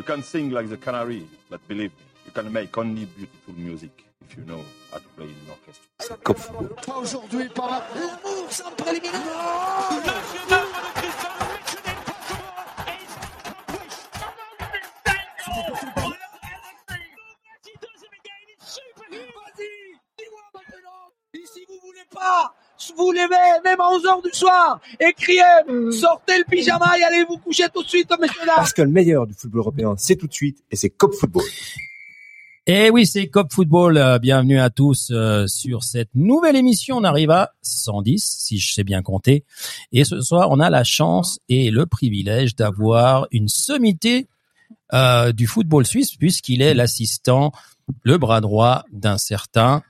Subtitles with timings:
[0.00, 3.90] You can sing like the canary, but believe me, you can make only beautiful music
[4.26, 5.84] if you know how to play in an orchestra.
[5.98, 6.74] C'est comme football.
[6.86, 9.20] Pas aujourd'hui par l'amour sans préliminaire.
[19.36, 21.12] Vas-y, dis-moi maintenant.
[21.34, 22.54] Ici, vous voulez pas
[22.96, 25.42] vous levez même à 11h du soir et criez
[25.92, 28.56] sortez le pyjama et allez vous coucher tout de suite messieurs dames.
[28.56, 31.44] Parce que le meilleur du football européen, c'est tout de suite et c'est Cop Football.
[32.66, 33.96] Et oui, c'est Cop Football.
[33.96, 36.98] Euh, Bienvenue à tous euh, sur cette nouvelle émission.
[36.98, 39.44] On arrive à 110, si je sais bien compter.
[39.92, 44.28] Et ce soir, on a la chance et le privilège d'avoir une sommité
[44.92, 47.50] euh, du football suisse, puisqu'il est l'assistant,
[48.04, 49.82] le bras droit d'un certain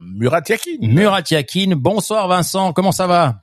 [0.00, 0.78] Murat Yakin.
[0.80, 1.76] Murat Yakin.
[1.76, 3.42] Bonsoir Vincent, comment ça va?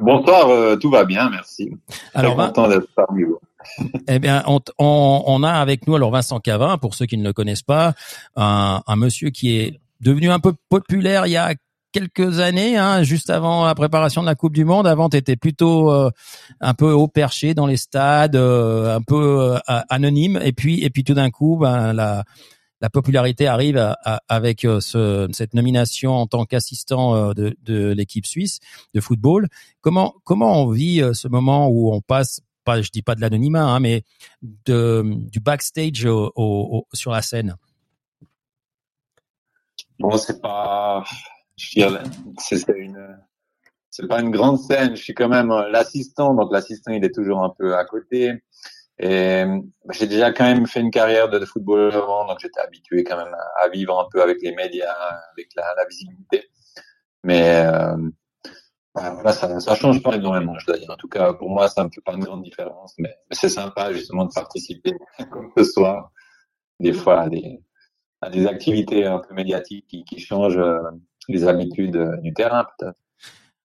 [0.00, 1.70] Bonsoir, euh, tout va bien, merci.
[2.14, 3.38] Alors, Très content d'être parmi vous.
[4.08, 7.24] Eh bien, on, on, on, a avec nous alors Vincent Cavin, pour ceux qui ne
[7.24, 7.94] le connaissent pas,
[8.36, 11.54] un, un monsieur qui est devenu un peu populaire il y a
[11.92, 14.86] quelques années, hein, juste avant la préparation de la Coupe du Monde.
[14.86, 16.10] Avant, tu étais plutôt euh,
[16.60, 20.38] un peu haut perché dans les stades, euh, un peu euh, anonyme.
[20.42, 22.24] Et puis, et puis tout d'un coup, ben, la,
[22.80, 23.94] la popularité arrive
[24.28, 28.60] avec euh, ce, cette nomination en tant qu'assistant euh, de, l'équipe suisse
[28.94, 29.48] de football.
[29.80, 33.20] Comment comment on vit euh, ce moment où on passe pas, je dis pas de
[33.20, 34.04] l'anonymat, hein, mais
[34.42, 36.06] du backstage
[36.92, 37.56] sur la scène?
[39.98, 41.02] Bon, c'est pas,
[44.08, 44.94] pas une grande scène.
[44.94, 48.34] Je suis quand même l'assistant, donc l'assistant il est toujours un peu à côté.
[49.00, 53.04] Et bah, j'ai déjà quand même fait une carrière de, footballeur avant, donc j'étais habitué
[53.04, 54.92] quand même à, vivre un peu avec les médias,
[55.32, 56.50] avec la, la visibilité.
[57.22, 57.96] Mais euh,
[58.94, 60.90] bah, ça, ça change pas énormément, je dois dire.
[60.90, 63.92] En tout cas, pour moi, ça me fait pas une grande différence, mais, c'est sympa
[63.92, 64.92] justement de participer,
[65.30, 66.10] comme ce soir,
[66.80, 67.60] des fois à des,
[68.20, 70.80] à des activités un peu médiatiques qui, qui changent euh,
[71.28, 72.98] les habitudes du terrain, peut-être.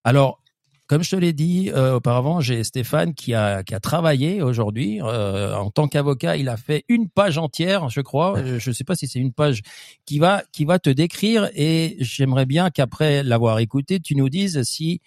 [0.03, 0.42] Alors,
[0.87, 4.99] comme je te l'ai dit euh, auparavant, j'ai Stéphane qui a, qui a travaillé aujourd'hui
[5.01, 6.35] euh, en tant qu'avocat.
[6.35, 8.35] Il a fait une page entière, je crois.
[8.57, 9.61] Je ne sais pas si c'est une page
[10.05, 11.49] qui va qui va te décrire.
[11.55, 14.99] Et j'aimerais bien qu'après l'avoir écouté, tu nous dises si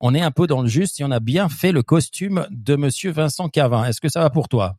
[0.00, 2.74] on est un peu dans le juste, si on a bien fait le costume de
[2.74, 3.84] Monsieur Vincent Cavin.
[3.84, 4.76] Est-ce que ça va pour toi?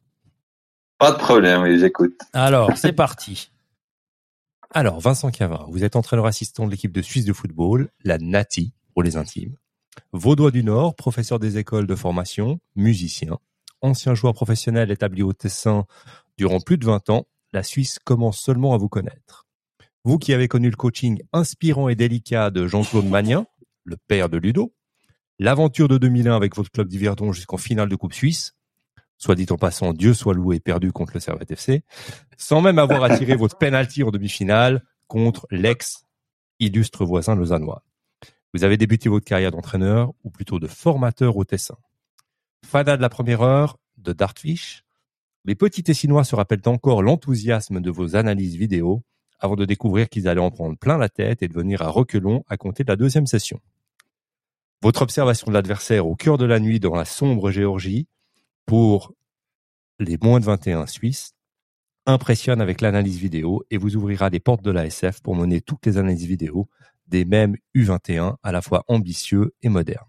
[0.97, 2.13] Pas de problème, oui, j'écoute.
[2.33, 3.51] Alors, c'est parti.
[4.71, 8.73] Alors, Vincent Cavin, vous êtes entraîneur assistant de l'équipe de Suisse de football, la NATI
[8.93, 9.55] pour les intimes.
[10.11, 13.37] Vaudois du Nord, professeur des écoles de formation, musicien,
[13.81, 15.85] ancien joueur professionnel établi au Tessin
[16.37, 19.45] durant plus de 20 ans, la Suisse commence seulement à vous connaître.
[20.03, 23.45] Vous qui avez connu le coaching inspirant et délicat de Jean-Claude Magnin,
[23.83, 24.73] le père de Ludo,
[25.39, 28.55] l'aventure de 2001 avec votre club d'Yverdon jusqu'en finale de Coupe Suisse,
[29.17, 31.83] soit dit en passant, Dieu soit loué, perdu contre le Servette FC,
[32.37, 36.05] sans même avoir attiré votre penalty en demi-finale contre l'ex
[36.59, 37.84] illustre voisin lausannois.
[38.55, 41.75] Vous avez débuté votre carrière d'entraîneur, ou plutôt de formateur au Tessin.
[42.65, 44.85] Fada de la première heure, de Dartfish,
[45.43, 49.03] les petits Tessinois se rappellent encore l'enthousiasme de vos analyses vidéo
[49.39, 52.45] avant de découvrir qu'ils allaient en prendre plein la tête et de venir à reculons
[52.47, 53.59] à compter de la deuxième session.
[54.81, 58.07] Votre observation de l'adversaire au cœur de la nuit dans la sombre Géorgie
[58.65, 59.11] pour
[59.99, 61.33] les moins de 21 Suisses
[62.05, 65.85] impressionne avec l'analyse vidéo et vous ouvrira les portes de la SF pour mener toutes
[65.85, 66.69] les analyses vidéo
[67.07, 70.07] des mêmes U21 à la fois ambitieux et modernes.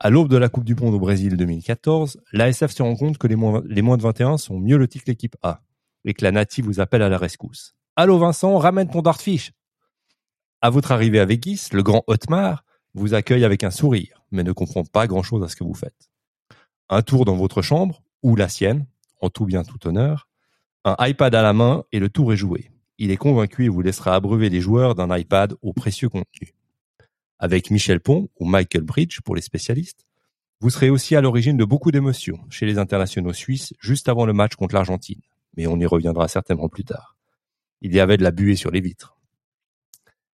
[0.00, 3.26] À l'aube de la Coupe du Monde au Brésil 2014, l'ASF se rend compte que
[3.26, 5.62] les moins, de 21 sont mieux lotis que l'équipe A
[6.04, 7.74] et que la native vous appelle à la rescousse.
[7.96, 9.52] Allô Vincent, ramène ton dartfish.
[10.60, 12.64] À votre arrivée à Vegas, le grand Otmar
[12.94, 15.74] vous accueille avec un sourire, mais ne comprend pas grand chose à ce que vous
[15.74, 16.08] faites.
[16.88, 18.86] Un tour dans votre chambre, ou la sienne,
[19.20, 20.28] en tout bien tout honneur,
[20.84, 23.80] un iPad à la main et le tour est joué il est convaincu et vous
[23.80, 26.54] laissera abreuver les joueurs d'un iPad au précieux contenu.
[27.38, 30.04] Avec Michel Pont ou Michael Bridge pour les spécialistes,
[30.60, 34.32] vous serez aussi à l'origine de beaucoup d'émotions chez les internationaux suisses juste avant le
[34.32, 35.20] match contre l'Argentine,
[35.56, 37.16] mais on y reviendra certainement plus tard.
[37.80, 39.16] Il y avait de la buée sur les vitres.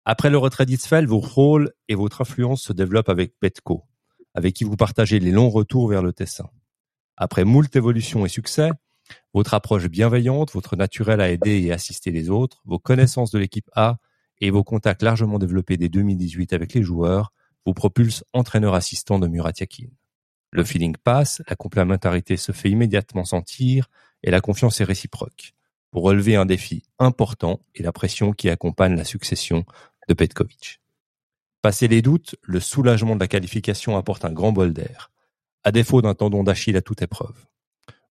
[0.06, 3.84] Après le retrait d'Itzfeld, vos rôles et votre influence se développent avec Petco,
[4.34, 6.50] avec qui vous partagez les longs retours vers le Tessin.
[7.18, 8.72] Après moult évolutions et succès,
[9.34, 13.70] votre approche bienveillante, votre naturel à aider et assister les autres, vos connaissances de l'équipe
[13.74, 13.98] A
[14.40, 17.32] et vos contacts largement développés dès 2018 avec les joueurs
[17.66, 19.88] vous propulsent entraîneur assistant de Murat Yakin.
[20.52, 23.90] Le feeling passe, la complémentarité se fait immédiatement sentir
[24.22, 25.54] et la confiance est réciproque
[25.92, 29.64] pour relever un défi important et la pression qui accompagne la succession
[30.08, 30.82] de Petkovic.
[31.62, 35.12] Passé les doutes, le soulagement de la qualification apporte un grand bol d'air,
[35.64, 37.46] à défaut d'un tendon d'Achille à toute épreuve.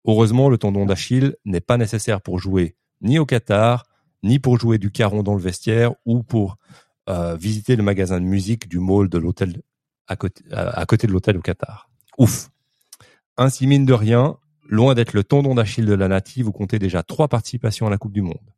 [0.07, 3.85] Heureusement, le tendon d'Achille n'est pas nécessaire pour jouer ni au Qatar,
[4.23, 6.57] ni pour jouer du caron dans le vestiaire ou pour
[7.09, 9.61] euh, visiter le magasin de musique du mall de l'hôtel
[10.07, 11.89] à côté, de l'hôtel au Qatar.
[12.19, 12.51] Ouf.
[13.37, 14.37] Ainsi, mine de rien,
[14.69, 17.99] loin d'être le tendon d'Achille de la native, vous comptez déjà trois participations à la
[17.99, 18.53] Coupe du Monde.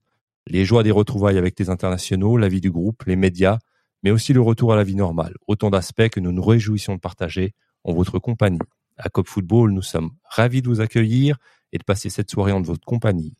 [0.47, 3.59] Les joies des retrouvailles avec les internationaux, la vie du groupe, les médias,
[4.03, 5.35] mais aussi le retour à la vie normale.
[5.47, 7.55] Autant d'aspects que nous nous réjouissons de partager
[7.85, 8.59] en votre compagnie.
[8.97, 11.37] À Cop Football, nous sommes ravis de vous accueillir
[11.73, 13.35] et de passer cette soirée en votre compagnie.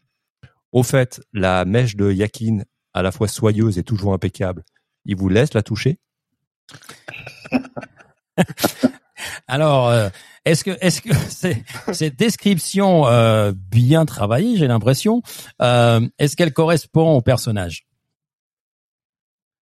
[0.73, 2.63] Au fait, la mèche de Yakin,
[2.93, 4.65] à la fois soyeuse et toujours impeccable,
[5.05, 6.01] il vous laisse la toucher?
[9.47, 10.09] Alors, euh,
[10.45, 11.15] est-ce que, est-ce que
[11.95, 15.23] cette description euh, bien travaillée, j'ai l'impression,
[15.63, 17.87] euh, est-ce qu'elle correspond au personnage?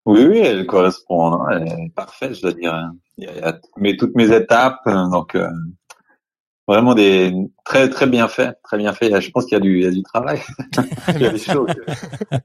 [0.06, 1.34] Oui, oui, elle correspond.
[1.34, 1.48] Hein.
[1.52, 2.92] Elle est parfaite, je dois dire.
[3.18, 5.38] Il y a, mais toutes mes étapes, donc
[6.68, 7.34] vraiment des
[7.66, 9.20] très très bien fait, très bien fait.
[9.20, 10.40] Je pense qu'il y a du il y a du travail.
[11.16, 11.70] il y a des choses.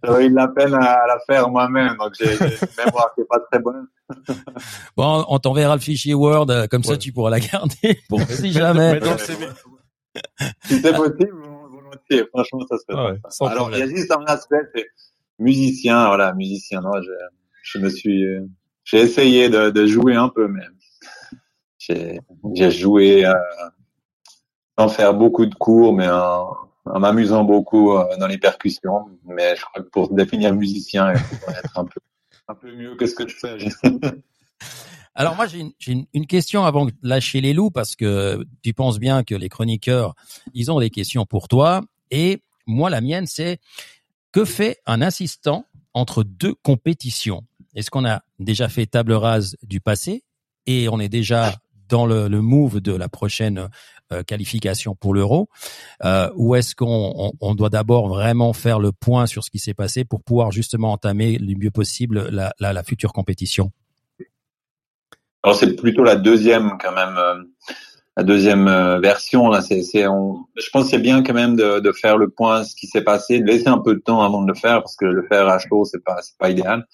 [0.02, 3.28] J'aurais eu de la peine à, la faire moi-même, donc j'ai une mémoire qui est
[3.28, 3.86] pas très bonne.
[4.96, 8.52] bon, on t'enverra le fichier Word, euh, comme ça tu pourras la garder pour si
[8.52, 9.00] jamais.
[10.64, 12.26] si c'est possible, volontiers.
[12.32, 13.20] Franchement, ça serait.
[13.24, 14.86] Ah Alors il y a juste un aspect, c'est
[15.38, 16.06] musicien.
[16.06, 16.80] Voilà, musicien.
[16.80, 17.10] Non, je,
[17.62, 18.40] je me suis, euh,
[18.84, 20.62] j'ai essayé de, de jouer un peu, mais
[22.54, 23.26] j'ai joué.
[23.26, 23.34] Euh,
[24.78, 26.56] sans faire beaucoup de cours, mais en,
[26.98, 29.06] m'amusant beaucoup euh, dans les percussions.
[29.24, 32.00] Mais je crois que pour définir musicien, il faut être un peu,
[32.48, 33.58] un peu mieux que ce que je fais.
[35.18, 39.24] Alors moi j'ai une, question avant de lâcher les loups parce que tu penses bien
[39.24, 40.14] que les chroniqueurs
[40.52, 41.80] ils ont des questions pour toi
[42.10, 43.58] et moi la mienne c'est
[44.30, 45.64] que fait un assistant
[45.94, 47.44] entre deux compétitions?
[47.74, 50.22] Est-ce qu'on a déjà fait table rase du passé
[50.66, 51.54] et on est déjà
[51.88, 53.70] dans le, le move de la prochaine
[54.26, 55.48] qualification pour l'euro.
[56.04, 59.74] Euh, Ou est-ce qu'on on, doit d'abord vraiment faire le point sur ce qui s'est
[59.74, 63.72] passé pour pouvoir justement entamer le mieux possible la, future compétition?
[65.42, 67.16] Alors c'est plutôt la deuxième quand même.
[67.18, 67.42] Euh,
[68.18, 72.16] la deuxième euh, version là, c'est, je pense c'est bien quand même de, de faire
[72.16, 74.54] le point ce qui s'est passé, de laisser un peu de temps avant de le
[74.54, 76.86] faire parce que le faire à chaud c'est pas c'est pas idéal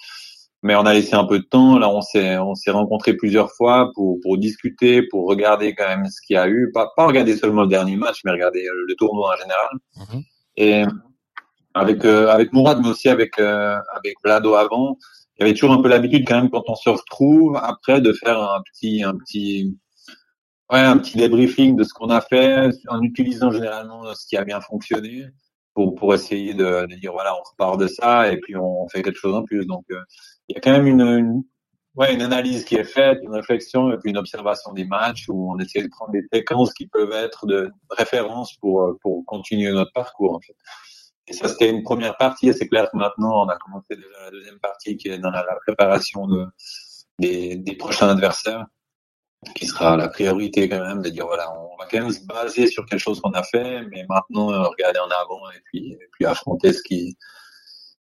[0.62, 1.78] mais on a laissé un peu de temps.
[1.78, 6.06] Là, on s'est on s'est rencontrés plusieurs fois pour pour discuter, pour regarder quand même
[6.06, 8.94] ce qu'il y a eu, pas pas regarder seulement le dernier match, mais regarder le
[8.94, 9.70] tournoi en général.
[9.96, 10.22] Mhm.
[10.56, 10.84] Et
[11.74, 14.98] avec euh, avec Mourad, mais aussi avec euh, avec Vlado avant,
[15.36, 18.12] il y avait toujours un peu l'habitude quand même quand on se retrouve après de
[18.12, 19.76] faire un petit un petit
[20.70, 24.44] ouais un petit débriefing de ce qu'on a fait en utilisant généralement ce qui a
[24.44, 25.26] bien fonctionné
[25.74, 29.02] pour pour essayer de, de dire voilà on repart de ça et puis on fait
[29.02, 30.00] quelque chose en plus donc euh,
[30.52, 31.44] il y a quand même une, une,
[31.94, 35.50] ouais, une analyse qui est faite, une réflexion et puis une observation des matchs où
[35.50, 39.72] on essaie de prendre des séquences qui peuvent être de référence pour, euh, pour continuer
[39.72, 40.54] notre parcours, en fait.
[41.26, 42.48] Et ça, c'était une première partie.
[42.48, 45.30] Et c'est clair que maintenant, on a commencé déjà la deuxième partie qui est dans
[45.30, 46.46] la, préparation de,
[47.18, 48.66] des, des prochains adversaires
[49.56, 52.68] qui sera la priorité quand même de dire voilà on va quand même se baser
[52.68, 56.24] sur quelque chose qu'on a fait mais maintenant regarder en avant et puis et puis
[56.26, 57.16] affronter ce qui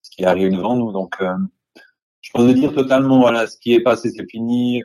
[0.01, 1.33] ce qui arrive devant nous donc euh,
[2.29, 4.83] je pense dire totalement, voilà, ce qui est passé, c'est fini.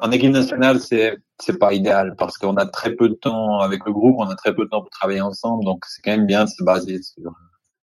[0.00, 3.86] En équipe nationale, c'est c'est pas idéal parce qu'on a très peu de temps avec
[3.86, 6.26] le groupe, on a très peu de temps pour travailler ensemble, donc c'est quand même
[6.26, 7.32] bien de se baser sur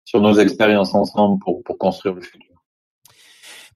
[0.06, 2.47] sur nos expériences ensemble pour pour construire le futur.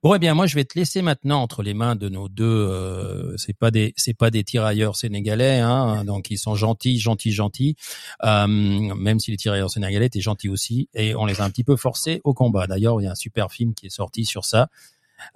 [0.03, 2.43] Bon, eh bien, moi, je vais te laisser maintenant entre les mains de nos deux.
[2.43, 7.31] Euh, c'est pas des, c'est pas des tirailleurs sénégalais, hein, donc ils sont gentils, gentils,
[7.31, 7.75] gentils.
[8.23, 11.63] Euh, même si les tirailleurs sénégalais étaient gentils aussi, et on les a un petit
[11.63, 12.65] peu forcés au combat.
[12.65, 14.69] D'ailleurs, il y a un super film qui est sorti sur ça.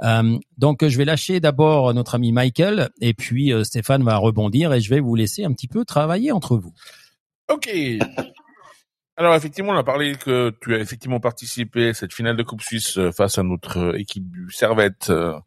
[0.01, 4.73] Euh, donc, je vais lâcher d'abord notre ami Michael, et puis euh, Stéphane va rebondir,
[4.73, 6.73] et je vais vous laisser un petit peu travailler entre vous.
[7.51, 7.69] Ok.
[9.17, 12.61] Alors effectivement, on a parlé que tu as effectivement participé à cette finale de Coupe
[12.61, 15.39] Suisse euh, face à notre euh, équipe du Servette euh,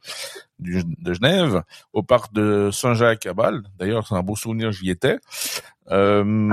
[0.59, 3.63] de Genève au parc de Saint-Jacques à Bâle.
[3.79, 5.19] D'ailleurs, c'est un beau souvenir, j'y étais.
[5.91, 6.51] Euh,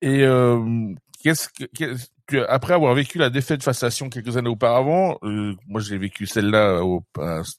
[0.00, 0.92] et euh,
[1.22, 1.48] qu'est-ce
[2.26, 6.26] que après avoir vécu la défaite face à Sion quelques années auparavant, moi j'ai vécu
[6.26, 7.04] celle-là au,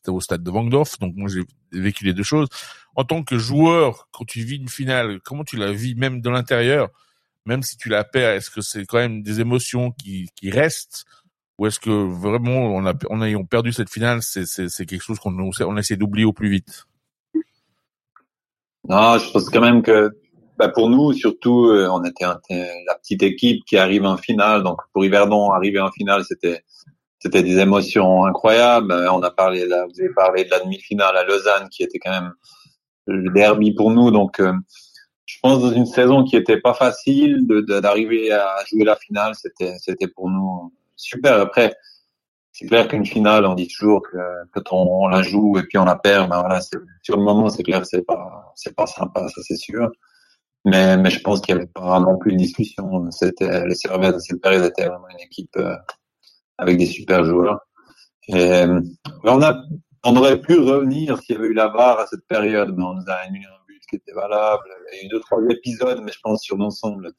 [0.08, 1.44] au stade de Vangdorf, donc moi j'ai
[1.80, 2.48] vécu les deux choses.
[2.96, 6.30] En tant que joueur, quand tu vis une finale, comment tu la vis même de
[6.30, 6.90] l'intérieur
[7.46, 11.06] même si tu la perds, est-ce que c'est quand même des émotions qui, qui restent?
[11.60, 15.20] Ou est-ce que vraiment on a on ayant perdu cette finale, c'est c'est quelque chose
[15.20, 16.86] qu'on on essaie d'oublier au plus vite?
[18.90, 20.10] Non, je pense quand même que
[20.58, 24.80] bah pour nous surtout euh, on était la petite équipe qui arrive en finale, donc
[24.94, 26.64] pour Yverdon arriver en finale c'était
[27.20, 28.92] c'était des émotions incroyables.
[28.92, 32.12] On a parlé là, vous avez parlé de la demi-finale à Lausanne qui était quand
[32.12, 32.34] même
[33.06, 34.54] le derby pour nous, donc euh,
[35.26, 39.36] je pense dans une saison qui était pas facile de d'arriver à jouer la finale,
[39.36, 41.40] c'était c'était pour nous super.
[41.40, 41.76] Après,
[42.52, 44.18] c'est clair qu'une finale, on dit toujours que
[44.52, 47.64] quand on, la joue et puis on la perd, ben voilà, sur le moment, c'est
[47.64, 49.90] clair, c'est pas c'est pas sympa, ça c'est sûr.
[50.66, 53.10] Mais mais je pense qu'il y avait pas non plus de discussion.
[53.12, 55.76] C'était les Servette, cette période était vraiment une équipe euh,
[56.58, 57.60] avec des super joueurs.
[58.28, 58.64] Et
[59.24, 59.64] on a
[60.06, 62.94] on aurait pu revenir s'il y avait eu la VAR à cette période, mais on
[62.96, 63.16] nous a
[63.94, 64.64] qui était valable.
[64.92, 67.12] Il y a eu deux, trois épisodes, mais je pense sur l'ensemble,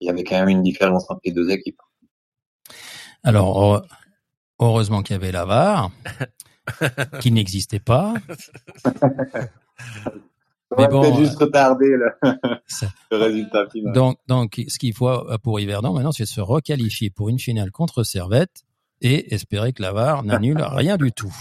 [0.00, 1.80] il y avait quand même une différence entre les deux équipes.
[3.22, 3.82] Alors,
[4.58, 5.90] heureusement qu'il y avait la VAR,
[7.20, 8.14] qui n'existait pas.
[10.78, 12.10] mais bon, juste euh, retarder le,
[13.10, 13.92] le, résultat final.
[13.92, 18.02] Donc, donc, ce qu'il faut pour Yverdon maintenant, c'est se requalifier pour une finale contre
[18.02, 18.64] Servette
[19.04, 21.34] et espérer que la VAR n'annule rien du tout.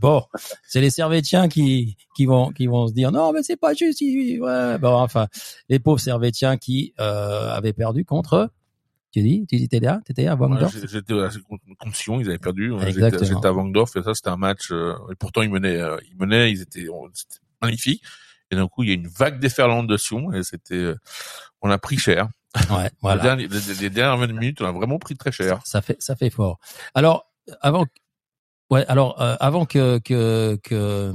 [0.00, 0.24] Bon,
[0.66, 4.00] c'est les Servétiens qui qui vont qui vont se dire non mais c'est pas juste.
[4.00, 4.78] Ouais.
[4.78, 5.28] Bon, enfin,
[5.68, 8.50] les pauvres Servétiens qui euh, avaient perdu contre.
[9.10, 10.74] Tu dis, tu étais là, étais à Wangdorf.
[10.86, 11.14] J'étais
[11.78, 12.72] contre Sion, ils avaient perdu.
[12.86, 14.70] J'étais à Wangdorf et ça c'était un match.
[14.70, 18.02] Euh, et pourtant ils menaient, euh, ils menaient, ils étaient, c'était magnifique.
[18.50, 20.96] Et d'un coup il y a une vague déferlante de Sion et c'était, euh,
[21.62, 22.28] on a pris cher.
[22.70, 23.36] Ouais, voilà.
[23.36, 25.60] Les, les, dernières 20 minutes, on a vraiment pris très cher.
[25.64, 26.58] Ça, fait, ça fait fort.
[26.94, 27.26] Alors,
[27.60, 27.86] avant,
[28.70, 31.12] ouais, alors euh, avant que que que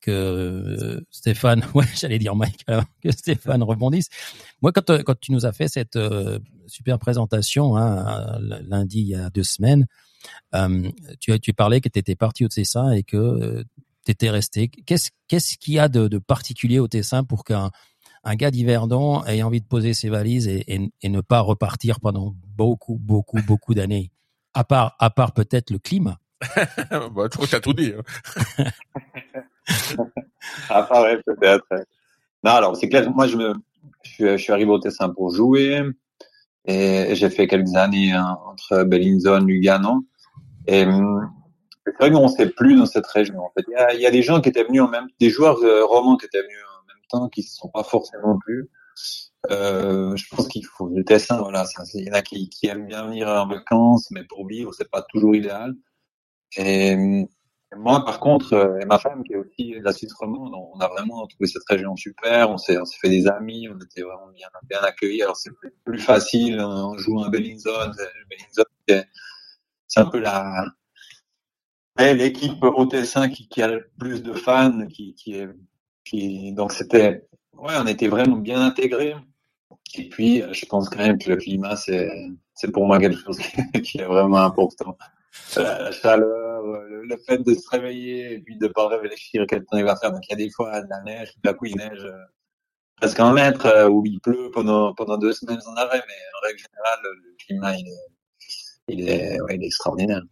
[0.00, 2.64] que Stéphane, ouais, j'allais dire Mike,
[3.02, 4.08] que Stéphane rebondisse.
[4.62, 9.14] Moi, quand quand tu nous as fait cette euh, super présentation hein, lundi il y
[9.14, 9.86] a deux semaines,
[10.54, 13.64] euh, tu tu parlais que tu étais parti au Tessin et que
[14.04, 14.68] tu étais resté.
[14.68, 17.70] Qu'est-ce qu'est-ce qu'il y a de, de particulier au Tessin pour qu'un
[18.24, 22.00] un gars d'Yverdon ait envie de poser ses valises et, et, et, ne pas repartir
[22.00, 24.10] pendant beaucoup, beaucoup, beaucoup d'années.
[24.54, 26.18] À part, à part peut-être le climat.
[27.14, 27.92] bah, tu as tout dit.
[27.96, 28.64] Hein.
[30.68, 31.66] à part, ouais, peut-être.
[32.44, 33.54] Non, alors, c'est clair, moi, je me,
[34.02, 35.82] je suis, je suis arrivé au Tessin pour jouer
[36.68, 40.04] et j'ai fait quelques années hein, entre Bellinzone, Lugano.
[40.66, 40.84] Et
[41.86, 43.38] c'est vrai qu'on ne sait plus dans cette région.
[43.38, 45.06] En fait, il y a, il y a des gens qui étaient venus en même,
[45.18, 46.58] des joueurs euh, romans qui étaient venus
[47.32, 48.70] qui ne sont pas forcément plus.
[49.50, 52.86] Euh, je pense qu'il faut le Tessin, voilà, il y en a qui, qui, aiment
[52.86, 55.74] bien venir en vacances, mais pour vivre, c'est pas toujours idéal.
[56.56, 56.96] Et,
[57.76, 60.80] moi, par contre, euh, et ma femme qui est aussi de la Suisse romande, on
[60.80, 62.50] a vraiment trouvé cette région super.
[62.50, 65.22] On s'est, fait des amis, on était vraiment bien, accueillis.
[65.22, 65.50] Alors c'est
[65.84, 67.94] plus facile, on joue un Bellinzone.
[68.30, 69.04] Bellinzone,
[69.86, 70.64] c'est un peu la
[71.98, 75.48] l'équipe au Tessin qui, qui a le plus de fans, qui est
[76.52, 79.14] donc c'était, ouais, on était vraiment bien intégrés.
[79.94, 82.10] Et puis, je pense quand même que le climat, c'est,
[82.54, 83.38] c'est pour moi quelque chose
[83.84, 84.96] qui est vraiment important.
[85.56, 89.84] La chaleur, le, fait de se réveiller et puis de pas réfléchir quel temps il
[89.84, 90.12] va faire.
[90.12, 92.24] Donc il y a des fois de la neige, à coup il neige euh,
[92.96, 96.02] presque un mètre euh, ou il pleut pendant pendant deux semaines sans arrêt.
[96.06, 98.17] Mais en règle générale, le climat il est
[98.88, 100.22] il est, ouais, il est extraordinaire.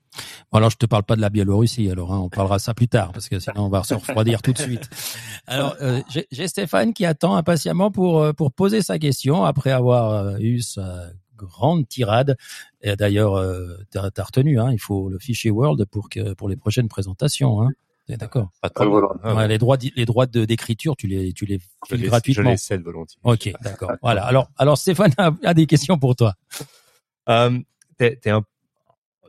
[0.50, 2.88] Bon, alors je te parle pas de la Biélorussie, alors hein, on parlera ça plus
[2.88, 4.88] tard parce que sinon on va se refroidir tout de suite.
[5.46, 10.10] Alors euh, j'ai Stéphane qui attend impatiemment pour euh, pour poser sa question après avoir
[10.10, 12.36] euh, eu sa grande tirade.
[12.80, 16.48] Et d'ailleurs, euh, t'as as retenu, hein, il faut le fichier Word pour que pour
[16.48, 17.62] les prochaines présentations.
[17.62, 17.70] Hein.
[18.08, 18.50] D'accord?
[18.62, 22.44] Ouais, les droits les droits d'écriture, tu les tu les files gratuitement.
[22.44, 23.18] Je les cède volontiers.
[23.24, 23.92] Ok, d'accord.
[24.00, 24.24] voilà.
[24.24, 26.34] Alors alors Stéphane a, a, des questions pour toi.
[27.28, 27.58] Euh,
[27.96, 28.30] t'es, t'es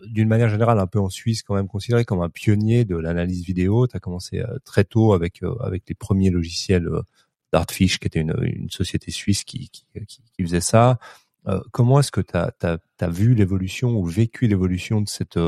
[0.05, 3.43] d'une manière générale un peu en Suisse quand même considéré comme un pionnier de l'analyse
[3.43, 3.87] vidéo.
[3.87, 7.01] Tu as commencé euh, très tôt avec euh, avec les premiers logiciels euh,
[7.53, 10.99] d'Artfish, qui était une, une société suisse qui, qui, qui, faisait ça.
[11.71, 15.39] comment est-ce que tu as, vu l'évolution ou vécu l'évolution de cette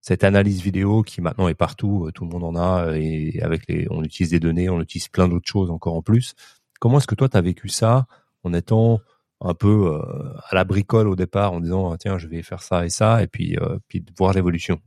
[0.00, 3.88] cette analyse vidéo qui maintenant est partout, tout le monde en a et avec les
[3.90, 6.34] on utilise des données, on utilise plein d'autres choses encore en plus.
[6.78, 8.06] Comment est-ce que toi tu as vécu ça
[8.44, 9.00] en étant
[9.44, 10.00] un peu euh,
[10.48, 13.22] à la bricole au départ en disant ah, tiens je vais faire ça et ça
[13.22, 14.80] et puis euh, puis de voir l'évolution.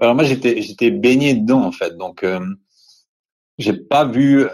[0.00, 1.96] Alors moi j'étais j'étais baigné dedans en fait.
[1.96, 2.40] Donc euh,
[3.58, 4.46] j'ai pas vu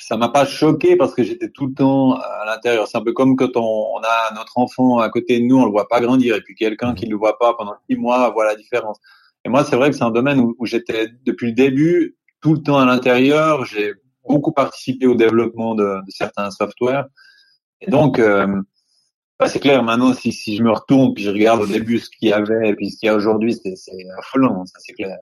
[0.00, 2.86] ça m'a pas choqué parce que j'étais tout le temps à l'intérieur.
[2.86, 5.70] C'est un peu comme quand on, a notre enfant à côté de nous on le
[5.70, 6.96] voit pas grandir et puis quelqu'un mmh.
[6.96, 8.98] qui le voit pas pendant six mois voit la différence.
[9.44, 12.54] Et moi c'est vrai que c'est un domaine où, où j'étais depuis le début tout
[12.54, 13.64] le temps à l'intérieur.
[13.64, 13.94] J'ai
[14.26, 17.06] beaucoup participé au développement de, de certains softwares.
[17.80, 18.46] Et donc, euh,
[19.38, 22.08] bah, c'est clair, maintenant, si, si je me retourne puis je regarde au début ce
[22.10, 24.92] qu'il y avait et puis ce qu'il y a aujourd'hui, c'est, c'est affolant, ça c'est
[24.92, 25.18] clair.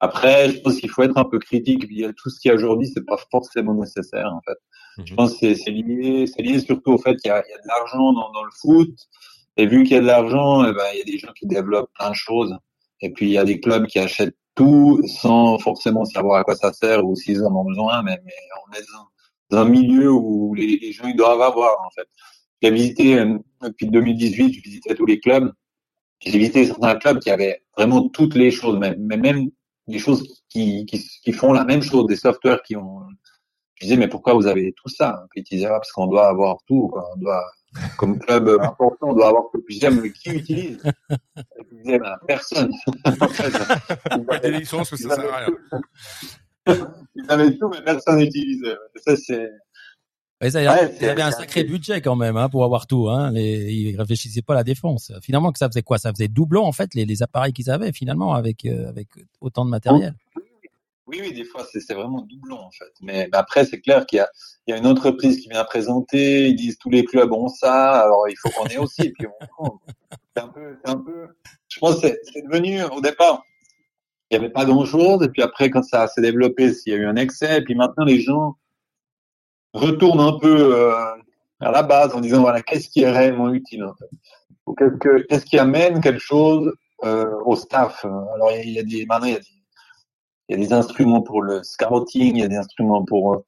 [0.00, 1.86] Après, je pense qu'il faut être un peu critique.
[1.86, 4.58] Puis, tout ce qu'il y a aujourd'hui, c'est pas forcément nécessaire, en fait.
[5.04, 5.16] Je mhm.
[5.16, 7.54] pense que c'est, c'est lié, c'est lié surtout au fait qu'il y a, il y
[7.54, 8.94] a de l'argent dans, dans, le foot.
[9.56, 11.46] Et vu qu'il y a de l'argent, eh ben, il y a des gens qui
[11.46, 12.54] développent plein de choses.
[13.00, 16.56] Et puis, il y a des clubs qui achètent tout sans forcément savoir à quoi
[16.56, 18.32] ça sert ou s'ils en ont besoin, mais, mais
[18.66, 19.62] en aidant.
[19.62, 22.08] un milieu où les, gens ils doivent avoir en fait.
[22.62, 25.52] J'ai visité euh, depuis 2018, je visitais tous les clubs.
[26.20, 29.50] J'ai visité certains clubs qui avaient vraiment toutes les choses, mais, mais même
[29.86, 33.00] des choses qui, qui, qui font la même chose, des softwares qui ont.
[33.74, 36.28] Je disais mais pourquoi vous avez tout ça Puis ils disaient ah, parce qu'on doit
[36.28, 37.04] avoir tout, quoi.
[37.14, 37.44] on doit
[37.96, 40.82] comme club important, on doit avoir disais mais qui utilise
[42.26, 42.70] personne.
[43.04, 46.88] en fait, Pas des licences, mais ça sert à rien.
[47.14, 48.76] ils avaient tout, mais personne n'utilisait.
[49.04, 49.50] Ça c'est
[50.40, 50.50] Ouais,
[51.00, 53.08] il avait un sacré budget quand même hein, pour avoir tout.
[53.08, 53.30] Hein.
[53.30, 55.10] Les, ils réfléchissaient pas à la défense.
[55.22, 55.96] Finalement, que ça faisait quoi?
[55.96, 59.08] Ça faisait doublon en fait les, les appareils qu'ils avaient finalement avec euh, avec
[59.40, 60.14] autant de matériel.
[61.06, 62.92] Oui, oui, des fois, c'est vraiment doublon, en fait.
[63.02, 64.24] Mais, mais après, c'est clair qu'il
[64.66, 68.00] y y a une entreprise qui vient présenter, ils disent tous les clubs ont ça,
[68.00, 69.26] alors il faut qu'on ait aussi, puis.
[70.34, 71.28] C'est un peu, un peu,
[71.68, 73.44] je pense que c'est devenu, au départ,
[74.30, 76.96] il n'y avait pas grand chose, et puis après, quand ça s'est développé, il y
[76.96, 78.56] a eu un excès, et puis maintenant, les gens
[79.74, 80.94] retournent un peu euh,
[81.60, 84.08] à la base en disant, voilà, qu'est-ce qui est réellement utile, en fait?
[84.66, 86.72] Ou Qu'est-ce que, qu'est-ce qui amène quelque chose
[87.04, 88.04] euh, au staff?
[88.04, 89.46] Alors, il y y a des, maintenant, il y a des,
[90.48, 93.44] il y a des instruments pour le scouting, il y a des instruments pour euh,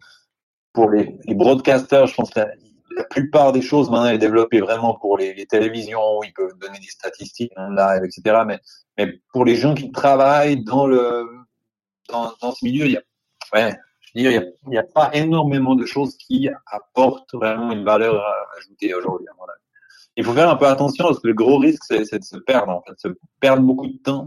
[0.73, 2.07] pour les, broadcasters.
[2.07, 6.25] Je pense que la, plupart des choses maintenant est développée vraiment pour les, télévisions où
[6.25, 8.43] ils peuvent donner des statistiques en live, etc.
[8.47, 8.61] Mais
[8.99, 11.27] mais pour les gens qui travaillent dans le
[12.09, 13.03] dans, ce milieu, il
[13.53, 17.85] ouais, je veux dire, il y a, pas énormément de choses qui apportent vraiment une
[17.85, 18.23] valeur
[18.57, 19.27] ajoutée aujourd'hui.
[20.17, 22.73] Il faut faire un peu attention parce que le gros risque, c'est de se perdre,
[22.73, 23.09] en fait, se
[23.41, 24.25] perdre beaucoup de temps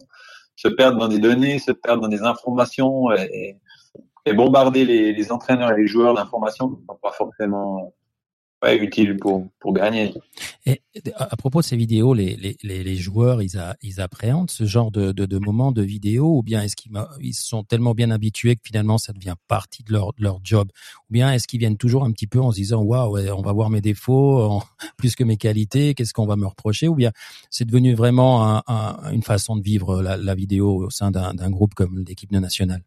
[0.60, 3.58] se perdre dans des données, se perdre dans des informations et,
[4.36, 7.94] bombarder les, entraîneurs et les joueurs d'informations pas forcément
[8.64, 10.14] ouais, utiles pour, pour gagner.
[10.66, 10.82] Et
[11.16, 14.92] à propos de ces vidéos, les, les, les, joueurs, ils, a, ils appréhendent ce genre
[14.92, 18.56] de, de, de moments de vidéo ou bien est-ce qu'ils ils sont tellement bien habitués
[18.56, 20.70] que finalement ça devient partie de leur, de leur job?
[21.10, 23.42] Ou bien est-ce qu'ils viennent toujours un petit peu en se disant waouh, ouais, on
[23.42, 24.64] va voir mes défauts en-
[24.98, 27.12] plus que mes qualités, qu'est-ce qu'on va me reprocher Ou bien
[27.50, 31.34] c'est devenu vraiment un, un- une façon de vivre la, la vidéo au sein d'un
[31.34, 32.84] d'un groupe comme l'équipe nationale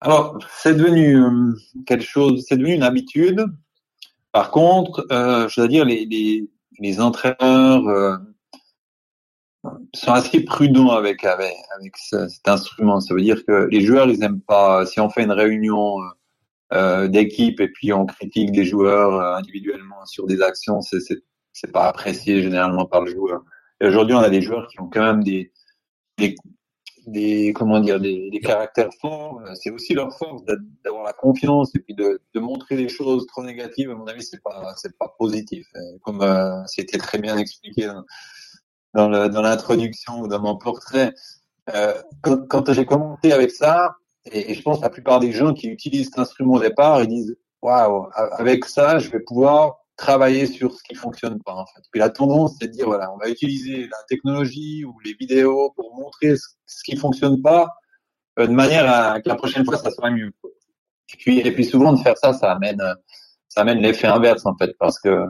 [0.00, 1.52] Alors, c'est devenu euh,
[1.86, 3.44] quelque chose, c'est devenu une habitude.
[4.34, 8.16] Par contre, euh, je dois dire, les, les, les entraîneurs euh,
[9.94, 13.00] sont assez prudents avec avec, avec ce- cet instrument.
[13.00, 14.86] Ça veut dire que les joueurs, ils aiment pas.
[14.86, 15.98] Si on fait une réunion
[16.72, 21.22] euh, d'équipe et puis on critique des joueurs euh, individuellement sur des actions, c'est c'est
[21.52, 23.44] c'est pas apprécié généralement par le joueur.
[23.80, 25.52] Et aujourd'hui, on a des joueurs qui ont quand même des
[26.18, 26.34] des
[27.06, 31.12] des comment dire des, des caractères forts Euh, c'est aussi leur force d'a- d'avoir la
[31.12, 34.74] confiance et puis de, de montrer des choses trop négatives à mon avis c'est pas
[34.76, 35.66] c'est pas positif.
[36.02, 38.04] Comme euh, c'était très bien expliqué dans,
[38.94, 41.12] dans le dans l'introduction ou dans mon portrait
[41.74, 43.96] euh, quand, quand j'ai commencé avec ça
[44.30, 47.02] et, et je pense que la plupart des gens qui utilisent cet instrument au départ
[47.02, 51.66] ils disent waouh avec ça je vais pouvoir travailler sur ce qui fonctionne pas en
[51.66, 51.82] fait.
[51.90, 55.72] Puis la tendance c'est de dire voilà on va utiliser la technologie ou les vidéos
[55.76, 57.68] pour montrer ce, qui fonctionne pas
[58.38, 60.32] euh, de manière à que la prochaine fois ça soit mieux.
[61.12, 62.82] Et puis et puis souvent de faire ça ça amène
[63.48, 65.26] ça amène l'effet inverse en fait parce que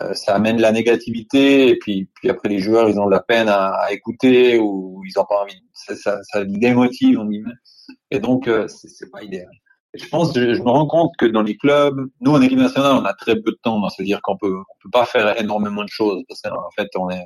[0.00, 3.22] euh, ça amène la négativité et puis puis après les joueurs ils ont de la
[3.22, 7.54] peine à, à écouter ou ils ont pas envie ça ça, ça démotive on guillemets
[8.10, 9.50] et donc euh, c'est pas idéal.
[9.96, 13.04] Je pense, je, me rends compte que dans les clubs, nous en équipe nationale, on
[13.04, 13.80] a très peu de temps.
[13.80, 17.10] Donc, C'est-à-dire qu'on peut, on peut pas faire énormément de choses parce qu'en fait, on
[17.10, 17.24] est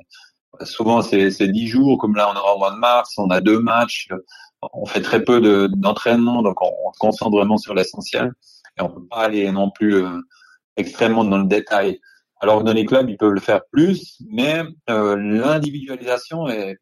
[0.65, 1.99] souvent c'est c'est dix jours.
[1.99, 4.09] Comme là, on aura au mois de mars, on a deux matchs.
[4.73, 8.33] On fait très peu de- d'entraînement, donc on, on se concentre vraiment sur l'essentiel.
[8.79, 10.21] Et on peut pas aller non plus euh,
[10.77, 11.99] extrêmement dans le détail.
[12.41, 16.79] Alors que dans les clubs, ils peuvent le faire plus, mais euh, l'individualisation est,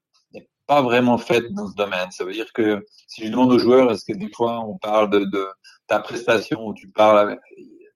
[0.67, 2.11] pas vraiment faite dans ce domaine.
[2.11, 5.09] Ça veut dire que si je demande aux joueurs, est-ce que des fois on parle
[5.11, 5.49] de
[5.89, 7.39] ta prestation ou tu parles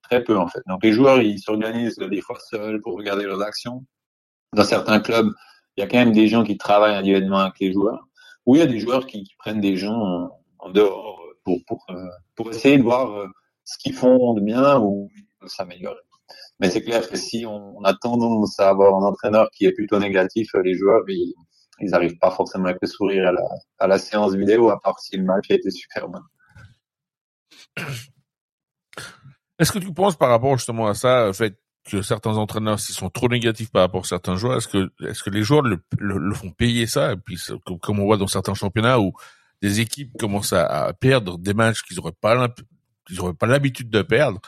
[0.03, 0.61] très peu en fait.
[0.67, 3.85] Donc les joueurs, ils s'organisent des fois seuls pour regarder leurs actions.
[4.53, 5.31] Dans certains clubs,
[5.77, 8.07] il y a quand même des gens qui travaillent individuellement avec les joueurs.
[8.45, 11.85] Ou il y a des joueurs qui, prennent des gens en, en dehors pour pour
[11.89, 13.27] euh, pour essayer de voir euh,
[13.63, 15.09] ce qu'ils font de bien ou
[15.47, 15.99] s'améliorer.
[16.59, 19.71] Mais c'est clair que si on, on a tendance à avoir un entraîneur qui est
[19.73, 21.33] plutôt négatif, euh, les joueurs, ils,
[21.79, 23.41] ils arrivent pas forcément avec le sourire à la,
[23.79, 26.19] à la séance vidéo, à part si le match a été super bon.
[29.59, 31.57] Est-ce que tu penses par rapport justement à ça, au fait
[31.89, 34.67] que certains entraîneurs s'ils sont trop négatifs par rapport à certains joueurs, est-ce
[35.23, 37.37] que les joueurs le, font payer ça puis
[37.81, 39.13] comme, on voit dans certains championnats où
[39.61, 42.61] des équipes commencent à, perdre des matchs qu'ils auraient pas l'imp-
[43.05, 44.39] qu'ils auraient pas l'habitude de perdre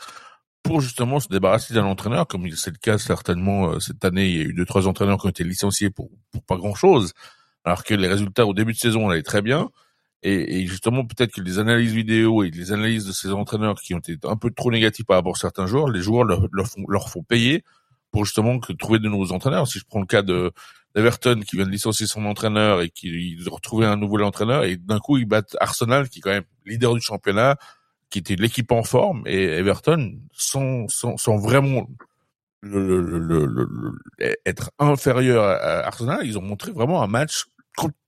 [0.62, 4.36] pour justement se débarrasser d'un entraîneur comme c'est le cas certainement euh, cette année il
[4.36, 7.12] y a eu deux trois entraîneurs qui ont été licenciés pour pour pas grand chose
[7.64, 9.70] alors que les résultats au début de saison allaient très bien
[10.28, 13.94] Et, et justement, peut-être que les analyses vidéo et les analyses de ces entraîneurs qui
[13.94, 17.22] ont été un peu trop négatifs par rapport à certains joueurs, les joueurs leur, font,
[17.22, 17.62] payer
[18.10, 19.68] pour justement que trouver de nouveaux entraîneurs.
[19.68, 20.50] Si je prends le cas de
[20.96, 24.98] d'Everton qui vient de licencier son entraîneur et qui retrouver un nouveau entraîneur et d'un
[24.98, 27.56] coup ils battent Arsenal qui est quand même leader du championnat,
[28.10, 30.86] qui était l'équipe en forme et Everton sans
[31.36, 31.86] vraiment
[32.62, 33.92] le, le, le,
[34.44, 37.44] être inférieur à Arsenal, ils ont montré vraiment un match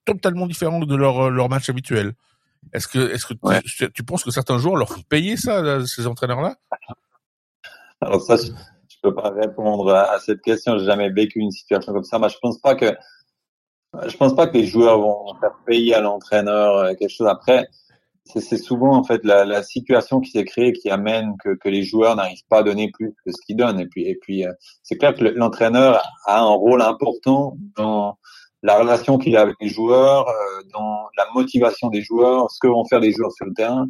[0.04, 2.14] totalement différent de leur leur match habituel.
[2.72, 6.06] Est-ce que est-ce que tu, tu, penses que certains joueurs leur font payer ça ces
[6.06, 6.56] entraîneurs là
[8.00, 8.36] Alors ça
[8.98, 10.78] je peux pas répondre à, cette question.
[10.78, 12.18] J'ai jamais vécu une situation comme ça.
[12.18, 12.96] Moi, je pense pas que
[14.06, 17.68] je pense pas que les joueurs vont faire payer à l'entraîneur euh, quelque chose après.
[18.24, 21.82] C'est souvent en fait la, la situation qui s'est créée qui amène que, que les
[21.82, 23.80] joueurs n'arrivent pas à donner plus que ce qu'ils donnent.
[23.80, 24.52] Et puis, et puis, euh,
[24.82, 28.18] c'est clair que l'entraîneur a un rôle important dans
[28.62, 32.66] la relation qu'il a avec les joueurs, euh, dans la motivation des joueurs, ce que
[32.66, 33.86] vont faire les joueurs sur le terrain.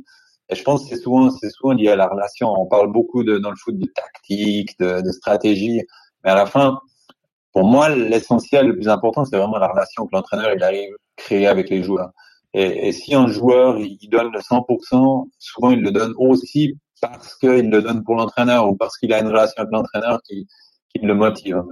[0.51, 2.49] Et je pense que c'est souvent, c'est souvent lié à la relation.
[2.49, 5.83] On parle beaucoup de, dans le foot de tactique, de, de stratégie,
[6.25, 6.79] mais à la fin,
[7.53, 10.97] pour moi, l'essentiel, le plus important, c'est vraiment la relation que l'entraîneur il arrive à
[11.17, 12.11] créer avec les joueurs.
[12.55, 17.37] Et, et si un joueur il donne le 100%, souvent il le donne aussi parce
[17.37, 20.47] qu'il le donne pour l'entraîneur ou parce qu'il a une relation avec l'entraîneur qui,
[20.93, 21.63] qui le motive.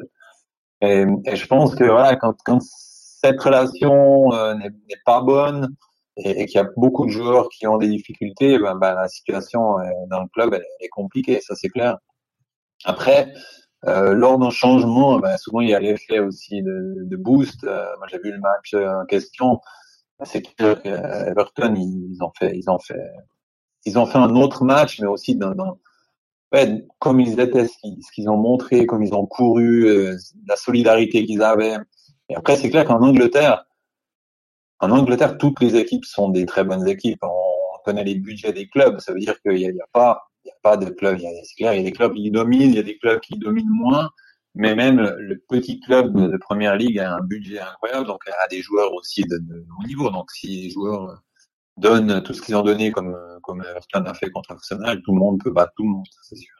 [0.80, 4.70] Et, et, je pense que voilà, quand, quand cette relation euh, n'est
[5.04, 5.74] pas bonne,
[6.16, 9.08] et, et qu'il y a beaucoup de joueurs qui ont des difficultés, ben, ben la
[9.08, 11.98] situation euh, dans le club elle, est compliquée, ça c'est clair.
[12.84, 13.32] Après,
[13.86, 17.64] euh, lors d'un changement, ben, souvent il y a l'effet aussi de, de boost.
[17.64, 19.60] Euh, moi j'ai vu le match en question,
[20.24, 23.12] c'est que euh, Everton ils ont fait, ils ont fait,
[23.84, 25.78] ils ont fait un autre match, mais aussi dans, dans
[26.52, 31.24] ouais, comme ils étaient, ce qu'ils ont montré, comme ils ont couru, euh, la solidarité
[31.26, 31.76] qu'ils avaient.
[32.28, 33.66] Et après c'est clair qu'en Angleterre
[34.80, 37.22] en Angleterre, toutes les équipes sont des très bonnes équipes.
[37.22, 38.98] On connaît les budgets des clubs.
[39.00, 41.18] Ça veut dire qu'il n'y a, pas, il y a pas de clubs.
[41.18, 43.38] C'est clair, il y a des clubs qui dominent, il y a des clubs qui
[43.38, 44.10] dominent moins.
[44.54, 48.62] Mais même le petit club de première ligue a un budget incroyable, donc a des
[48.62, 50.10] joueurs aussi de, de haut niveau.
[50.10, 51.22] Donc si les joueurs
[51.76, 55.20] donnent tout ce qu'ils ont donné, comme comme Everton a fait contre Arsenal, tout le
[55.20, 56.54] monde peut battre tout le monde, c'est sûr.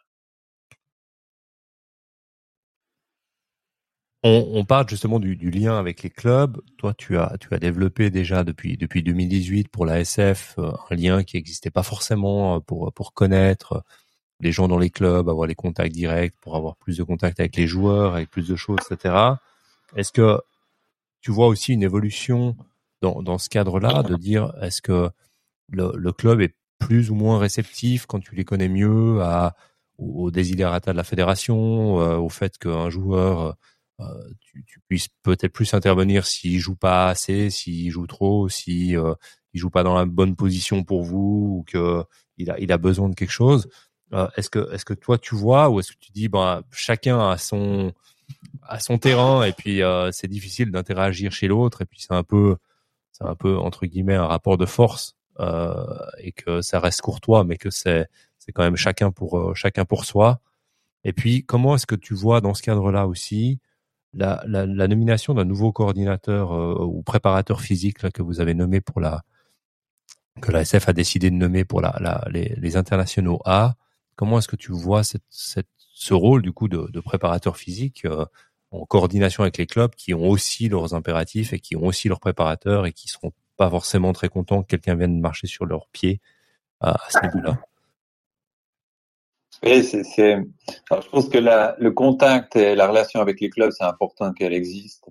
[4.29, 6.61] On, parle justement du, lien avec les clubs.
[6.79, 10.97] Toi, tu as, tu as développé déjà depuis, depuis 2018 pour la SF euh, un
[10.97, 13.85] lien qui n'existait pas forcément euh, pour, pour connaître
[14.41, 17.55] les gens dans les clubs, avoir les contacts directs, pour avoir plus de contacts avec
[17.55, 19.15] les joueurs, avec plus de choses, etc.
[19.95, 20.41] Est-ce que
[21.21, 22.57] tu vois aussi une évolution
[23.03, 25.11] dans, dans ce cadre-là, de dire est-ce que
[25.71, 29.57] le, club est plus ou moins réceptif quand tu les connais mieux à,
[29.99, 33.57] aux désidérata de la fédération, euh, au fait qu'un joueur
[34.01, 39.15] euh, tu, puisses peut-être plus intervenir s'il joue pas assez, s'il joue trop, si euh,
[39.55, 42.05] il joue pas dans la bonne position pour vous ou que
[42.37, 43.69] il a il a besoin de quelque chose.
[44.13, 47.31] Euh, est-ce que est-ce que toi tu vois ou est-ce que tu dis ben chacun
[47.31, 47.95] a son
[48.63, 49.81] à son terrain et puis
[50.13, 52.57] c'est difficile d'interagir chez l'autre et puis c'est un peu
[53.13, 55.16] c'est un peu entre guillemets un rapport de force?
[55.39, 60.05] Et que ça reste courtois mais que c'est c'est quand même chacun pour chacun pour
[60.05, 60.41] soi
[61.05, 63.61] et puis comment est-ce que tu vois dans ce cadre-là aussi
[64.17, 68.55] la, la, la nomination d'un nouveau coordinateur euh, ou préparateur physique là, que vous avez
[68.55, 69.23] nommé pour la
[70.41, 73.75] que la SF a décidé de nommer pour la, la les, les, internationaux A.
[74.17, 78.05] Comment est-ce que tu vois cette, cette, ce rôle du coup de, de préparateur physique
[78.05, 78.27] euh,
[78.71, 82.21] en coordination avec les clubs qui ont aussi leurs impératifs et qui ont aussi leurs
[82.21, 86.21] préparateurs et qui seront pas forcément très contents que quelqu'un vienne marcher sur leurs pieds
[86.81, 87.59] à, ce niveau-là
[89.63, 95.09] je pense que le contact et la relation avec les clubs, c'est important qu'elle existe.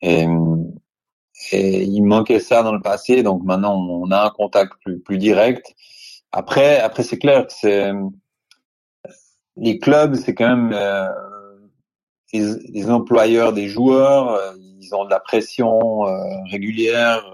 [0.00, 0.26] Et,
[1.52, 4.72] il manquait ça dans le passé, donc maintenant on a un contact
[5.04, 5.74] plus, direct.
[6.32, 7.92] Après, après c'est clair que
[9.56, 11.08] les clubs, c'est quand même euh,
[12.32, 14.32] les, employeurs des joueurs.
[14.32, 16.18] Euh, ils ont de la pression euh,
[16.50, 17.24] régulière.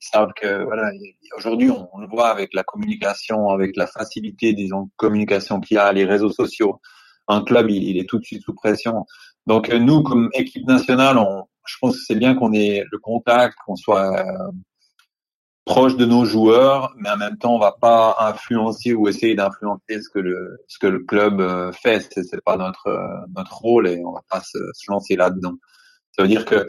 [0.00, 0.90] Savent que voilà,
[1.36, 5.92] aujourd'hui, on, le voit avec la communication, avec la facilité, disons, communication qu'il y a,
[5.92, 6.80] les réseaux sociaux.
[7.28, 9.04] Un club, il, est tout de suite sous pression.
[9.46, 12.98] Donc, euh, nous, comme équipe nationale, on, je pense que c'est bien qu'on ait le
[12.98, 14.50] contact, qu'on soit euh,
[15.64, 20.00] proche de nos joueurs, mais en même temps, on va pas influencer ou essayer d'influencer
[20.02, 22.08] ce que le ce que le club euh, fait.
[22.10, 22.88] C'est, c'est pas notre
[23.36, 25.54] notre rôle et on va pas se, se lancer là-dedans.
[26.12, 26.66] Ça veut dire que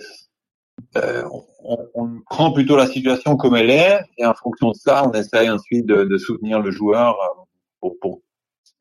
[0.98, 1.24] euh,
[1.64, 5.12] on, on, prend plutôt la situation comme elle est et en fonction de ça, on
[5.14, 7.44] essaye ensuite de, de soutenir le joueur euh,
[7.80, 8.22] pour, pour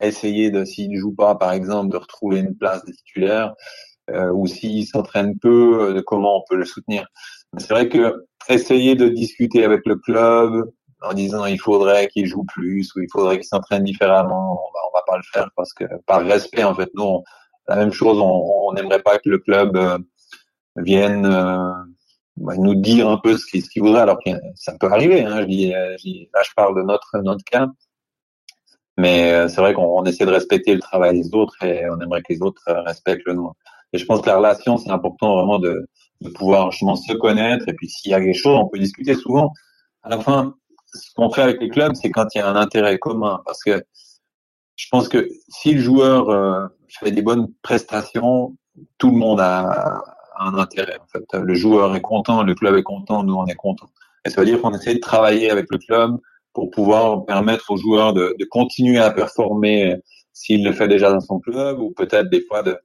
[0.01, 3.53] essayer de, s'il ne joue pas, par exemple, de retrouver une place de titulaire
[4.09, 7.07] euh, ou s'il s'entraîne peu, de comment on peut le soutenir.
[7.57, 12.43] c'est vrai que essayer de discuter avec le club en disant il faudrait qu'il joue
[12.45, 15.73] plus ou il faudrait qu'il s'entraîne différemment, on va, on va pas le faire parce
[15.73, 17.23] que par respect en fait, nous
[17.69, 19.99] la même chose, on n'aimerait pas que le club euh,
[20.75, 21.71] vienne euh,
[22.37, 25.23] bah, nous dire un peu ce qu'il ce voudrait, alors que ça peut arriver.
[25.23, 27.67] Hein, je, dis, euh, je dis, là, je parle de notre notre cas,
[28.97, 32.33] mais c'est vrai qu'on essaie de respecter le travail des autres et on aimerait que
[32.33, 33.55] les autres respectent le nôtre.
[33.93, 35.87] Et je pense que la relation, c'est important vraiment de,
[36.21, 37.67] de pouvoir justement se connaître.
[37.67, 39.53] Et puis s'il y a quelque chose, on peut discuter souvent.
[40.03, 40.53] À la fin,
[40.93, 43.63] ce qu'on fait avec les clubs, c'est quand il y a un intérêt commun, parce
[43.63, 43.81] que
[44.75, 48.55] je pense que si le joueur euh, fait des bonnes prestations,
[48.97, 50.01] tout le monde a,
[50.39, 50.97] un intérêt.
[50.99, 53.87] En fait, le joueur est content, le club est content, nous on est content.
[54.25, 56.17] Et ça veut dire qu'on essaie de travailler avec le club
[56.53, 59.97] pour pouvoir permettre aux joueurs de, de continuer à performer
[60.33, 62.77] s'il le fait déjà dans son club, ou peut-être des fois de,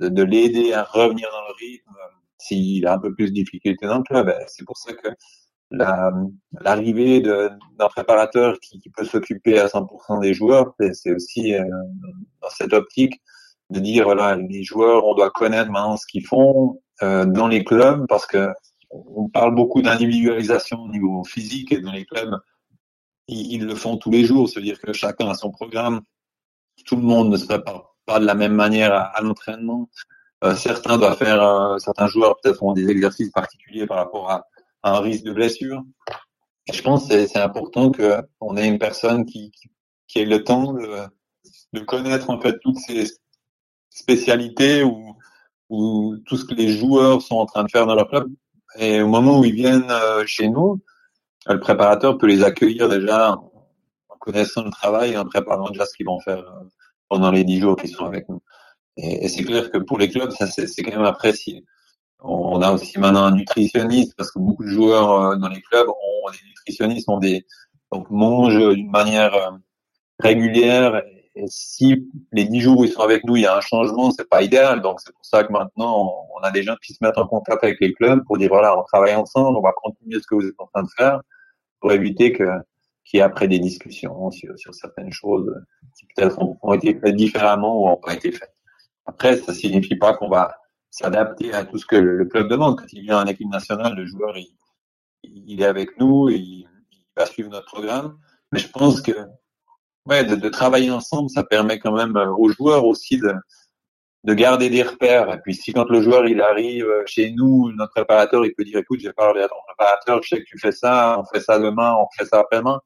[0.00, 1.90] de, de l'aider à revenir dans le rythme
[2.38, 4.34] s'il a un peu plus de difficultés dans le club.
[4.46, 5.08] C'est pour ça que
[6.52, 11.64] l'arrivée d'un préparateur qui, qui peut s'occuper à 100% des joueurs, c'est aussi euh,
[12.42, 13.20] dans cette optique
[13.70, 17.64] de dire voilà les joueurs, on doit connaître maintenant ce qu'ils font euh, dans les
[17.64, 18.48] clubs parce que
[18.90, 22.38] on parle beaucoup d'individualisation au niveau physique et dans les clubs
[23.28, 26.02] ils, le font tous les jours, c'est-à-dire que chacun a son programme,
[26.86, 29.88] tout le monde ne se prépare pas de la même manière à, l'entraînement.
[30.44, 34.44] Euh, certains doivent faire, euh, certains joueurs peut-être ont des exercices particuliers par rapport à,
[34.84, 35.80] un risque de blessure.
[36.72, 39.70] Je pense que c'est important qu'on ait une personne qui, qui,
[40.08, 41.06] qui, ait le temps de,
[41.72, 43.06] de connaître en fait toutes ces
[43.90, 45.16] spécialités ou,
[45.72, 48.28] ou tout ce que les joueurs sont en train de faire dans leur club.
[48.78, 50.80] Et au moment où ils viennent euh, chez nous,
[51.46, 55.94] le préparateur peut les accueillir déjà en connaissant le travail et en préparant déjà ce
[55.94, 56.44] qu'ils vont faire
[57.08, 58.42] pendant les dix jours qu'ils sont avec nous.
[58.98, 61.64] Et, c'est clair que pour les clubs, ça c'est quand même apprécié.
[62.20, 65.88] On, a aussi maintenant un nutritionniste parce que beaucoup de joueurs euh, dans les clubs
[65.88, 67.46] ont des nutritionnistes, ont des
[67.90, 69.50] donc mangent d'une manière euh,
[70.18, 71.02] régulière.
[71.34, 74.10] Et si les dix jours où ils sont avec nous, il y a un changement,
[74.10, 74.82] c'est pas idéal.
[74.82, 77.64] Donc c'est pour ça que maintenant on a des gens qui se mettent en contact
[77.64, 80.46] avec les clubs pour dire voilà, on travaille ensemble, on va continuer ce que vous
[80.46, 81.20] êtes en train de faire
[81.80, 82.44] pour éviter que
[83.04, 85.52] qu'il y ait après des discussions sur, sur certaines choses
[85.98, 88.54] qui peut-être ont, été faites différemment ou n'ont pas été faites.
[89.06, 90.56] Après, ça signifie pas qu'on va
[90.90, 92.78] s'adapter à tout ce que le club demande.
[92.78, 94.54] Quand il vient en équipe nationale, le joueur, il,
[95.24, 96.68] il est avec nous, et il,
[97.16, 98.16] va suivre notre programme.
[98.52, 99.12] Mais je pense que
[100.06, 103.32] ouais, de, de, travailler ensemble, ça permet quand même euh, aux joueurs aussi de,
[104.24, 105.32] de garder des repères.
[105.32, 108.78] Et puis si quand le joueur il arrive chez nous, notre préparateur il peut dire
[108.78, 111.58] écoute, j'ai parlé à ton préparateur, je sais que tu fais ça, on fait ça
[111.58, 112.80] demain, on fait ça après-demain.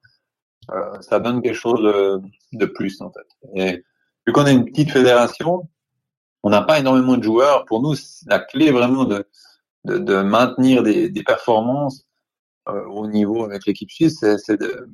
[0.73, 2.21] Euh, ça donne quelque chose de,
[2.53, 3.27] de plus en fait.
[3.55, 3.85] Et
[4.27, 5.69] vu qu'on est une petite fédération,
[6.43, 7.65] on n'a pas énormément de joueurs.
[7.67, 7.95] Pour nous,
[8.27, 9.29] la clé vraiment de,
[9.85, 12.07] de, de maintenir des, des performances
[12.69, 14.89] euh, au niveau avec l'équipe suisse, c'est de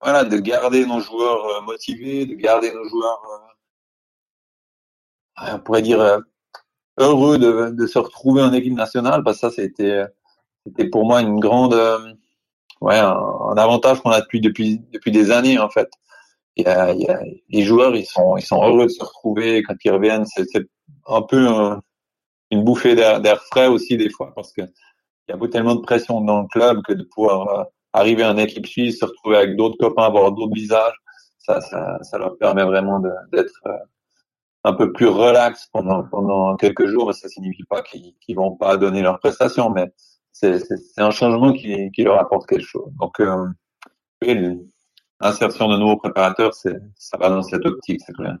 [0.00, 3.22] voilà de garder nos joueurs euh, motivés, de garder nos joueurs,
[5.42, 6.18] euh, on pourrait dire euh,
[6.98, 10.04] heureux de, de, se retrouver en équipe nationale, parce que ça, c'était
[10.66, 11.74] c'était pour moi une grande
[12.80, 15.88] ouais un, un avantage qu'on a depuis depuis depuis des années en fait.
[16.56, 19.04] Il y a, il y a, les joueurs, ils sont, ils sont heureux de se
[19.04, 20.24] retrouver quand ils reviennent.
[20.26, 20.46] C'est
[21.06, 21.46] un peu
[22.50, 24.62] une bouffée d'air frais aussi des fois parce que
[25.28, 28.66] il y a tellement de pression dans le club que de pouvoir arriver en équipe
[28.66, 30.94] suisse, se retrouver avec d'autres copains, avoir d'autres visages,
[31.38, 33.00] ça, ça, leur permet vraiment
[33.32, 33.72] d'être euh,
[34.64, 37.14] un peu plus relax pendant, quelques jours.
[37.14, 39.92] Ça signifie pas qu'ils qu vont pas donner leurs prestations, mais
[40.32, 40.60] c'est
[40.98, 42.92] un changement qui, leur apporte quelque chose.
[43.00, 43.46] Donc, euh,
[45.20, 48.36] l'insertion de nouveaux préparateurs, ça va dans cette optique, c'est clair.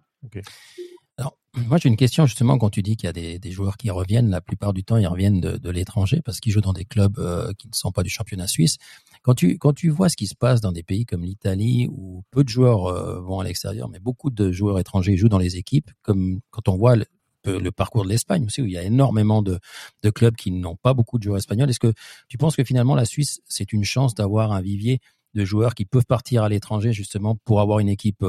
[1.64, 3.90] Moi, j'ai une question justement quand tu dis qu'il y a des, des, joueurs qui
[3.90, 4.28] reviennent.
[4.28, 7.18] La plupart du temps, ils reviennent de, de l'étranger parce qu'ils jouent dans des clubs
[7.18, 8.76] euh, qui ne sont pas du championnat suisse.
[9.22, 12.22] Quand tu quand tu vois ce qui se passe dans des pays comme l'Italie où
[12.30, 15.56] peu de joueurs euh, vont à l'extérieur, mais beaucoup de joueurs étrangers jouent dans les
[15.56, 17.06] équipes, comme quand on voit le,
[17.46, 19.58] le parcours de l'Espagne aussi où il y a énormément de,
[20.02, 21.70] de clubs qui n'ont pas beaucoup de joueurs espagnols.
[21.70, 21.94] Est-ce que
[22.28, 25.00] tu penses que finalement la Suisse c'est une chance d'avoir un vivier
[25.32, 28.24] de joueurs qui peuvent partir à l'étranger justement pour avoir une équipe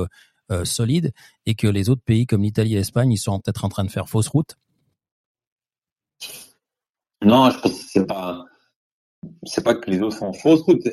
[0.52, 1.12] euh, euh, solide
[1.46, 3.92] et que les autres pays comme l'Italie et l'Espagne, ils sont peut-être en train de
[3.92, 4.58] faire fausse route?
[7.22, 8.46] Non, je pense que c'est pas
[9.64, 10.88] pas que les autres font fausse route.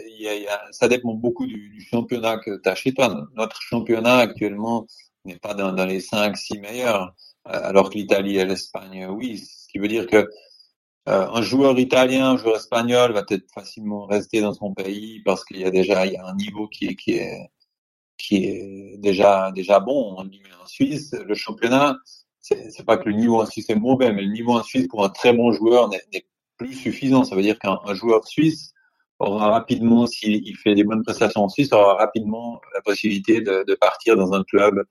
[0.71, 3.29] Ça dépend beaucoup du, championnat que tu as chez toi.
[3.35, 4.87] Notre championnat actuellement
[5.25, 7.15] n'est pas dans, les 5-6 meilleurs,
[7.45, 9.39] alors que l'Italie et l'Espagne, oui.
[9.39, 10.29] Ce qui veut dire que
[11.07, 15.45] euh, un joueur italien, un joueur espagnol va peut-être facilement rester dans son pays parce
[15.45, 17.51] qu'il y a déjà un niveau qui est
[18.19, 21.13] qui est déjà déjà bon en Suisse.
[21.13, 21.97] Le championnat,
[22.41, 25.05] c'est pas que le niveau en Suisse est mauvais, mais le niveau en Suisse pour
[25.05, 27.25] un très bon joueur n'est plus suffisant.
[27.25, 28.73] Ça veut dire qu'un joueur suisse
[29.19, 34.17] aura rapidement, s'il fait des bonnes prestations en Suisse, aura rapidement la possibilité de, partir
[34.17, 34.83] dans un club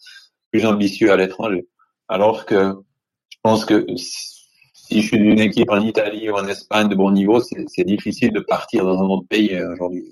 [0.52, 1.68] plus ambitieux à l'étranger.
[2.08, 2.76] Alors que
[3.30, 7.12] je pense que si je suis d'une équipe en Italie ou en Espagne de bon
[7.12, 10.06] niveau, c'est difficile de partir dans un autre pays euh, aujourd'hui.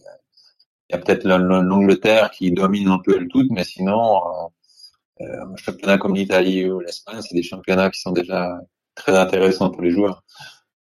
[0.92, 4.48] Il y a peut-être l'Angleterre qui domine un peu le tout, mais sinon, euh,
[5.22, 8.60] euh, un championnat comme l'Italie ou l'Espagne, c'est des championnats qui sont déjà
[8.94, 10.22] très intéressants pour les joueurs.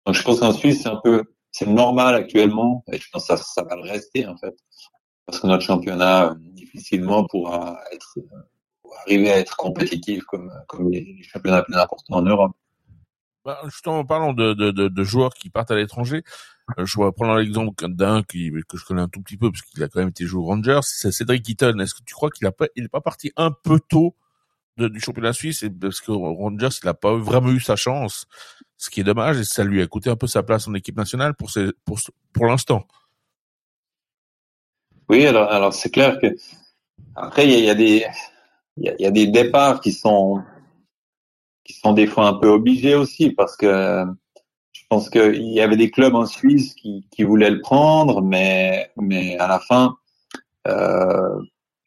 [0.07, 3.35] Donc je pense qu'en Suisse, c'est un peu, c'est normal actuellement, et je pense que
[3.35, 4.55] ça, va le rester en fait,
[5.27, 8.17] parce que notre championnat difficilement pourra être
[9.05, 10.51] arriver à être compétitif comme,
[10.89, 12.51] les championnats plus importants en Europe.
[13.45, 16.23] Bah, justement, en parlant de, joueurs qui partent à l'étranger, euh,
[16.77, 19.83] je vais prendre l'exemple d'un qui que je connais un tout petit peu parce qu'il
[19.83, 21.79] a quand même été joué aux Rangers, c'est Cédric Eaton.
[21.79, 22.67] Est-ce que tu crois qu'il a pas,
[23.01, 24.15] parti un peu tôt
[24.77, 25.65] du championnat suisse?
[25.81, 28.25] Parce que Rangers il a pas vraiment eu sa chance,
[28.77, 30.97] ce qui est dommage et ça lui a coûté un peu sa place en équipe
[30.97, 32.85] nationale pour l'instant.
[35.09, 36.27] Oui, alors alors c'est clair que
[37.15, 38.05] après il y, a, des
[38.77, 40.43] y a, des départs qui sont
[41.63, 44.05] qui sont des fois un peu obligés aussi parce que
[44.89, 49.37] pense qu'il y avait des clubs en Suisse qui, qui voulaient le prendre, mais mais
[49.37, 49.95] à la fin,
[50.67, 51.39] euh,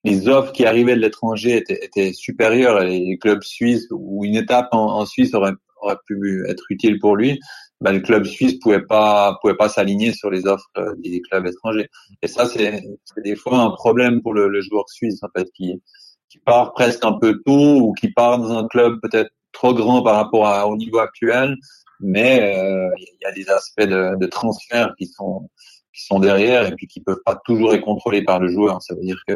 [0.05, 2.83] les offres qui arrivaient de l'étranger étaient, étaient supérieures.
[2.83, 7.17] Et les clubs suisses ou une étape en, Suisse aurait, aurait pu être utile pour
[7.17, 7.39] lui.
[7.81, 11.47] Ben, le club suisse pouvait pas pouvait pas s'aligner sur les offres euh, des clubs
[11.47, 11.89] étrangers.
[12.23, 12.83] Et ça, c'est
[13.25, 15.83] des fois un problème pour le, le joueur suisse en fait qui
[16.29, 20.03] qui part presque un peu tôt ou qui part dans un club peut-être trop grand
[20.03, 21.57] par rapport à, au niveau actuel,
[22.03, 25.49] mais euh, il y a des aspects de, de, transfert qui sont
[25.95, 28.83] qui sont derrière et puis qui peuvent pas toujours être contrôlés par le joueur.
[28.83, 29.35] Ça veut dire que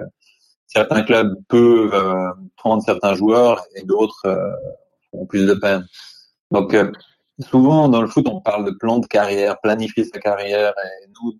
[0.66, 4.52] certains clubs peuvent euh, prendre certains joueurs et d'autres euh,
[5.12, 5.86] ont plus de peine.
[6.50, 6.90] Donc euh,
[7.40, 11.38] souvent dans le foot on parle de plan de carrière, planifier sa carrière et nous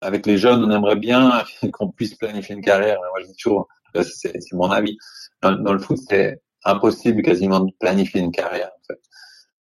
[0.00, 2.98] avec les jeunes on aimerait bien qu'on puisse planifier une carrière.
[2.98, 4.96] Moi je dis toujours c'est mon avis.
[5.42, 8.70] Dans, dans le foot c'est impossible quasiment de planifier une carrière.
[8.72, 9.00] En fait.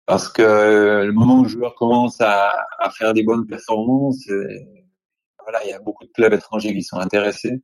[0.07, 4.27] Parce que le moment où le joueur commence à, à faire des bonnes performances,
[5.43, 7.63] voilà, il y a beaucoup de clubs étrangers qui sont intéressés.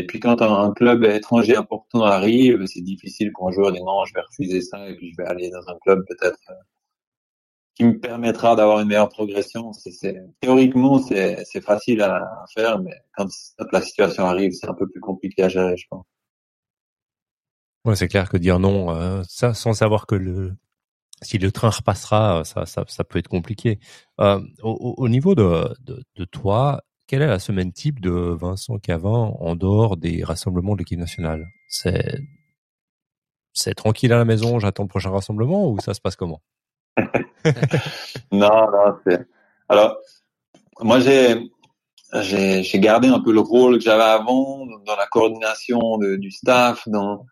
[0.00, 3.84] Et puis quand un, club étranger important arrive, c'est difficile pour un joueur de dire
[3.84, 6.54] non, je vais refuser ça et puis je vais aller dans un club peut-être euh,
[7.74, 9.74] qui me permettra d'avoir une meilleure progression.
[9.74, 13.26] C'est, théoriquement, c'est, facile à, à, faire, mais quand
[13.72, 16.06] la situation arrive, c'est un peu plus compliqué à gérer, je pense.
[17.84, 20.54] Ouais, c'est clair que dire non, euh, ça, sans savoir que le
[21.22, 23.78] si le train repassera, euh, ça, peut être compliqué.
[24.20, 25.74] Euh, au, au, niveau de,
[26.30, 30.98] toi, quelle est la semaine type de Vincent Cavin en dehors des rassemblements de l'équipe
[30.98, 31.46] nationale?
[31.68, 32.24] C'est
[33.74, 36.40] tranquille à la maison, j'attends le prochain rassemblement ou ça se passe comment?
[38.32, 39.26] Non, non, c'est
[39.70, 39.96] alors
[40.80, 41.50] moi j'ai
[42.74, 47.24] gardé un peu le rôle que j'avais avant dans la coordination du staff, dans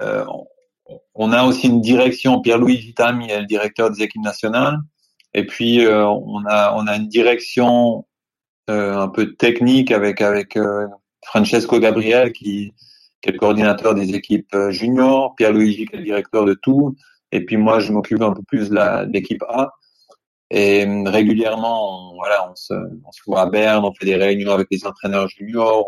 [0.00, 0.24] euh,
[1.14, 4.78] on a aussi une direction, Pierre-Louis Vitam, il est le directeur des équipes nationales.
[5.32, 8.06] Et puis euh, on a on a une direction
[8.70, 10.58] euh, un peu technique avec avec
[11.24, 12.72] Francesco Gabriel qui,
[13.24, 16.94] est le coordinateur des équipes juniors, Pierre-Louis qui est le directeur de tout,
[17.32, 19.72] et puis moi je m'occupe un peu plus de l'équipe A.
[20.50, 24.52] Et régulièrement, on, voilà, on se, on se voit à Berne, on fait des réunions
[24.52, 25.84] avec les entraîneurs juniors.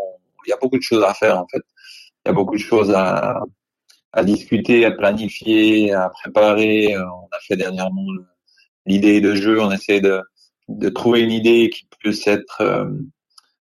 [0.46, 1.62] il y a beaucoup de choses à faire en fait.
[2.24, 3.40] Il y a beaucoup de choses à,
[4.16, 6.94] à discuter, à planifier, à préparer.
[6.94, 8.06] Euh, on a fait dernièrement
[8.86, 9.60] l'idée de jeu.
[9.60, 10.22] On essaie de,
[10.68, 12.90] de trouver une idée qui puisse être euh,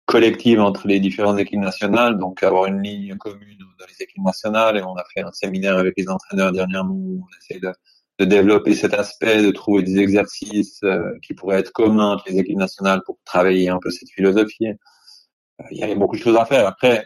[0.05, 4.77] collective entre les différentes équipes nationales, donc avoir une ligne commune dans les équipes nationales.
[4.77, 7.71] Et on a fait un séminaire avec les entraîneurs dernièrement où on essaie de,
[8.17, 12.39] de développer cet aspect, de trouver des exercices euh, qui pourraient être communs entre les
[12.39, 14.69] équipes nationales pour travailler un peu cette philosophie.
[15.69, 16.65] Il y a beaucoup de choses à faire.
[16.65, 17.05] Après,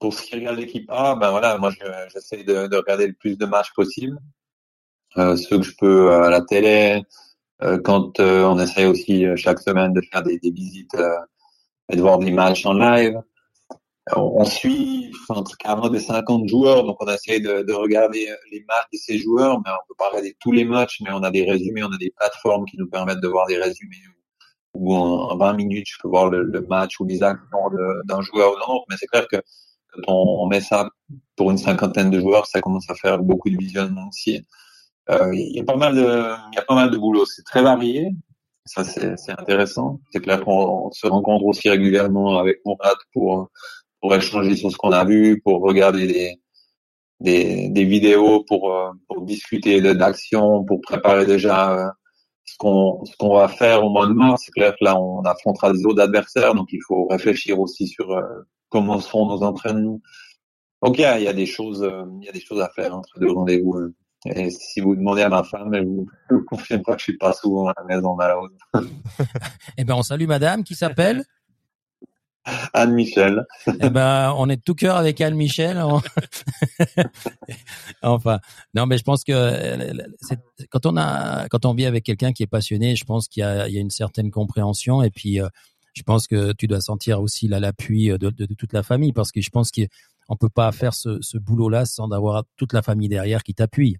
[0.00, 1.70] pour ce qui regarde l'équipe A, ben voilà, moi
[2.12, 4.18] j'essaie de, de, regarder le plus de matchs possible,
[5.16, 7.02] euh, ceux que je peux à la télé,
[7.62, 11.16] euh, quand euh, on essaie aussi euh, chaque semaine de faire des, des visites euh,
[11.90, 13.20] et de voir des matchs en live.
[14.14, 18.86] On, suit entre 40 et 50 joueurs, donc on essaie de, de, regarder les matchs
[18.92, 21.42] de ces joueurs, mais on peut pas regarder tous les matchs, mais on a des
[21.42, 23.96] résumés, on a des plateformes qui nous permettent de voir des résumés
[24.78, 27.70] ou en 20 minutes, je peux voir le, le match ou les actions
[28.04, 28.84] d'un joueur ou d'un autre.
[28.90, 29.36] Mais c'est clair que
[30.06, 30.88] on, met ça
[31.36, 34.42] pour une cinquantaine de joueurs, ça commence à faire beaucoup de visionnement aussi.
[35.10, 37.26] Euh, il y a pas mal de, il y a pas mal de boulot.
[37.26, 38.10] C'est très varié.
[38.64, 40.00] Ça, c'est intéressant.
[40.10, 43.50] C'est clair qu'on se rencontre aussi régulièrement avec Mourad pour,
[44.00, 46.36] pour échanger sur ce qu'on a vu, pour regarder
[47.20, 48.74] des, des, vidéos, pour,
[49.06, 51.94] pour discuter d'actions, pour préparer déjà
[52.46, 55.22] ce qu'on ce qu'on va faire au mois de mars, c'est clair que là on
[55.22, 58.22] affrontera des autres adversaires, donc il faut réfléchir aussi sur euh,
[58.68, 60.00] comment se font nos entraînements.
[60.80, 63.18] Ok, il y a des choses, euh, il y a des choses à faire entre
[63.18, 63.76] deux rendez-vous.
[63.76, 63.90] hein.
[64.34, 66.06] Et si vous demandez à ma femme, elle vous,
[66.48, 68.58] confirmera que je suis pas souvent à la maison malheureusement.
[69.78, 71.24] Eh ben, on salue madame qui s'appelle.
[72.72, 73.44] Anne Michel.
[73.80, 75.78] eh ben, on est de tout cœur avec Anne Michel.
[75.78, 76.00] On-
[78.02, 78.38] enfin,
[78.74, 79.92] non, mais je pense que euh,
[80.70, 83.44] quand on a, quand on vit avec quelqu'un qui est passionné, je pense qu'il y
[83.44, 85.48] a, il y a une certaine compréhension et puis euh,
[85.96, 89.40] je pense que tu dois sentir aussi l'appui de, de, toute la famille parce que
[89.40, 93.54] je pense qu'on peut pas faire ce, boulot-là sans avoir toute la famille derrière qui
[93.54, 93.96] t'appuie.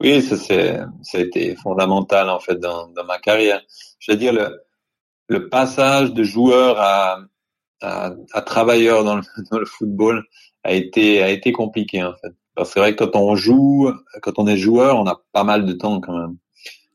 [0.00, 3.60] Oui, ça a été fondamental en fait dans, ma carrière.
[3.98, 4.32] Je veux dire
[5.28, 7.18] le, passage de joueur à,
[8.46, 10.24] travailleur dans le, dans le football
[10.64, 12.34] a été a été compliqué en fait.
[12.54, 13.92] Parce que c'est vrai que quand on joue,
[14.22, 16.38] quand on est joueur, on a pas mal de temps quand même.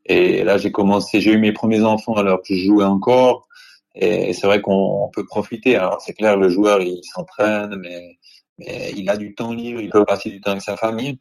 [0.05, 3.47] Et là j'ai commencé, j'ai eu mes premiers enfants alors que je jouais encore.
[3.95, 4.73] Et c'est vrai qu'on
[5.05, 5.75] on peut profiter.
[5.75, 8.17] Alors c'est clair, le joueur il s'entraîne, mais,
[8.95, 11.19] il a du temps libre, il peut passer du temps avec sa famille.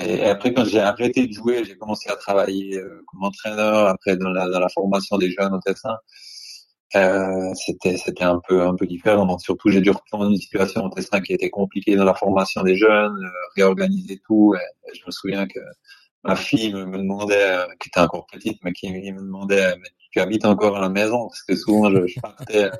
[0.00, 4.16] Et après, quand j'ai arrêté de jouer, j'ai commencé à travailler euh, comme entraîneur, après
[4.16, 5.96] dans la, formation des jeunes au Tessin.
[6.94, 9.26] Euh, c'était c'était un peu un peu différent.
[9.26, 12.62] Donc surtout, j'ai dû reprendre une situation au Tessin qui était compliquée dans la formation
[12.62, 14.54] des jeunes, euh, réorganiser tout.
[14.94, 15.60] Je me souviens que
[16.26, 19.88] ma fille me, me demandait, euh, qui était encore petite, mais qui me demandait, mais
[20.12, 21.28] tu habites encore à la maison?
[21.28, 22.70] Parce que souvent, je, je partais euh,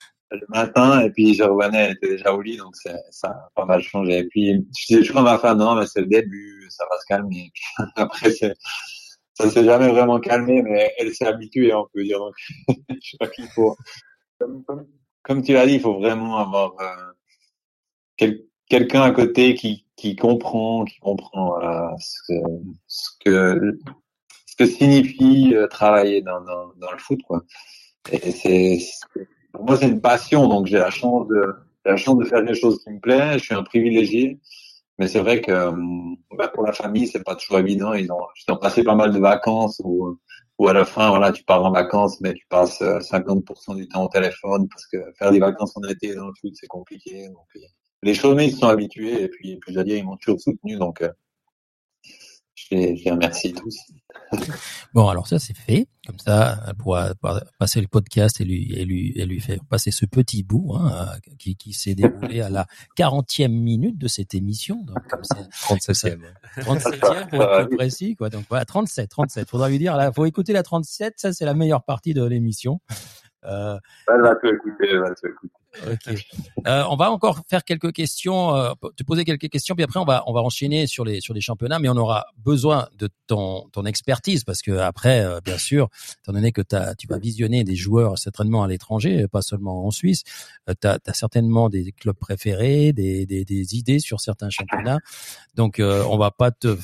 [0.30, 3.64] le matin et puis je revenais, elle était déjà au lit, donc ça a pas
[3.64, 4.18] mal changé.
[4.18, 6.98] Et puis je disais toujours à ma femme, non, mais c'est le début, ça va
[6.98, 7.50] se calmer.
[7.54, 7.62] Puis,
[7.96, 8.54] après, c'est,
[9.34, 12.18] ça s'est jamais vraiment calmé, mais elle s'est habituée, on peut dire.
[12.18, 12.34] Donc,
[12.90, 13.76] je crois qu'il faut,
[14.38, 14.88] comme, comme-
[15.22, 17.12] comme tu l'as dit, il faut vraiment avoir euh,
[18.16, 22.34] quel- quelqu'un à côté qui, qui comprend, qui comprend voilà, ce que,
[22.86, 23.78] ce que,
[24.46, 27.42] ce que signifie euh, travailler dans, dans, dans le foot, quoi.
[28.12, 28.78] Et c'est,
[29.52, 32.54] pour moi, c'est une passion, donc j'ai la chance de, la chance de faire des
[32.54, 33.38] choses qui me plaisent.
[33.38, 34.40] Je suis un privilégié,
[34.98, 37.94] mais c'est vrai que hum, bah, pour la famille, c'est pas toujours évident.
[37.94, 40.18] Ils ont, ils ont passé pas mal de vacances où,
[40.58, 43.88] où à la fin, voilà, tu pars en vacances, mais tu passes euh, 50% du
[43.88, 47.26] temps au téléphone parce que faire des vacances en été dans le foot, c'est compliqué.
[47.26, 47.60] Euh,
[48.04, 50.40] les chômés, ils se sont habitués et puis, puis je veux dire, ils m'ont toujours
[50.40, 51.10] soutenu, donc euh,
[52.54, 53.76] je les, je les remercie tous.
[54.94, 55.88] Bon, alors ça c'est fait.
[56.06, 59.58] Comme ça, elle pourra pourra passer le podcast et lui et lui et lui faire
[59.68, 64.34] passer ce petit bout hein, qui, qui s'est déroulé à la 40e minute de cette
[64.34, 64.84] émission.
[64.84, 65.36] Donc comme ça,
[65.74, 66.20] 37e.
[66.58, 68.30] 37e pour être plus précis quoi.
[68.30, 69.48] Donc voilà, 37, 37.
[69.48, 71.14] Faudra lui dire là, faut écouter la 37.
[71.16, 72.80] Ça c'est la meilleure partie de l'émission.
[73.44, 73.78] Euh,
[74.08, 75.54] Elle va te écouter, elle va te écouter.
[76.66, 80.04] Euh, on va encore faire quelques questions, euh, te poser quelques questions, puis après on
[80.04, 83.68] va on va enchaîner sur les sur les championnats, mais on aura besoin de ton
[83.72, 85.88] ton expertise parce que après, euh, bien sûr,
[86.22, 86.62] étant donné que
[86.98, 90.22] tu vas visionner des joueurs certainement à l'étranger, pas seulement en Suisse,
[90.68, 95.00] euh, tu as, certainement des clubs préférés, des, des des idées sur certains championnats,
[95.54, 96.78] donc euh, on va pas te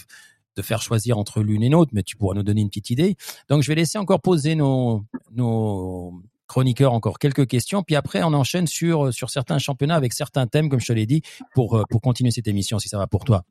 [0.56, 3.16] te faire choisir entre l'une et l'autre, mais tu pourras nous donner une petite idée.
[3.48, 8.34] Donc je vais laisser encore poser nos nos chroniqueur encore quelques questions, puis après on
[8.34, 11.22] enchaîne sur sur certains championnats avec certains thèmes, comme je te l'ai dit,
[11.54, 13.44] pour euh, pour continuer cette émission, si ça va pour toi.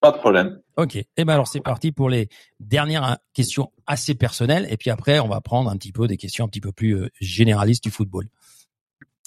[0.00, 0.60] Pas de problème.
[0.76, 0.94] Ok.
[0.96, 2.28] Et eh ben alors c'est parti pour les
[2.60, 6.44] dernières questions assez personnelles, et puis après on va prendre un petit peu des questions
[6.44, 8.28] un petit peu plus euh, généralistes du football.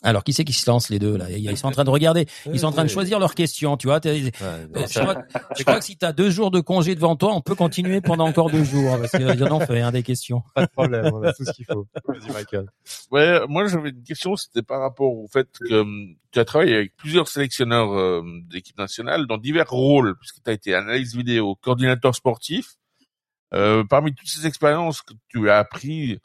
[0.03, 1.29] Alors, qui c'est qui se lance les deux là?
[1.31, 3.87] Ils sont en train de regarder, ils sont en train de choisir leurs questions, tu
[3.87, 4.01] vois.
[4.03, 5.15] je, crois,
[5.57, 8.01] je crois que si tu as deux jours de congé devant toi, on peut continuer
[8.01, 10.43] pendant encore deux jours parce qu'il y en fait hein, des questions.
[10.53, 11.87] Pas de problème, on a tout ce qu'il faut.
[12.07, 12.65] Vas-y Michael.
[13.11, 16.75] Ouais, moi j'avais une question, c'était par rapport au fait que um, tu as travaillé
[16.75, 21.55] avec plusieurs sélectionneurs euh, d'équipe nationale dans divers rôles, puisque tu as été analyse vidéo,
[21.55, 22.75] coordinateur sportif.
[23.53, 26.19] Euh, parmi toutes ces expériences que tu as appris,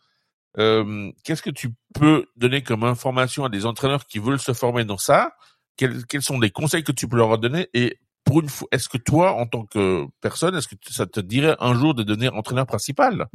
[0.56, 4.84] euh, qu'est-ce que tu peux donner comme information à des entraîneurs qui veulent se former
[4.84, 5.32] dans ça?
[5.76, 7.68] Quels, sont les conseils que tu peux leur donner?
[7.72, 7.98] Et
[8.72, 12.02] est-ce que toi, en tant que personne, est-ce que ça te dirait un jour de
[12.02, 13.26] devenir entraîneur principal?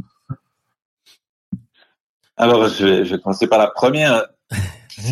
[2.35, 4.25] Alors, je vais, je vais la première.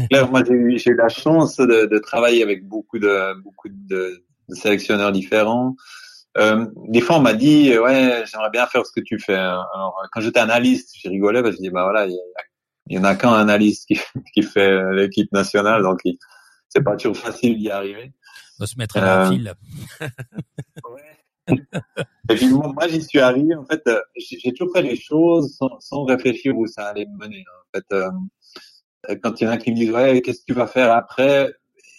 [0.09, 5.75] Claire, moi, j'ai eu, la chance de, travailler avec beaucoup de, beaucoup de sélectionneurs différents.
[6.37, 9.35] Euh, des fois, on m'a dit, ouais, j'aimerais bien faire ce que tu fais.
[9.35, 12.17] Alors, quand j'étais analyste, j'ai rigolé parce que je dis, bah voilà, il
[12.89, 13.99] y, y, en a qu'un analyste qui,
[14.33, 15.99] qui fait l'équipe nationale, donc
[16.69, 18.13] c'est pas toujours facile d'y arriver.
[18.59, 19.53] On se mettre à euh, fil.
[19.99, 21.57] ouais.
[22.29, 23.55] Et puis moi, moi j'y suis arrivé.
[23.55, 23.83] En fait,
[24.15, 27.43] j'ai toujours fait les choses sans, sans, réfléchir où ça allait me mener.
[27.49, 30.53] En fait, euh, quand il y en a qui me disent, ouais, qu'est-ce que tu
[30.53, 31.51] vas faire après?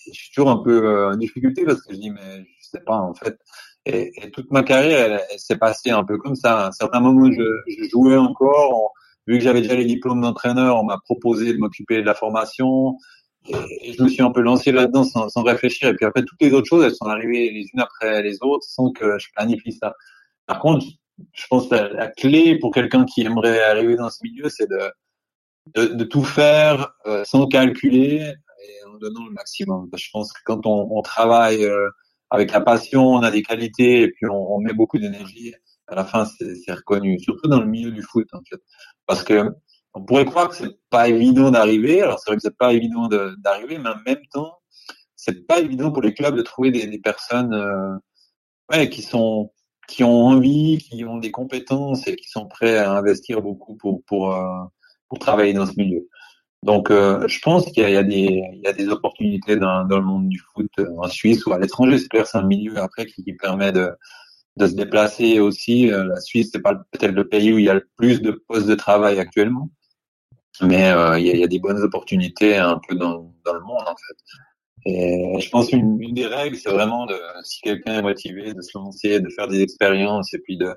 [0.06, 2.80] Je suis toujours un peu euh, en difficulté parce que je dis, mais je sais
[2.80, 2.96] pas.
[2.96, 3.38] En fait,
[3.84, 6.64] Et, toute ma carrière, elle, s'est passée un peu comme ça.
[6.64, 8.92] À un certain moment, je, je jouais encore.
[9.26, 12.96] Vu que j'avais déjà les diplômes d'entraîneur, on m'a proposé de m'occuper de la formation.
[13.48, 15.88] Et, je me suis un peu lancé là-dedans sans, réfléchir.
[15.88, 18.64] Et puis après, toutes les autres choses, elles sont arrivées les unes après les autres
[18.64, 19.94] sans que je planifie ça.
[20.46, 20.84] Par contre,
[21.32, 26.04] je pense que la, clé pour quelqu'un qui aimerait arriver dans ce milieu, c'est de,
[26.04, 28.32] tout faire euh, sans calculer
[28.64, 29.88] et en donnant le maximum.
[29.96, 31.88] Je pense que quand on, on travaille euh,
[32.32, 35.54] avec la passion, on a des qualités et puis on, met beaucoup d'énergie,
[35.86, 38.26] à la fin c'est reconnu, surtout dans le milieu du foot.
[39.06, 39.50] Parce que
[39.92, 43.08] on pourrait croire que c'est pas évident d'arriver, alors c'est vrai que c'est pas évident
[43.08, 44.54] de- d'arriver, mais en même temps,
[45.14, 49.52] c'est pas évident pour les clubs de trouver des, personnes euh, qui sont
[49.86, 54.02] qui ont envie, qui ont des compétences et qui sont prêts à investir beaucoup pour
[54.06, 54.64] pour euh,
[55.08, 56.08] pour travailler dans ce milieu.
[56.62, 60.38] Donc, euh, je pense qu'il y, y a des opportunités dans, dans le monde du
[60.38, 61.98] foot en Suisse ou à l'étranger.
[61.98, 63.90] C'est clair, c'est un milieu après qui, qui permet de
[64.56, 65.90] de se déplacer aussi.
[65.90, 68.32] Euh, La Suisse, c'est pas peut-être le pays où il y a le plus de
[68.32, 69.70] postes de travail actuellement,
[70.60, 73.54] mais euh, il, y a, il y a des bonnes opportunités un peu dans dans
[73.54, 74.18] le monde en fait.
[74.84, 78.60] Et je pense qu'une une des règles, c'est vraiment de si quelqu'un est motivé, de
[78.60, 80.74] se lancer, de faire des expériences et puis de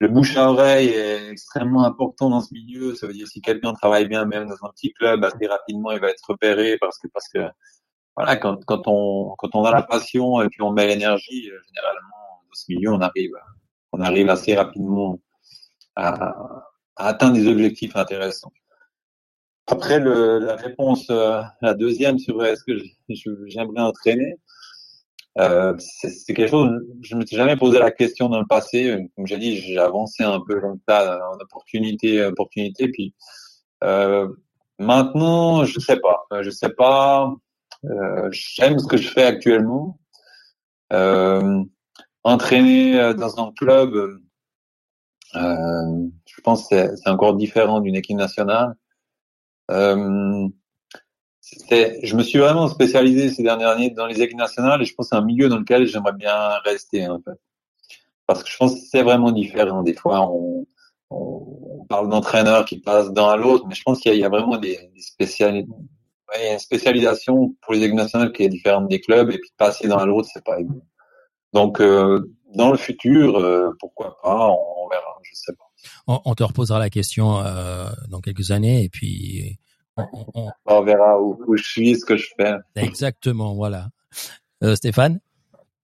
[0.00, 2.94] le bouche à oreille est extrêmement important dans ce milieu.
[2.94, 6.00] Ça veut dire si quelqu'un travaille bien même dans un petit club, assez rapidement il
[6.00, 7.40] va être repéré parce que parce que
[8.16, 11.58] voilà quand quand on quand on a la passion et puis on met l'énergie, euh,
[11.68, 13.32] généralement dans ce milieu on arrive
[13.92, 15.20] on arrive assez rapidement
[15.96, 16.14] à,
[16.96, 18.52] à atteindre des objectifs intéressants.
[19.66, 22.72] Après le, la réponse, euh, la deuxième sur est-ce que
[23.46, 24.36] j'aimerais entraîner,
[25.38, 26.70] euh, c'est quelque chose,
[27.02, 29.08] je me suis jamais posé la question dans le passé.
[29.14, 32.88] Comme j'ai dit, j'ai avancé un peu comme ça, en opportunité, opportunité.
[32.88, 33.14] Puis
[33.84, 34.28] euh,
[34.78, 37.32] maintenant, je sais pas, Euh, je sais pas.
[37.84, 39.98] Euh, J'aime ce que je fais actuellement.
[40.92, 41.62] Euh,
[42.24, 44.20] entraîner euh, dans un club,
[45.34, 48.74] je pense que c'est encore différent d'une équipe nationale.
[49.70, 50.48] Euh,
[51.70, 55.06] je me suis vraiment spécialisé ces dernières années dans les équipes nationales et je pense
[55.06, 56.34] que c'est un milieu dans lequel j'aimerais bien
[56.64, 57.38] rester en fait.
[58.26, 59.82] Parce que je pense que c'est vraiment différent.
[59.82, 60.66] Des fois, on,
[61.10, 64.58] on, parle d'entraîneurs qui passent d'un à l'autre, mais je pense qu'il y, a- vraiment
[64.58, 65.42] des, des
[66.52, 69.96] une spécialisation pour les équipes nationales qui est différente des clubs et puis passer d'un
[69.96, 70.86] à l'autre, c'est pas évident.
[71.52, 75.64] Donc, euh, dans le futur, euh, pourquoi pas, on, on verra, je sais pas.
[76.06, 79.58] On, on te reposera la question euh, dans quelques années et puis
[80.66, 82.54] on, verra où, où je suis, ce que je fais.
[82.76, 83.90] exactement voilà.
[84.62, 85.20] Euh, Stéphane,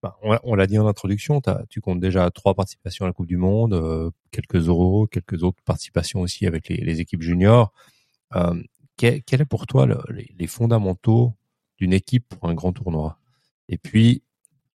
[0.02, 3.36] Bah, on l'a- dit en introduction, tu comptes déjà trois participations à la Coupe du
[3.38, 7.72] Monde, euh, quelques euros, quelques autres participations aussi avec les, les équipes juniors.
[8.34, 8.54] Euh,
[8.96, 11.32] quel, quel est pour toi le- les, les fondamentaux
[11.78, 13.18] d'une équipe pour un grand tournoi?
[13.68, 14.22] Et puis,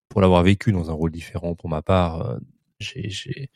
[0.08, 2.40] pour l'avoir vécu dans un rôle différent pour ma part, euh,
[2.80, 3.50] j'ai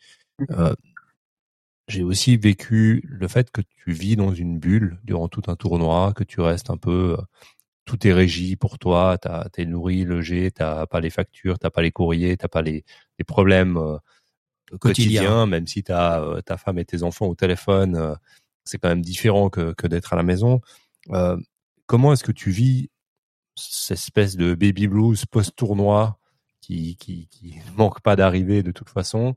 [1.87, 6.13] j'ai aussi vécu le fait que tu vis dans une bulle durant tout un tournoi,
[6.13, 7.23] que tu restes un peu euh,
[7.85, 11.81] tout est régi pour toi, t'as t'es nourri, logé, t'as pas les factures, t'as pas
[11.81, 12.85] les courriers, t'as pas les,
[13.19, 13.97] les problèmes euh,
[14.79, 15.21] Quotidien.
[15.21, 18.15] quotidiens, même si t'as euh, ta femme et tes enfants au téléphone, euh,
[18.63, 20.61] c'est quand même différent que, que d'être à la maison.
[21.11, 21.37] Euh,
[21.85, 22.89] comment est-ce que tu vis
[23.55, 26.17] cette espèce de baby blues post-tournoi
[26.61, 29.35] qui, qui, qui manque pas d'arriver de toute façon?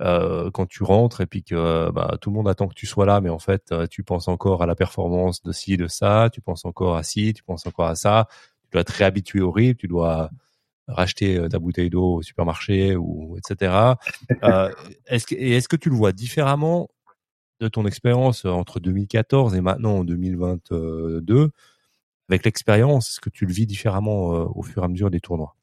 [0.00, 2.86] Euh, quand tu rentres et puis que euh, bah, tout le monde attend que tu
[2.86, 5.86] sois là, mais en fait euh, tu penses encore à la performance de ci, de
[5.86, 8.26] ça, tu penses encore à ci, tu penses encore à ça,
[8.62, 10.30] tu dois te réhabituer au rythme, tu dois
[10.88, 13.94] racheter euh, ta bouteille d'eau au supermarché ou etc.
[14.42, 14.70] Euh,
[15.06, 16.88] est-ce que, est-ce que tu le vois différemment
[17.60, 21.50] de ton expérience entre 2014 et maintenant en 2022
[22.30, 25.56] avec l'expérience, est-ce que tu le vis différemment au fur et à mesure des tournois?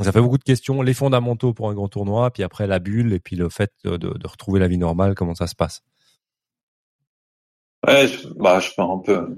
[0.00, 0.82] Ça fait beaucoup de questions.
[0.82, 3.96] Les fondamentaux pour un grand tournoi, puis après la bulle, et puis le fait de,
[3.96, 5.82] de retrouver la vie normale, comment ça se passe?
[7.86, 9.36] Ouais, je, bah, je fais un peu.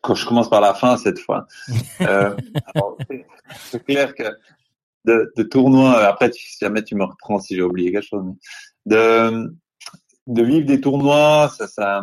[0.00, 1.46] Quand je commence par la fin cette fois.
[2.00, 2.34] Euh,
[3.70, 4.22] c'est- clair que
[5.04, 8.24] de, de tournois, après, si jamais tu me reprends si j'ai oublié quelque chose,
[8.86, 9.54] de,
[10.26, 12.02] de vivre des tournois, ça, ça,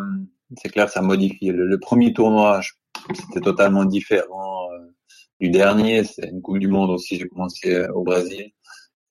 [0.62, 1.48] c'est clair, ça modifie.
[1.48, 2.62] Le, le premier tournoi,
[3.10, 4.94] c'était totalement différent euh,
[5.40, 6.04] du dernier.
[6.04, 7.18] C'est une Coupe du Monde aussi.
[7.18, 8.52] J'ai commencé euh, au Brésil.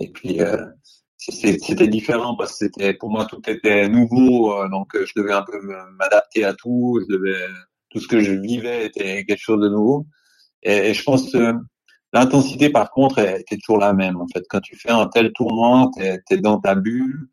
[0.00, 0.66] Et puis, euh,
[1.16, 4.54] c'était différent parce que c'était, pour moi, tout était nouveau.
[4.60, 5.60] euh, donc, je devais un peu
[5.98, 7.00] m'adapter à tout.
[7.02, 7.38] Je devais,
[7.90, 10.06] tout ce que je vivais était quelque chose de nouveau.
[10.62, 11.54] Et, je pense que
[12.12, 14.20] l'intensité, par contre, était toujours la même.
[14.20, 17.28] En fait, quand tu fais un tel tournoi, t'es es dans ta bulle.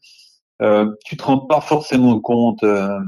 [0.62, 3.00] Euh, tu te rends pas forcément compte euh,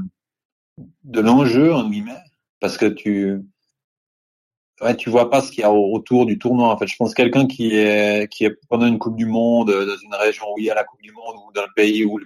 [1.04, 2.22] de l'enjeu en guillemets
[2.60, 3.40] parce que tu
[4.80, 6.68] ouais, tu vois pas ce qu'il y a autour du tournoi.
[6.68, 9.86] En fait, je pense quelqu'un qui est qui est pendant une Coupe du Monde euh,
[9.86, 12.04] dans une région où il y a la Coupe du Monde ou dans le pays
[12.04, 12.18] où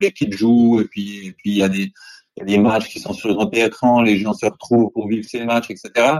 [0.00, 1.92] l'équipe joue et puis et puis il y a des
[2.36, 4.90] il y a des matchs qui sont sur le grand écran, les gens se retrouvent
[4.92, 6.16] pour vivre ces matchs, etc.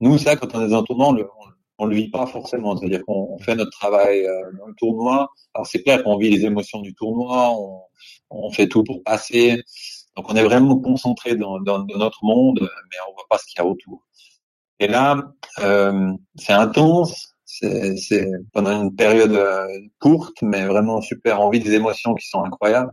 [0.00, 1.28] Nous, ça, quand on est dans un tournoi, on le,
[1.78, 2.76] on, le vit pas forcément.
[2.76, 5.28] C'est-à-dire qu'on fait notre travail euh, dans le tournoi.
[5.54, 7.80] Alors c'est clair qu'on vit les émotions du tournoi, on,
[8.30, 9.62] on fait tout pour passer.
[10.16, 13.46] Donc on est vraiment concentré dans, dans, dans notre monde, mais on voit pas ce
[13.46, 14.06] qu'il y a autour.
[14.78, 19.66] Et là, euh, c'est intense, c'est pendant une période euh,
[20.00, 22.92] courte, mais vraiment super envie des émotions qui sont incroyables.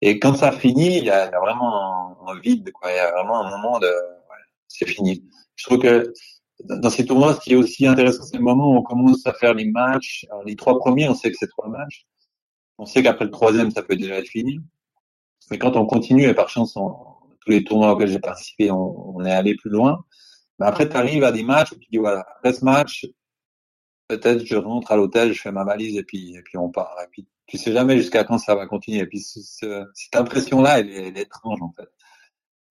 [0.00, 2.90] Et quand ça finit, il y a, vraiment un, vide, quoi.
[2.90, 5.24] Il y a vraiment un moment de, ouais, c'est fini.
[5.56, 6.12] Je trouve que
[6.64, 9.32] dans ces tournois, ce qui est aussi intéressant, c'est le moment où on commence à
[9.34, 10.26] faire les matchs.
[10.30, 12.06] Alors, les trois premiers, on sait que c'est trois matchs.
[12.78, 14.58] On sait qu'après le troisième, ça peut déjà être fini.
[15.50, 19.32] Mais quand on continue, et par chance, tous les tournois auxquels j'ai participé, on est
[19.32, 20.04] allé plus loin.
[20.60, 23.06] Mais après, tu arrives à des matchs où tu dis, voilà, après ce match,
[24.08, 26.96] peut-être je rentre à l'hôtel, je fais ma valise et puis, et puis on part.
[27.02, 28.98] Et puis, tu sais jamais jusqu'à quand ça va continuer.
[28.98, 31.88] Et puis, cette impression-là, elle, est étrange, en fait.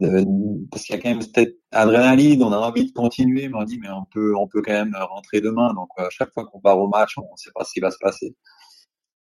[0.01, 0.23] Euh,
[0.71, 3.63] parce qu'il y a quand même cette adrénaline, on a envie de continuer, mais on
[3.63, 5.73] dit, mais on peut, on peut quand même rentrer demain.
[5.73, 7.91] Donc, à chaque fois qu'on part au match, on ne sait pas ce qui va
[7.91, 8.35] se passer.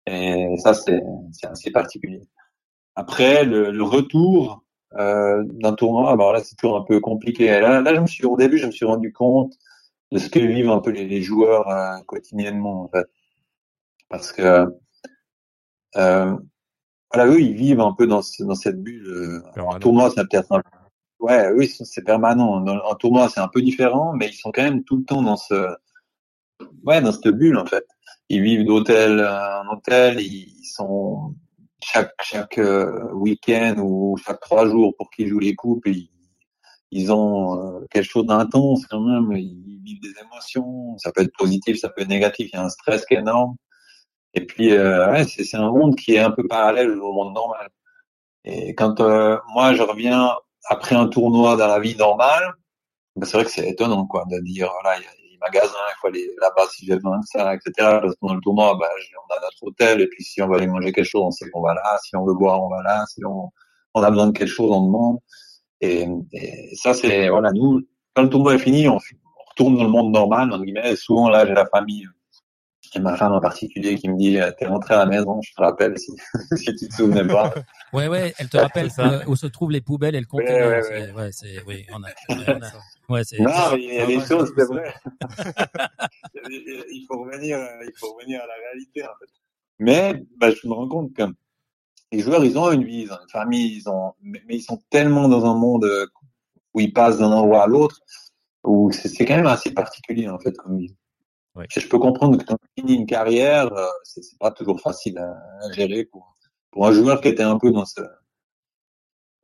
[0.07, 1.01] Et ça, c'est,
[1.45, 2.21] assez particulier.
[2.95, 4.63] Après, le retour,
[4.95, 6.11] euh, d'un tournoi.
[6.11, 7.47] Alors là, c'est toujours un peu compliqué.
[7.61, 9.55] Là, là, je me suis, au début, je me suis rendu compte
[10.13, 13.07] de ce que vivent un peu les, les joueurs euh, quotidiennement, en fait.
[14.09, 14.67] Parce que,
[15.97, 16.37] euh,
[17.13, 19.43] voilà, eux, ils vivent un peu dans, ce, dans cette bulle.
[19.57, 20.63] En tournoi, c'est peut-être un
[21.21, 22.65] Ouais, oui, c'est permanent.
[22.65, 25.37] En tournoi, c'est un peu différent, mais ils sont quand même tout le temps dans
[25.37, 25.75] ce,
[26.85, 27.85] ouais, dans cette bulle, en fait.
[28.29, 31.35] Ils vivent d'hôtel en hôtel, ils sont,
[31.83, 36.11] chaque chaque euh, week-end ou chaque trois jours pour qu'ils jouent les coupes, ils,
[36.91, 39.33] ils ont euh, quelque chose d'intense quand même.
[39.37, 40.97] Ils vivent des émotions.
[40.99, 42.51] Ça peut être positif, ça peut être négatif.
[42.53, 43.57] Il y a un stress qui est énorme.
[44.35, 47.69] Et puis euh, ouais, c'est un monde qui est un peu parallèle au monde normal.
[48.45, 49.01] Et quand
[49.55, 50.33] moi je reviens
[50.69, 52.55] après un tournoi dans la vie normale,
[53.17, 55.07] ben, c'est vrai que c'est étonnant quoi de dire voilà il y
[55.41, 57.73] magasins, il faut aller là-bas si j'ai besoin de ça, etc.
[57.79, 60.57] Parce que dans le tournoi, bah, on a notre hôtel, et puis si on veut
[60.57, 61.99] aller manger quelque chose, on sait qu'on va là.
[62.03, 63.05] Si on veut boire, on va là.
[63.07, 63.51] Si on,
[63.95, 65.19] on a besoin de quelque chose, on demande.
[65.81, 67.83] Et, et ça, c'est, voilà, nous,
[68.15, 70.93] quand le tournoi est fini, on, on retourne dans le monde normal, entre guillemets.
[70.93, 72.07] Et souvent, là, j'ai la famille,
[72.95, 75.61] et ma femme en particulier qui me dit t'es rentré à la maison je te
[75.61, 76.13] rappelle si,
[76.57, 77.53] si tu te souvenais pas
[77.93, 78.89] ouais ouais elle te rappelle
[79.27, 81.31] où se trouvent les poubelles et le conteneur ouais, ouais, ouais.
[81.67, 82.71] oui on a, on a,
[83.09, 84.95] Ouais, c'est, non, mais il y a des choses, c'est vrai.
[86.51, 89.31] il faut revenir, il faut revenir à la réalité, en fait.
[89.79, 91.23] Mais, bah, je me rends compte que
[92.13, 94.83] les joueurs, ils ont une vie, ils ont une famille, ils ont, mais, ils sont
[94.91, 96.07] tellement dans un monde euh,
[96.75, 98.01] où ils passent d'un endroit à l'autre,
[98.65, 100.95] où c'est, c'est quand même assez particulier, en fait, comme vie.
[101.55, 101.67] Ouais.
[101.71, 105.19] Je peux comprendre que quand tu finis une carrière, euh, c'est, c'est pas toujours facile
[105.19, 105.31] à,
[105.63, 106.35] à, gérer pour,
[106.71, 108.01] pour un joueur qui était un peu dans ce,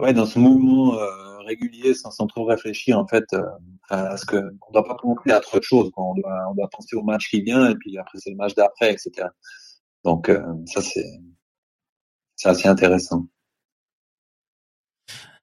[0.00, 3.42] ouais, dans ce mouvement, euh, régulier sans, trop réfléchir en fait euh,
[3.90, 6.96] à ce que on doit pas penser à autre chose on doit on doit penser
[6.96, 9.28] au match qui vient et puis après c'est le match d'après etc
[10.04, 11.20] donc euh, ça c'est
[12.36, 13.26] c'est assez intéressant.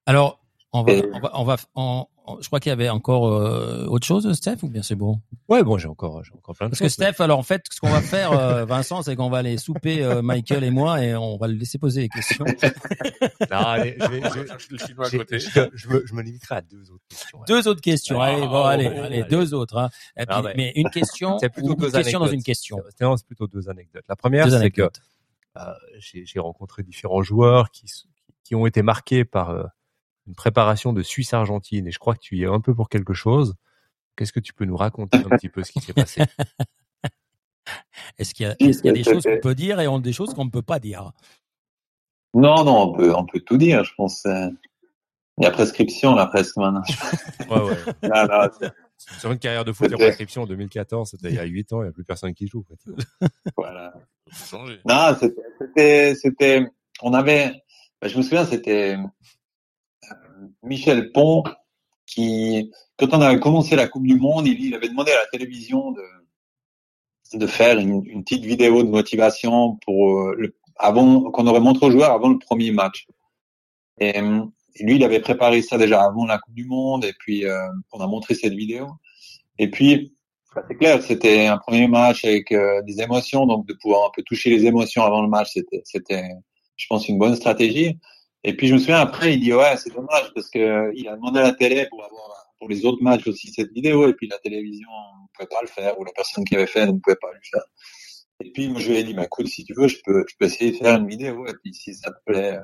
[0.05, 0.40] Alors
[0.73, 2.07] on va, on va, on va, on,
[2.39, 5.19] je crois qu'il y avait encore euh, autre chose, Steph, ou bien c'est bon?
[5.49, 6.95] Ouais, bon, j'ai encore, j'ai encore plein de Parce choses.
[6.95, 9.39] Parce que Steph, alors en fait, ce qu'on va faire, euh, Vincent, c'est qu'on va
[9.39, 12.45] aller souper euh, Michael et moi, et on va le laisser poser des questions.
[12.45, 15.39] non, allez, je, vais, je, je, côté.
[15.39, 17.39] Je, je, me, je me limiterai à deux autres questions.
[17.39, 17.45] Ouais.
[17.47, 18.21] Deux autres questions.
[18.21, 19.77] allez, bon, allez, allez, allez, deux autres.
[19.77, 19.89] Hein.
[20.15, 22.81] Mais, mais, une question, c'est plutôt deux une question dans une question.
[23.01, 24.05] Non, c'est plutôt deux anecdotes.
[24.07, 24.89] La première, c'est que
[25.57, 27.91] euh, j'ai rencontré différents joueurs qui,
[28.43, 29.71] qui ont été marqués par
[30.31, 33.13] une préparation de Suisse-Argentine et je crois que tu y es un peu pour quelque
[33.13, 33.55] chose.
[34.15, 36.21] Qu'est-ce que tu peux nous raconter un petit peu ce qui s'est passé?
[38.17, 39.99] Est-ce qu'il y, a, est qu y a des choses qu'on peut dire et on,
[39.99, 41.11] des choses qu'on ne peut pas dire?
[42.33, 44.25] Non, non, on peut, on peut tout dire, je pense.
[44.25, 46.81] Il y a prescription là presque maintenant.
[47.49, 47.77] ouais, ouais.
[48.03, 48.69] non, non,
[49.19, 51.43] sur une carrière de foot, il y a prescription en 2014, c'était il y a
[51.43, 52.63] 8 ans, il n'y a plus personne qui joue.
[52.71, 53.29] En fait.
[53.57, 53.93] voilà.
[54.87, 56.65] Non, c'était, c'était,
[57.01, 57.63] on avait,
[58.03, 58.97] je me souviens, c'était
[60.63, 61.43] Michel Pont,
[62.05, 65.91] qui, quand on avait commencé la Coupe du Monde, il, avait demandé à la télévision
[65.91, 66.03] de,
[67.33, 71.85] de faire une, une petite vidéo de motivation pour euh, le, avant qu'on aurait montré
[71.85, 73.07] aux joueurs avant le premier match.
[73.99, 74.19] Et,
[74.79, 77.99] lui, il avait préparé ça déjà avant la Coupe du Monde, et puis euh, on
[77.99, 78.87] a montré cette vidéo.
[79.59, 80.15] Et puis,
[80.67, 84.23] c'est clair, c'était un premier match avec euh, des émotions, donc de pouvoir un peu
[84.23, 86.23] toucher les émotions avant le match, c'était, c'était,
[86.77, 87.99] je pense, une bonne stratégie.
[88.43, 91.15] Et puis je me souviens après, il dit ouais, c'est dommage parce que il a
[91.15, 94.27] demandé à la télé pour avoir pour les autres matchs aussi cette vidéo et puis
[94.27, 97.15] la télévision ne pouvait pas le faire ou la personne qui avait fait ne pouvait
[97.15, 97.63] pas le faire.
[98.43, 100.35] Et puis moi je lui ai dit bah écoute si tu veux je peux je
[100.37, 102.61] peux essayer de faire une vidéo et puis si ça te plaît euh,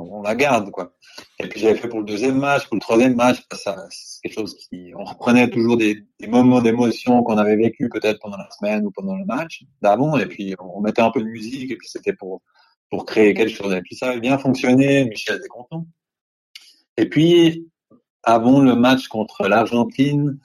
[0.00, 0.92] on la garde quoi.
[1.40, 4.34] Et puis j'avais fait pour le deuxième match, pour le troisième match, ça c'est quelque
[4.34, 8.50] chose qui on reprenait toujours des, des moments d'émotion qu'on avait vécu peut-être pendant la
[8.50, 11.76] semaine ou pendant le match d'avant et puis on mettait un peu de musique et
[11.76, 12.42] puis c'était pour
[12.90, 13.72] pour créer quelque chose.
[13.74, 15.86] Et puis ça avait bien fonctionné, Michel était content.
[16.96, 17.68] Et puis
[18.22, 20.38] avant le match contre l'Argentine,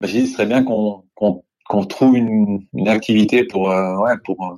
[0.00, 3.96] bah, j'ai dit ce serait bien qu'on qu'on qu'on trouve une, une activité pour euh,
[3.96, 4.56] ouais pour euh,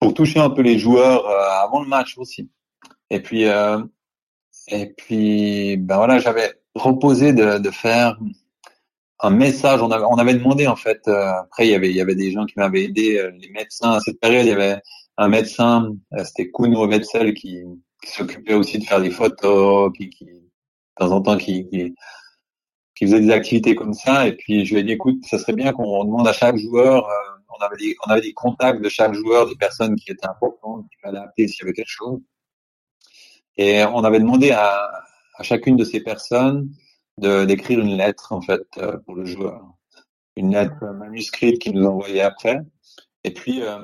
[0.00, 2.50] pour toucher un peu les joueurs euh, avant le match aussi.
[3.10, 3.82] Et puis, euh,
[4.68, 8.18] et puis, ben voilà, j'avais proposé de, de faire
[9.20, 9.80] un message.
[9.82, 11.00] On avait, on avait demandé en fait.
[11.08, 13.50] Euh, après, il y avait, il y avait des gens qui m'avaient aidé, euh, les
[13.50, 13.92] médecins.
[13.92, 14.80] À cette période, il y avait
[15.18, 17.62] un médecin, euh, c'était Kuno Wetzel, qui,
[18.02, 20.40] qui s'occupait aussi de faire des photos, qui, qui de
[20.96, 21.94] temps en temps, qui, qui,
[22.94, 24.26] qui faisait des activités comme ça.
[24.26, 27.08] Et puis, je lui ai dit, écoute, ça serait bien qu'on demande à chaque joueur.
[27.48, 30.86] on avait des, on avait des contacts de chaque joueur, des personnes qui étaient importantes,
[30.90, 32.20] qui fallait appeler s'il y avait quelque chose.
[33.56, 34.90] Et on avait demandé à,
[35.36, 36.70] à chacune de ces personnes
[37.18, 39.62] de d'écrire une lettre en fait euh, pour le joueur,
[40.36, 42.60] une lettre manuscrite qu'ils nous envoyaient après.
[43.24, 43.78] Et puis euh,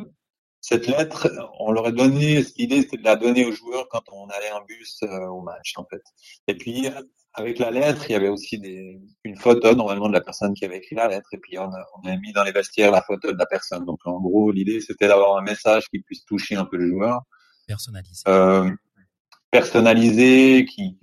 [0.63, 4.29] cette lettre, on leur a donné, l'idée c'était de la donner aux joueurs quand on
[4.29, 6.03] allait en bus euh, au match en fait.
[6.47, 6.89] Et puis
[7.35, 10.65] avec la lettre, il y avait aussi des, une photo normalement de la personne qui
[10.65, 11.29] avait écrit la lettre.
[11.33, 13.85] Et puis on a, on a mis dans les vestiaires la photo de la personne.
[13.85, 17.23] Donc en gros, l'idée c'était d'avoir un message qui puisse toucher un peu le joueur.
[17.67, 18.23] Personnalisé.
[18.29, 18.71] Euh,
[19.51, 20.97] personnalisé, qui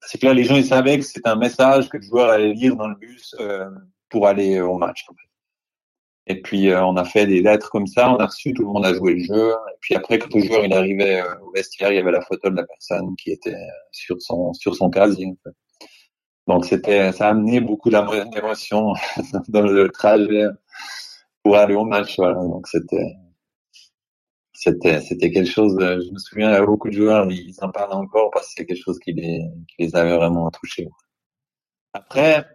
[0.00, 2.54] c'est que là les gens ils savaient que c'était un message que le joueur allait
[2.54, 3.68] lire dans le bus euh,
[4.08, 5.04] pour aller au match.
[5.10, 5.31] En fait.
[6.26, 8.68] Et puis euh, on a fait des lettres comme ça, on a reçu, tout le
[8.68, 9.50] monde a joué le jeu.
[9.50, 12.22] Et puis après quand le joueur il arrivait euh, au vestiaire, il y avait la
[12.22, 13.56] photo de la personne qui était
[13.90, 15.34] sur son sur son casier.
[16.46, 18.92] Donc c'était ça a amené beaucoup d'émotions
[19.48, 20.46] dans le trajet
[21.42, 22.16] pour aller au match.
[22.18, 22.34] Voilà.
[22.34, 23.16] Donc c'était
[24.54, 27.70] c'était c'était quelque chose je me souviens il y a beaucoup de joueurs ils en
[27.70, 30.88] parlent encore parce que c'est quelque chose qui les qui les avait vraiment touchés
[31.94, 32.46] après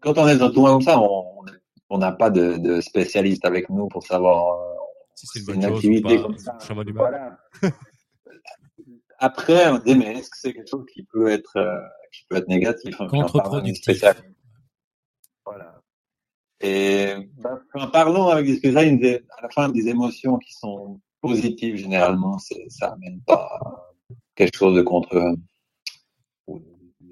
[0.00, 1.46] quand on est dans un tournoi comme ça on on
[1.90, 4.58] n'a pas de, de spécialiste avec nous pour savoir
[5.14, 6.58] si c'est une, une activité comme ça.
[6.94, 7.38] voilà.
[9.18, 11.80] après on dit mais est-ce que c'est quelque chose qui peut être euh,
[12.12, 14.04] qui peut être négatif contre-productif.
[15.44, 15.80] voilà.
[16.60, 21.76] Et ben, en parlant avec des spécialistes à la fin des émotions qui sont positif
[21.76, 23.60] généralement, ça amène pas
[24.34, 25.36] quelque chose de contre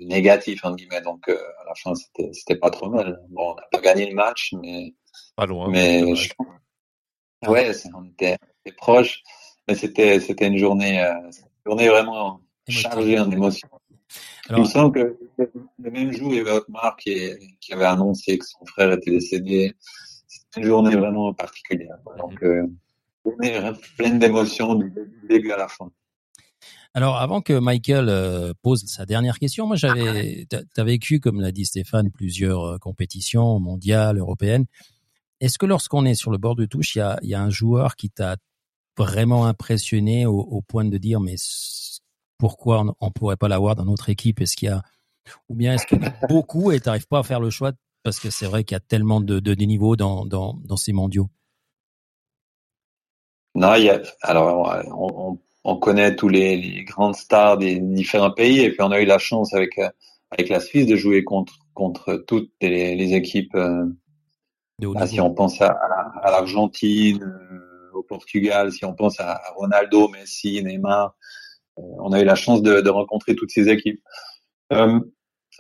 [0.01, 1.01] négatif en guillemets.
[1.03, 3.21] Donc euh, à la fin c'était c'était pas trop mal.
[3.31, 4.95] Bon, on n'a pas gagné le match, mais
[5.37, 5.69] pas loin.
[5.71, 6.33] Mais je...
[7.47, 9.23] ouais, on était, était proche,
[9.69, 11.33] mais c'était c'était une journée euh, une
[11.67, 13.69] journée vraiment chargée en émotions.
[14.49, 15.19] Alors, Il me semble que
[15.79, 17.19] le même jour, il y avait Otmar qui,
[17.61, 19.75] qui avait annoncé que son frère était décédé.
[20.27, 21.97] C'était une journée vraiment particulière.
[22.19, 22.67] Donc, euh,
[23.97, 24.93] pleine d'émotions du
[25.29, 25.91] début à la fin.
[26.97, 31.51] Alors, avant que Michael euh, pose sa dernière question, moi, j'avais, t'as vécu, comme l'a
[31.51, 34.67] dit Stéphane, plusieurs euh, compétitions mondiales, européennes.
[35.41, 37.51] Est-ce que lorsqu'on est sur le bord de touche, il y a, y a un
[37.51, 38.37] joueur qui t'a
[38.97, 41.35] vraiment impressionné au, au, point de dire, mais
[42.39, 44.41] pourquoi on, on pourrait pas l'avoir dans notre équipe?
[44.41, 44.83] Est-ce qu'il y a,
[45.49, 47.73] ou bien est-ce qu'il y en a beaucoup et t'arrives pas à faire le choix
[48.05, 50.77] parce que c'est vrai qu'il y a tellement de, de, de niveaux dans, dans, dans
[50.77, 51.29] ces mondiaux?
[53.57, 55.39] Non, il y a, alors on, on,
[55.77, 59.19] connaît tous les, les, grandes stars des différents pays et puis on a eu la
[59.19, 59.89] chance avec euh,
[60.31, 63.55] avec la Suisse de jouer contre contre toutes les, les équipes.
[63.55, 63.87] Euh,
[64.97, 65.71] ah, si on pense à,
[66.23, 71.15] à l'Argentine, euh, au Portugal, si on pense à Ronaldo, Messi, Neymar,
[71.79, 74.01] euh, on a eu la chance de, de rencontrer toutes ces équipes.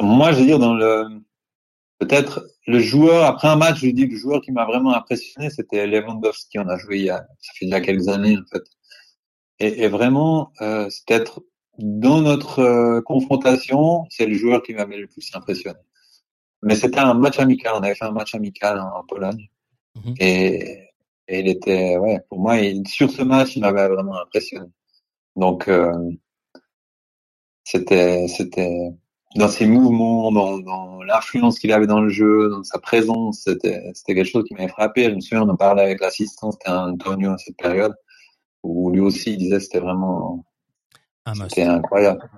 [0.01, 1.07] moi, je veux dire dans le
[1.99, 5.51] peut-être le joueur, après un match, je dis que le joueur qui m'a vraiment impressionné,
[5.51, 6.59] c'était Lewandowski.
[6.59, 8.63] On a joué il y a, ça fait déjà quelques années, en fait.
[9.61, 11.43] Et, et vraiment, euh, c'est peut-être
[11.79, 15.79] dans notre euh, confrontation, c'est le joueur qui m'avait le plus impressionné.
[16.63, 17.75] Mais c'était un match amical.
[17.77, 19.49] On avait fait un match amical en, en Pologne.
[19.97, 20.15] Mm-hmm.
[20.21, 20.79] Et,
[21.29, 24.67] et, il était, ouais, pour moi, il, sur ce match, il m'avait vraiment impressionné.
[25.37, 25.93] Donc, euh,
[27.65, 28.91] c'était, c'était,
[29.37, 33.91] dans ses mouvements, dans, dans l'influence qu'il avait dans le jeu, dans sa présence, c'était,
[33.95, 35.05] c'était quelque chose qui m'avait frappé.
[35.05, 37.95] Je me souviens, on en parlait avec l'assistant, c'était Antonio à cette période,
[38.65, 40.45] où lui aussi il disait c'était vraiment,
[41.25, 42.29] ah, c'était incroyable.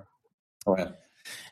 [0.65, 0.85] Ouais.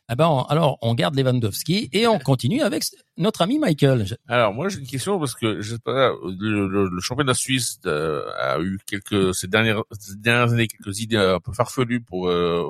[0.08, 2.84] Ah ben, alors, on garde Lewandowski et on continue avec
[3.18, 4.06] notre ami Michael.
[4.28, 7.80] Alors, moi, j'ai une question parce que je sais pas, le, le, le championnat suisse
[7.88, 12.30] euh, a eu quelques ces dernières, ces dernières années quelques idées un peu farfelues pour
[12.30, 12.64] euh,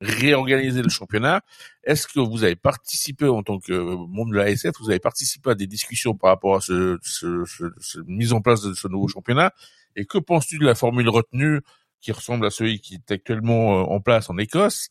[0.00, 1.42] réorganiser le championnat.
[1.84, 5.50] Est-ce que vous avez participé en tant que monde de la SF, vous avez participé
[5.50, 8.88] à des discussions par rapport à ce, ce, ce, ce mise en place de ce
[8.88, 9.52] nouveau championnat?
[9.96, 11.60] Et que penses-tu de la formule retenue
[12.00, 14.88] qui ressemble à celui qui est actuellement euh, en place en Écosse?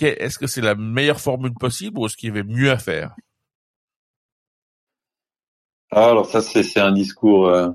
[0.00, 3.14] Est-ce que c'est la meilleure formule possible ou est-ce qu'il y avait mieux à faire?
[5.90, 7.70] Ah, Alors ça, c'est un discours euh,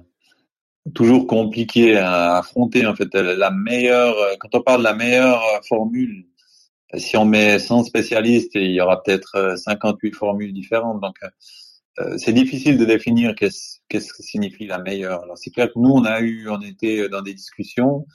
[0.93, 2.86] toujours compliqué à affronter.
[2.86, 6.28] En fait, la meilleure, quand on parle de la meilleure formule,
[6.97, 10.99] si on met 100 spécialistes, il y aura peut-être 58 euh, formules différentes.
[11.02, 11.18] Donc,
[12.00, 15.24] euh, c'est difficile de définir qu'est-ce qu'est-ce que signifie la meilleure.
[15.24, 18.06] Alors, c'est clair que nous, on a eu, on était dans des discussions.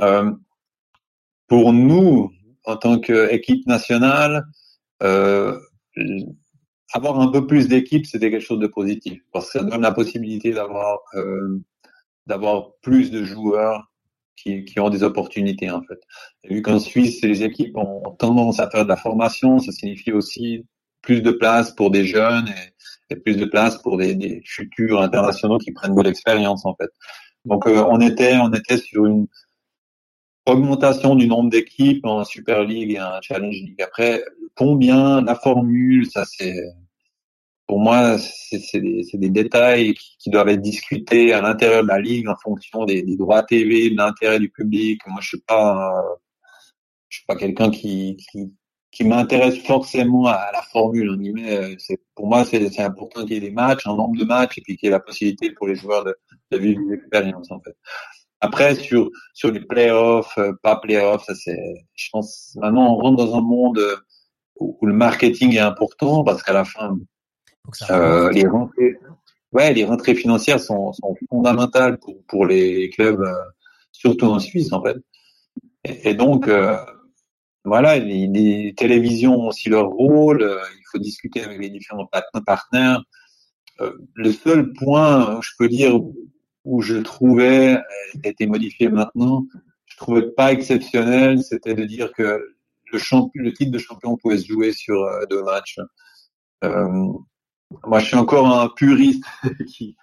[0.00, 0.30] Euh,
[1.48, 2.30] pour nous,
[2.64, 4.44] en tant qu'équipe nationale,
[5.02, 5.58] euh,
[6.92, 9.92] avoir un peu plus d'équipes, c'était quelque chose de positif parce que ça donne la
[9.92, 11.60] possibilité d'avoir euh,
[12.26, 13.90] d'avoir plus de joueurs
[14.36, 16.00] qui, qui, ont des opportunités en fait.
[16.44, 20.66] Vu qu'en Suisse, les équipes ont tendance à faire de la formation, ça signifie aussi
[21.02, 25.72] plus de place pour des jeunes et, plus de place pour des, futurs internationaux qui
[25.72, 26.88] prennent de l'expérience en fait.
[27.44, 29.26] Donc euh, on était on était sur une
[30.46, 33.82] augmentation du nombre d'équipes en Super League et en Challenge League.
[33.82, 34.24] Après,
[34.54, 36.54] combien la formule, ça c'est
[37.66, 42.28] pour moi, c'est des, des, détails qui, doivent être discutés à l'intérieur de la ligue
[42.28, 45.00] en fonction des, des droits TV, de l'intérêt du public.
[45.06, 46.04] Moi, je suis pas,
[47.08, 48.52] je suis pas quelqu'un qui, qui,
[48.92, 51.18] qui m'intéresse forcément à la formule.
[51.78, 54.60] C'est pour moi, c'est important qu'il y ait des matchs, un nombre de matchs, et
[54.60, 56.14] puis qu'il y ait la possibilité pour les joueurs de,
[56.50, 57.74] de vivre une expérience en fait.
[58.40, 63.24] Après, sur sur les playoffs, euh, pas playoffs, ça c'est, je pense maintenant on rentre
[63.24, 63.80] dans un monde
[64.60, 66.98] où, où le marketing est important parce qu'à la fin
[67.90, 68.96] euh, les rentrées,
[69.52, 73.32] ouais, les rentrées financières sont, sont fondamentales pour, pour les clubs, euh,
[73.92, 74.96] surtout en Suisse en fait.
[75.84, 76.76] Et, et donc, euh,
[77.64, 80.42] voilà, les, les, télévisions ont aussi leur rôle.
[80.42, 82.08] Euh, il faut discuter avec les différents
[82.46, 83.02] partenaires.
[84.14, 85.98] le seul point, je peux dire,
[86.64, 87.76] où je trouvais,
[88.24, 89.46] a été modifié maintenant,
[89.86, 92.54] je trouvais pas exceptionnel, c'était de dire que
[92.92, 94.96] le, champion, le titre de champion pouvait se jouer sur
[95.28, 95.78] deux matchs.
[96.64, 97.12] Euh,
[97.86, 99.24] moi, je suis encore un puriste
[99.68, 99.96] qui,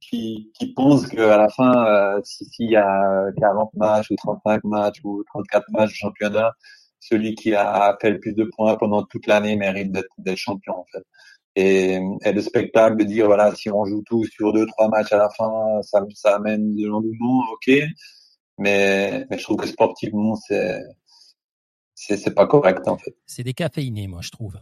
[0.00, 5.00] qui, qui pense qu'à la fin, euh, s'il y a 40 matchs ou 35 matchs
[5.04, 6.52] ou 34 matchs de championnat,
[7.00, 10.86] celui qui a fait le plus de points pendant toute l'année mérite d'être champion en
[10.92, 11.04] fait.
[11.56, 15.16] Et, le spectacle de dire voilà si on joue tout sur deux trois matchs à
[15.16, 17.74] la fin, ça, amène de l'engouement, ok.
[18.58, 20.80] Mais, mais je trouve que sportivement c'est
[21.94, 23.14] c'est pas correct en fait.
[23.26, 24.58] C'est décaféiné moi je trouve.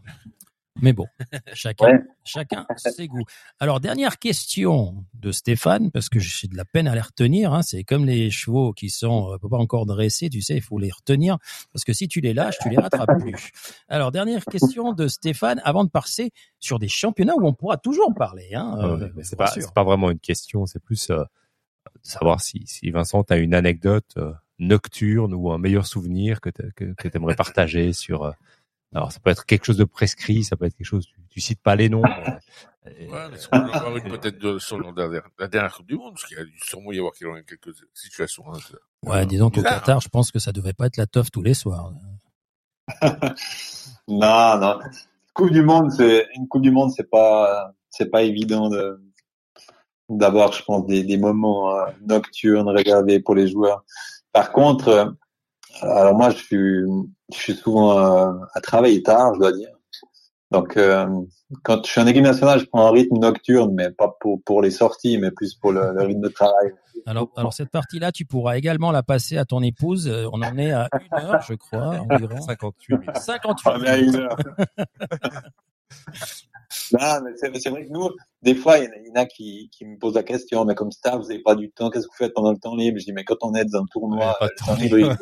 [0.81, 1.07] Mais bon,
[1.55, 3.25] chacun, chacun ses goûts.
[3.59, 7.53] Alors, dernière question de Stéphane, parce que j'ai de la peine à les retenir.
[7.53, 10.79] Hein, c'est comme les chevaux qui sont euh, pas encore dressés, tu sais, il faut
[10.79, 11.39] les retenir,
[11.73, 13.51] parce que si tu les lâches, tu les rattrapes plus.
[13.89, 18.15] Alors, dernière question de Stéphane, avant de passer sur des championnats où on pourra toujours
[18.15, 18.55] parler.
[18.55, 21.25] Hein, euh, c'est pas, pas vraiment une question, c'est plus euh,
[22.03, 26.51] savoir si, si Vincent, tu as une anecdote euh, nocturne ou un meilleur souvenir que
[26.51, 28.33] tu que, aimerais partager sur
[28.95, 31.07] alors ça peut être quelque chose de prescrit, ça peut être quelque chose.
[31.07, 32.03] Tu, tu cites pas les noms.
[32.03, 36.15] ouais, est-ce qu'on avoir une peut-être de, sur la dernière, la dernière Coupe du Monde,
[36.15, 38.45] parce qu'il y a dû sûrement y avoir quelques situations.
[38.53, 38.59] Hein,
[39.05, 41.55] ouais, disons qu'au Qatar, je pense que ça devrait pas être la toffe tous les
[41.55, 41.93] soirs.
[44.09, 44.79] non, non.
[45.35, 49.01] Coupe du Monde, c'est une Coupe du Monde, c'est pas, c'est pas évident de
[50.09, 53.85] d'avoir, je pense, des, des moments euh, nocturnes regardés pour les joueurs.
[54.33, 55.15] Par contre,
[55.83, 56.81] alors moi, je suis,
[57.33, 59.69] je suis souvent euh, à travailler tard, je dois dire.
[60.51, 61.07] Donc, euh,
[61.63, 64.63] quand je suis en équipe nationale, je prends un rythme nocturne, mais pas pour, pour
[64.63, 66.73] les sorties, mais plus pour le, rythme de travail.
[67.07, 70.09] Alors, alors cette partie-là, tu pourras également la passer à ton épouse.
[70.09, 72.41] Euh, on en est à une heure, je crois, environ.
[72.41, 73.17] 58 minutes.
[73.17, 74.37] 58 On est à une heure.
[76.93, 78.11] non, mais c'est vrai que nous,
[78.43, 81.17] des fois, il y, en a qui, qui me posent la question, mais comme staff,
[81.17, 82.99] vous n'avez pas du temps, qu'est-ce que vous faites pendant le temps libre?
[82.99, 85.17] Je dis, mais quand on est dans un tournoi, pas le temps libre,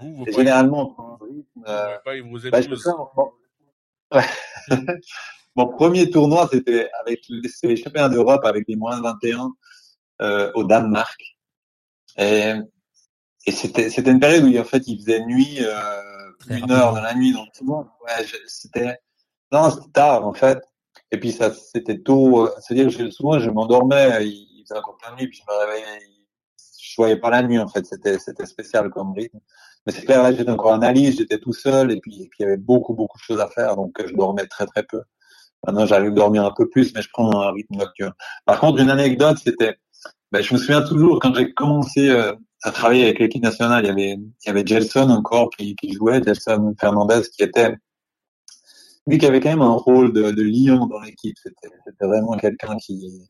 [0.00, 1.64] vous, généralement, on prend un rythme.
[1.66, 2.38] Euh, pas, vous
[4.10, 4.24] bah,
[5.56, 9.52] Mon premier tournoi, c'était avec les championnats d'Europe avec les moins 21
[10.22, 11.20] euh, au Danemark.
[12.16, 12.52] Et,
[13.46, 16.02] et c'était c'était une période où en fait il faisait nuit euh,
[16.48, 17.96] une heure dans la nuit dans le tournoi.
[18.04, 18.98] Ouais, c'était
[19.52, 20.60] non, c'était tard en fait.
[21.10, 22.46] Et puis ça c'était tôt.
[22.46, 25.58] Euh, c'est-à-dire que souvent je m'endormais, il, faisait encore plein de nuit, puis je me
[25.58, 26.00] réveillais.
[26.80, 27.86] Je voyais pas la nuit en fait.
[27.86, 29.40] C'était spécial comme rythme.
[29.86, 32.44] Mais c'est clair, là, j'étais encore en analyse, j'étais tout seul, et puis, il y
[32.44, 35.02] avait beaucoup, beaucoup de choses à faire, donc je dormais très, très peu.
[35.66, 38.12] Maintenant, j'arrive à dormir un peu plus, mais je prends un rythme nocturne.
[38.44, 39.76] Par contre, une anecdote, c'était,
[40.30, 42.32] ben, je me souviens toujours quand j'ai commencé euh,
[42.62, 43.84] à travailler avec l'équipe nationale.
[43.84, 47.74] Il y avait, il y avait Gelson encore qui, jouait, Gelson Fernandez qui était,
[49.06, 51.36] lui qui avait quand même un rôle de, de lion dans l'équipe.
[51.42, 53.28] C'était, c'était vraiment quelqu'un qui,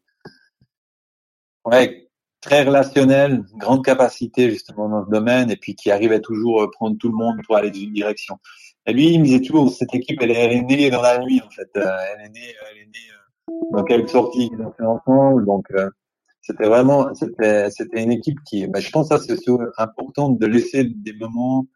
[1.65, 2.09] ouais,
[2.41, 6.99] très relationnel, grande capacité justement dans ce domaine, et puis qui arrivait toujours à prendre
[6.99, 8.39] tout le monde pour aller dans une direction.
[8.85, 11.51] Et lui, il me disait toujours, cette équipe, elle, est née dans la nuit en
[11.51, 11.71] fait.
[11.77, 15.47] Euh, elle est née, elle est née euh, dans quelques sorties qu'ils ont fait ensemble.
[15.47, 15.89] Donc euh,
[16.41, 19.39] c'était vraiment, c'était, c'était une équipe qui, bah, je pense ça c'est
[19.79, 21.67] important de laisser des moments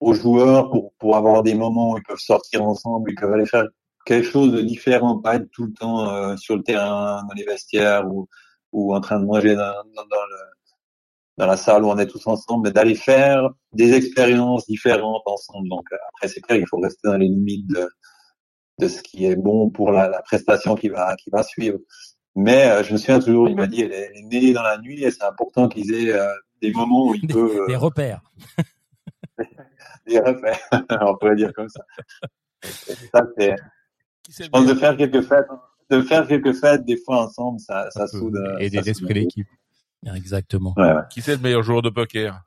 [0.00, 3.46] aux joueurs pour pour avoir des moments où ils peuvent sortir ensemble, ils peuvent aller
[3.46, 3.64] faire
[4.06, 8.06] quelque chose de différent, pas être tout le temps sur le terrain, dans les vestiaires
[8.10, 8.28] ou
[8.72, 10.38] ou en train de manger dans, dans, le,
[11.38, 15.68] dans la salle où on est tous ensemble, mais d'aller faire des expériences différentes ensemble.
[15.68, 17.88] Donc après, c'est clair, il faut rester dans les limites de,
[18.78, 21.78] de ce qui est bon pour la, la prestation qui va qui va suivre.
[22.34, 24.62] Mais euh, je me souviens toujours, il m'a dit, elle est, elle est, née dans
[24.62, 26.28] la nuit et c'est important qu'ils aient euh,
[26.62, 27.64] des moments où il des, peut...
[27.66, 28.22] des repères.
[30.06, 30.58] des repères,
[31.00, 31.82] on pourrait dire comme ça.
[32.62, 33.56] ça c'est,
[34.44, 35.46] je pense de faire quelques fêtes
[35.90, 38.36] de faire quelques fêtes des fois ensemble, ça, ça soude.
[38.58, 39.48] Et des esprits d'équipe.
[40.14, 40.74] Exactement.
[40.76, 41.02] Ouais, ouais.
[41.10, 42.42] Qui c'est le meilleur joueur de poker?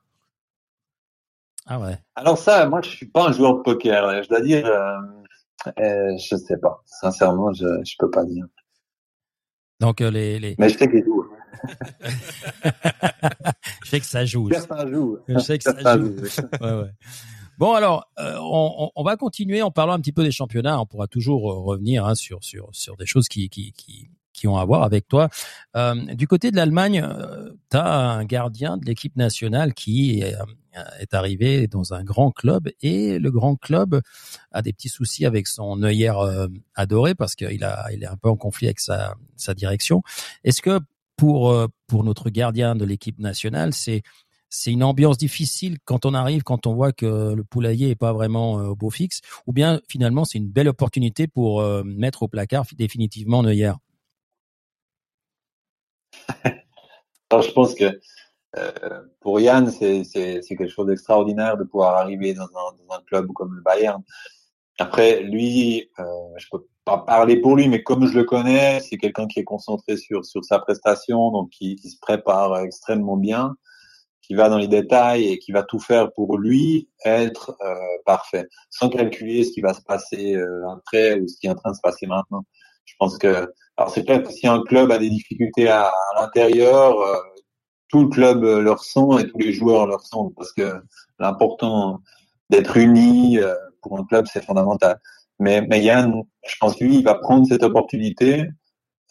[1.66, 1.98] Ah ouais.
[2.16, 4.22] Alors ça, moi je suis pas un joueur de poker.
[4.22, 4.98] Je dois dire, euh,
[5.78, 6.82] euh, je sais pas.
[6.86, 8.46] Sincèrement, je je peux pas dire.
[9.80, 10.54] Donc euh, les, les...
[10.58, 11.26] Mais je sais qu'il joue.
[13.84, 14.48] Je sais que ça joue.
[14.50, 15.18] Certains jouent.
[15.28, 16.14] Je sais que ça joue.
[16.60, 16.90] ouais, ouais.
[17.58, 20.80] Bon alors, euh, on, on, va continuer en parlant un petit peu des championnats.
[20.80, 24.56] On pourra toujours revenir hein, sur sur sur des choses qui qui qui, qui ont
[24.56, 25.28] à voir avec toi.
[25.76, 30.34] Euh, du côté de l'Allemagne, euh, tu as un gardien de l'équipe nationale qui est,
[30.98, 34.00] est, arrivé dans un grand club et le grand club
[34.50, 36.18] a des petits soucis avec son œillère
[36.74, 40.02] adoré parce qu'il a il est un peu en conflit avec sa sa direction.
[40.42, 40.80] Est-ce que
[41.22, 41.54] pour
[41.86, 44.02] pour notre gardien de l'équipe nationale, c'est
[44.48, 48.12] c'est une ambiance difficile quand on arrive, quand on voit que le poulailler est pas
[48.12, 52.28] vraiment au beau fixe, ou bien finalement c'est une belle opportunité pour euh, mettre au
[52.28, 53.70] placard définitivement Neuer.
[57.30, 58.00] Alors je pense que
[58.58, 60.02] euh, pour Yann, c'est
[60.48, 64.02] quelque chose d'extraordinaire de pouvoir arriver dans un, club comme le Bayern.
[64.78, 66.04] Après, lui, euh,
[66.38, 69.44] je peux pas parler pour lui, mais comme je le connais, c'est quelqu'un qui est
[69.44, 73.54] concentré sur sur sa prestation, donc qui, qui se prépare extrêmement bien
[74.22, 77.74] qui va dans les détails et qui va tout faire pour lui être euh,
[78.06, 81.54] parfait, sans calculer ce qui va se passer euh, après ou ce qui est en
[81.54, 82.44] train de se passer maintenant.
[82.84, 86.20] Je pense que, alors c'est clair que si un club a des difficultés à, à
[86.20, 87.16] l'intérieur, euh,
[87.88, 90.80] tout le club le ressent et tous les joueurs le ressentent parce que
[91.18, 92.00] l'important
[92.48, 94.98] d'être unis euh, pour un club c'est fondamental.
[95.38, 98.46] Mais, mais Yann, je pense lui, il va prendre cette opportunité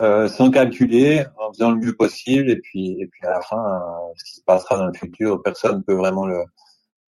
[0.02, 3.64] euh, sans calculer, en faisant le mieux possible, et puis et puis à la fin,
[3.64, 6.44] euh, ce qui se passera dans le futur, personne ne peut vraiment le,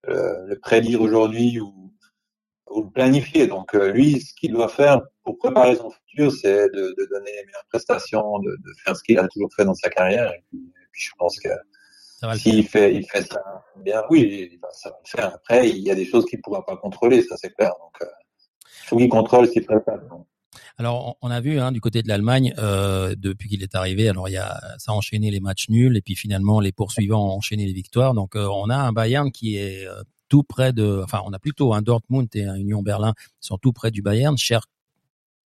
[0.09, 1.93] le, le prédire aujourd'hui ou,
[2.71, 3.47] ou, le planifier.
[3.47, 7.31] Donc euh, lui, ce qu'il doit faire pour préparer son futur, c'est de, de, donner
[7.31, 10.33] les meilleures prestations, de, de faire ce qu'il a toujours fait dans sa carrière.
[10.33, 11.49] Et puis, et puis je pense que
[12.37, 13.41] s'il fait, il fait ça
[13.77, 15.35] bien, oui, ça va le faire.
[15.35, 17.73] Après, il y a des choses qu'il pourra pas contrôler, ça c'est clair.
[17.81, 18.07] Donc, euh,
[18.87, 20.01] faut qu'il contrôle ce qu'il prépare.
[20.09, 20.27] Donc.
[20.81, 24.09] Alors, on a vu hein, du côté de l'Allemagne euh, depuis qu'il est arrivé.
[24.09, 27.29] Alors, il y a ça a enchaîné les matchs nuls et puis finalement les poursuivants
[27.29, 28.15] ont enchaîné les victoires.
[28.15, 31.03] Donc, euh, on a un Bayern qui est euh, tout près de.
[31.05, 34.03] Enfin, on a plutôt un Dortmund et un Union Berlin qui sont tout près du
[34.03, 34.37] Bayern.
[34.39, 34.63] Cher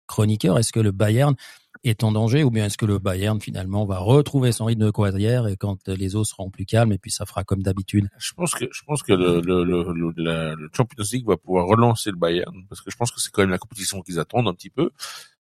[0.07, 1.36] chroniqueur, est-ce que le Bayern
[1.84, 4.91] est en danger ou bien est-ce que le Bayern finalement va retrouver son rythme de
[4.91, 8.07] croisière et quand les eaux seront plus calmes et puis ça fera comme d'habitude?
[8.19, 10.13] Je pense que je pense que le, le, le, le,
[10.55, 13.41] le Champions League va pouvoir relancer le Bayern parce que je pense que c'est quand
[13.41, 14.91] même la compétition qu'ils attendent un petit peu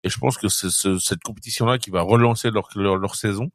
[0.04, 3.50] et je pense que c'est ce, cette compétition-là qui va relancer leur, leur, leur saison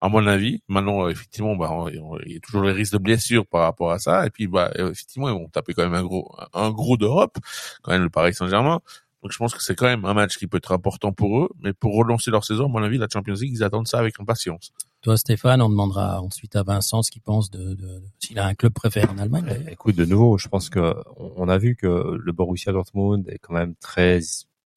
[0.00, 0.62] à mon avis.
[0.68, 4.26] Maintenant, effectivement, bah, il y a toujours les risques de blessures par rapport à ça.
[4.26, 7.36] Et puis, bah, effectivement, ils vont taper quand même un gros, un gros d'Europe,
[7.82, 8.80] quand même le Paris Saint-Germain.
[9.22, 11.48] Donc je pense que c'est quand même un match qui peut être important pour eux,
[11.60, 14.20] mais pour relancer leur saison, à mon avis, la Champions League, ils attendent ça avec
[14.20, 14.72] impatience.
[15.00, 18.54] Toi, Stéphane, on demandera ensuite à Vincent ce qu'il pense de, de, s'il a un
[18.54, 19.46] club préféré en Allemagne.
[19.66, 23.38] Eh, écoute, de nouveau, je pense que on a vu que le Borussia Dortmund est
[23.38, 24.20] quand même très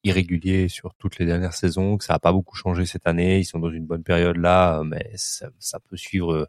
[0.04, 3.38] irrégulier sur toutes les dernières saisons, que ça n'a pas beaucoup changé cette année.
[3.38, 6.48] Ils sont dans une bonne période là, mais ça, ça peut suivre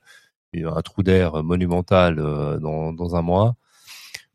[0.55, 3.55] un trou d'air monumental euh, dans, dans un mois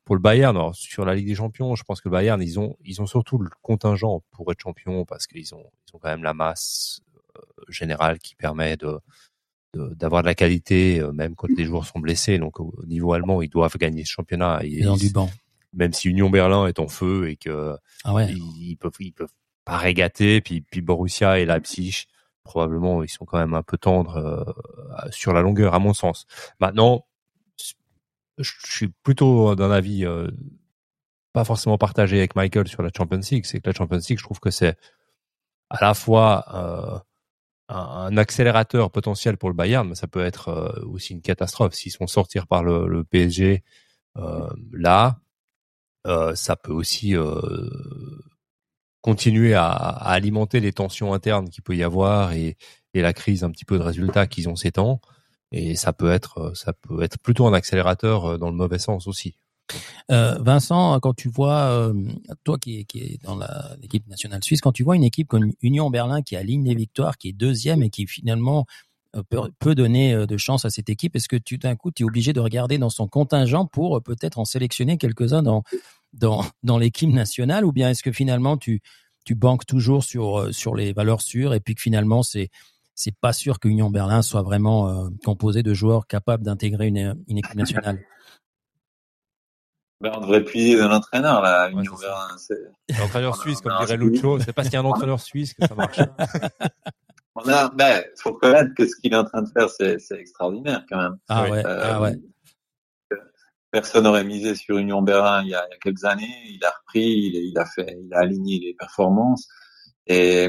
[0.09, 2.59] pour le Bayern, alors, sur la Ligue des Champions, je pense que le Bayern, ils
[2.59, 6.09] ont, ils ont surtout le contingent pour être champion parce qu'ils ont, ils ont quand
[6.09, 7.03] même la masse
[7.37, 8.99] euh, générale qui permet de,
[9.75, 12.39] d'avoir de, la qualité, euh, même quand les joueurs sont blessés.
[12.39, 14.61] Donc, au niveau allemand, ils doivent gagner ce championnat.
[14.65, 15.29] Ils, ont du banc.
[15.75, 18.33] Même si Union Berlin est en feu et que ah ouais.
[18.33, 19.35] ils, peuvent, ils peuvent
[19.67, 20.41] pas régater.
[20.41, 22.07] Puis, puis Borussia et Leipzig,
[22.45, 26.25] probablement, ils sont quand même un peu tendres euh, sur la longueur, à mon sens.
[26.61, 27.05] Maintenant,
[28.39, 30.29] je suis plutôt d'un avis euh,
[31.33, 33.45] pas forcément partagé avec Michael sur la Champions League.
[33.45, 34.77] C'est que la Champions League, je trouve que c'est
[35.71, 36.99] à la fois euh,
[37.69, 41.75] un, accélérateur potentiel pour le Bayern, mais ça peut être euh, aussi une catastrophe.
[41.75, 43.63] S'ils sont sortir par le, PSG
[44.73, 45.21] là,
[46.35, 47.15] ça peut aussi
[49.01, 52.57] continuer à, à, alimenter les tensions internes qu'il peut y avoir et,
[52.95, 55.01] et, la crise un petit peu de résultats qu'ils ont ces temps.
[55.53, 59.35] Et ça peut être, ça peut être plutôt un accélérateur dans le mauvais sens aussi.
[60.11, 61.95] Euh, Vincent, quand tu vois, euh,
[62.45, 63.39] toi qui, qui est dans
[63.81, 67.19] l'équipe nationale suisse, quand tu vois une équipe comme Union Berlin qui aligne les victoires,
[67.19, 68.67] qui est deuxième et qui finalement
[69.17, 69.23] euh,
[69.59, 72.33] peut, donner de chance à cette équipe, est-ce que tu d'un coup tu es obligé
[72.33, 75.63] de regarder dans son contingent pour peut-être en sélectionner quelques-uns dans
[76.15, 78.81] dans, dans l'équipe nationale, ou bien est-ce que finalement tu
[79.25, 82.49] tu banques toujours sur sur les valeurs sûres et puis que finalement c'est
[82.99, 87.39] c'est pas sûr que Union Berlin soit vraiment composé de joueurs capables d'intégrer une, une
[87.39, 88.01] équipe nationale.
[90.01, 91.93] Ben, on devrait puiser de l'entraîneur, là, Union
[92.99, 95.75] L'entraîneur suisse, comme dirait Lucho, c'est parce qu'il y a un entraîneur suisse que ça
[95.75, 95.99] marche.
[97.35, 100.85] on a, ben, faut reconnaître que ce qu'il est en train de faire, c'est, extraordinaire,
[100.89, 101.19] quand même.
[101.29, 102.17] Ah ouais, euh, ah ouais.
[103.71, 106.43] Personne n'aurait misé sur Union Berlin il y, a, il y a quelques années.
[106.49, 109.49] Il a repris, il, il, a fait, il a aligné les performances.
[110.07, 110.49] Et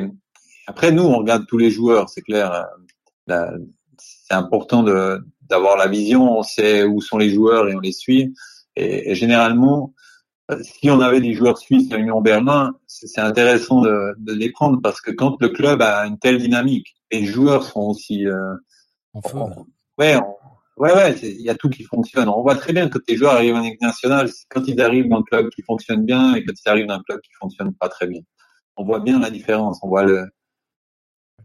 [0.70, 2.68] après, nous, on regarde tous les joueurs, c'est clair.
[3.32, 3.58] Euh,
[3.98, 6.38] c'est important d'avoir la vision.
[6.38, 8.36] On sait où sont les joueurs et on les suit.
[8.76, 9.96] Et, généralement,
[10.62, 14.80] si on avait des joueurs suisses à Union Berlin, c'est intéressant de, de, les prendre
[14.80, 18.54] parce que quand le club a une telle dynamique, les joueurs sont aussi euh,
[19.16, 19.40] en feu.
[19.98, 20.20] ouais,
[20.78, 22.30] ouais, ouais, il y a tout qui fonctionne.
[22.30, 25.18] On voit très bien que tes joueurs arrivent en équipe nationale, quand ils arrivent dans
[25.18, 27.90] un club qui fonctionne bien et quand ils arrivent dans un club qui fonctionne pas
[27.90, 28.22] très bien.
[28.78, 29.80] On voit bien la différence.
[29.82, 30.30] On voit le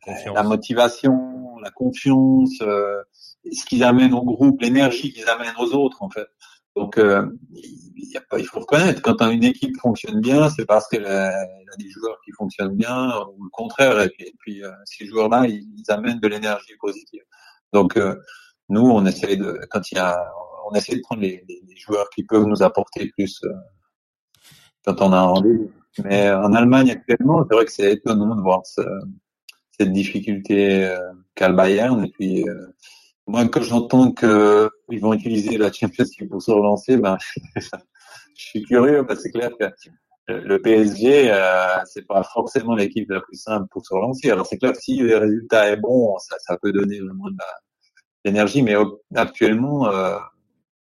[0.07, 3.02] la, motivation, la confiance, euh,
[3.50, 6.28] ce qu'ils amènent au groupe, l'énergie qu'ils amènent aux autres, en fait.
[6.76, 7.26] Donc, euh,
[8.14, 11.32] y a pas, il faut reconnaître, quand une équipe fonctionne bien, c'est parce qu'elle a,
[11.78, 14.00] des joueurs qui fonctionnent bien, ou le contraire.
[14.00, 17.22] Et puis, euh, ces joueurs-là, ils, amènent de l'énergie positive.
[17.72, 18.16] Donc, euh,
[18.68, 20.16] nous, on essaie de, quand il y a,
[20.70, 23.52] on essaie de prendre les, les, joueurs qui peuvent nous apporter plus euh,
[24.84, 25.70] quand on a un rendez-vous.
[26.05, 28.80] Mais en Allemagne actuellement, c'est vrai que c'est étonnant de voir ce,
[29.78, 30.88] cette difficulté
[31.34, 32.04] qu'a le Bayern.
[32.04, 32.44] Et puis,
[33.26, 37.16] moi, quand j'entends que ils vont utiliser la Champions League pour se relancer, ben,
[37.56, 37.62] je
[38.36, 39.66] suis curieux parce que c'est clair que
[40.28, 44.30] le PSG, euh, c'est pas forcément l'équipe la plus simple pour se relancer.
[44.30, 47.36] Alors c'est clair que si le résultat est bon, ça, ça peut donner vraiment de
[48.24, 48.74] l'énergie, mais
[49.14, 50.16] actuellement, euh,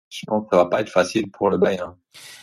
[0.09, 1.95] je pense que ça va pas être facile pour le Bayern.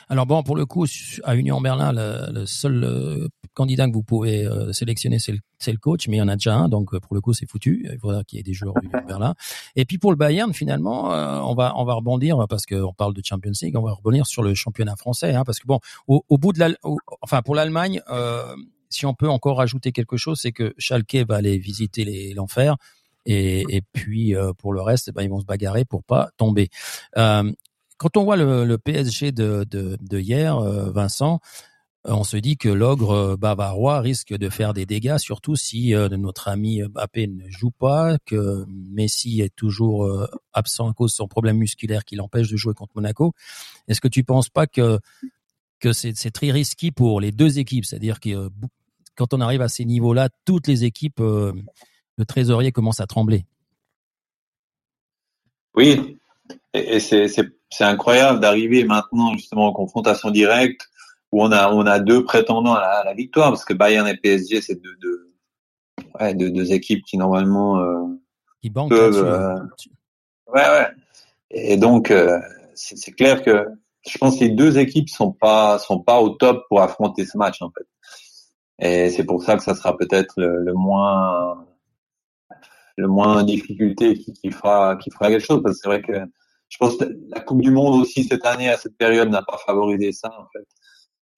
[0.10, 0.86] Alors bon, pour le coup,
[1.24, 6.08] à Union Berlin, le, seul euh, candidat que vous pouvez euh, sélectionner, c'est le, coach,
[6.08, 7.88] mais il y en a déjà un, donc euh, pour le coup, c'est foutu.
[7.92, 9.34] Il faudra qu'il y ait des joueurs d'Union Berlin.
[9.76, 11.06] Et puis pour le Bayern, finalement,
[11.50, 14.44] on va on va rebondir parce qu'on parle de Champions League, on va rebondir sur
[14.44, 16.70] le championnat français, hein, parce que bon, au, au bout de la,
[17.22, 18.02] enfin pour l'Allemagne.
[18.90, 22.76] si on peut encore ajouter quelque chose, c'est que Schalke va aller visiter l'enfer.
[23.26, 26.70] Et, et, puis pour le reste, eh ben, ils vont se bagarrer pour pas tomber.
[27.18, 27.52] Euh,
[28.04, 31.40] quand on voit le, le PSG de, de, de hier, euh, Vincent,
[32.06, 35.94] euh, on se dit que l'ogre euh, bavarois risque de faire des dégâts, surtout si
[35.94, 41.28] notre ami Mbappé ne joue pas, que Messi est toujours absent à cause de son
[41.28, 43.34] problème musculaire qui l'empêche de jouer contre Monaco.
[43.88, 45.00] Est-ce que tu penses pas que
[45.80, 48.50] que c'est très risqué pour les deux équipes, c'est-à-dire que
[49.16, 51.22] quand on arrive à ces niveaux-là, toutes les équipes,
[52.18, 53.46] le trésorier commence à trembler.
[55.76, 56.20] Oui,
[56.74, 60.90] et, c'est c'est incroyable d'arriver maintenant justement en confrontation directe
[61.32, 64.62] où on a on a deux prétendants à la, victoire parce que Bayern et PSG
[64.62, 65.34] c'est deux deux,
[66.20, 68.06] ouais, deux, deux équipes qui normalement euh,
[68.62, 69.56] qui peuvent euh,
[70.54, 70.88] ouais ouais.
[71.50, 72.40] Et donc euh,
[72.76, 73.66] c'est clair que
[74.08, 77.38] je pense que les deux équipes sont pas sont pas au top pour affronter ce
[77.38, 77.88] match en fait.
[78.80, 81.66] Et c'est pour ça que ça sera peut-être le, le, moins
[82.98, 86.14] le moins difficulté qui, qui fera qui fera quelque chose parce que c'est vrai que
[86.70, 89.58] je pense que la Coupe du Monde aussi cette année à cette période n'a pas
[89.66, 90.68] favorisé ça en fait.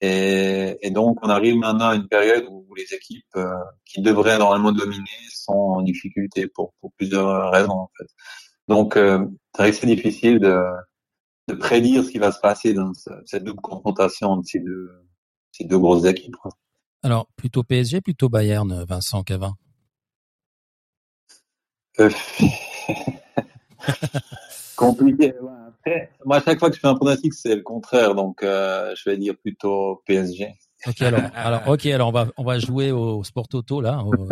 [0.01, 3.55] Et, et, donc on arrive maintenant à une période où les équipes euh,
[3.85, 8.07] qui devraient normalement dominer sont en difficulté pour, pour plusieurs raisons en fait.
[8.67, 9.25] Donc euh,
[9.57, 10.61] c'est difficile de,
[11.47, 12.91] de prédire ce qui va se passer dans
[13.25, 14.89] cette double confrontation entre ces deux,
[15.51, 16.35] ces deux grosses équipes.
[17.03, 19.55] Alors plutôt PSG, plutôt Bayern, Vincent Cavin?
[21.99, 22.09] Euh,
[24.75, 25.33] Compliqué.
[26.25, 28.15] moi, à chaque fois que je fais un pronostic, c'est le contraire.
[28.15, 30.53] Donc, euh, je vais dire plutôt PSG.
[30.87, 34.29] Ok, alors, alors, ok, alors on va, on va jouer au sport auto là, au-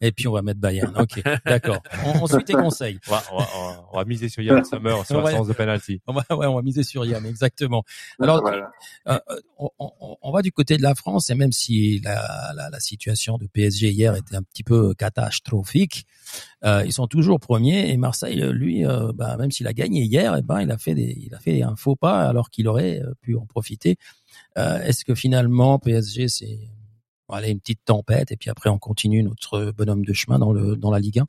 [0.00, 0.94] et puis on va mettre Bayern.
[0.98, 1.82] Ok, d'accord.
[2.04, 2.98] On, on suit tes conseils.
[3.08, 3.46] On va, on va,
[3.92, 6.00] on va- miser sur Yann Sommer sur la séance de penalty.
[6.06, 7.84] On va, ouais, on va miser sur Yann, exactement.
[8.20, 8.70] Alors, Voilà.
[9.08, 12.52] euh, euh, on, on- on va du côté de la France et même si la,
[12.54, 16.06] la, la situation de PSG hier était un petit peu catastrophique,
[16.64, 20.02] euh, ils sont toujours premiers et Marseille, euh, lui, euh, bah, même s'il a gagné
[20.02, 22.68] hier, eh ben il a fait des, il a fait un faux pas alors qu'il
[22.68, 23.96] aurait euh, pu en profiter.
[24.58, 26.58] Euh, Est-ce que finalement PSG c'est
[27.28, 30.76] allez, une petite tempête et puis après on continue notre bonhomme de chemin dans le
[30.76, 31.26] dans la Ligue 1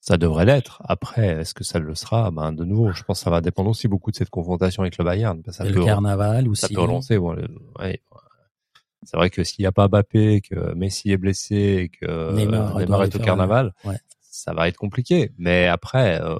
[0.00, 0.80] Ça devrait l'être.
[0.88, 2.30] Après, est-ce que ça le sera?
[2.30, 4.96] Ben de nouveau, je pense que ça va dépendre aussi beaucoup de cette confrontation avec
[4.98, 5.42] le Bayern.
[5.42, 6.60] parce que Ça et peut, le carnaval aussi.
[6.62, 7.18] ça peut relancer.
[7.18, 7.48] Bon, le-
[7.80, 8.00] ouais.
[9.02, 12.78] C'est vrai que s'il n'y a pas Mbappé, que Messi est blessé, et que Neymar
[12.78, 13.98] Neymar, est au carnaval, ouais.
[14.36, 15.32] Ça va être compliqué.
[15.38, 16.36] Mais après, euh,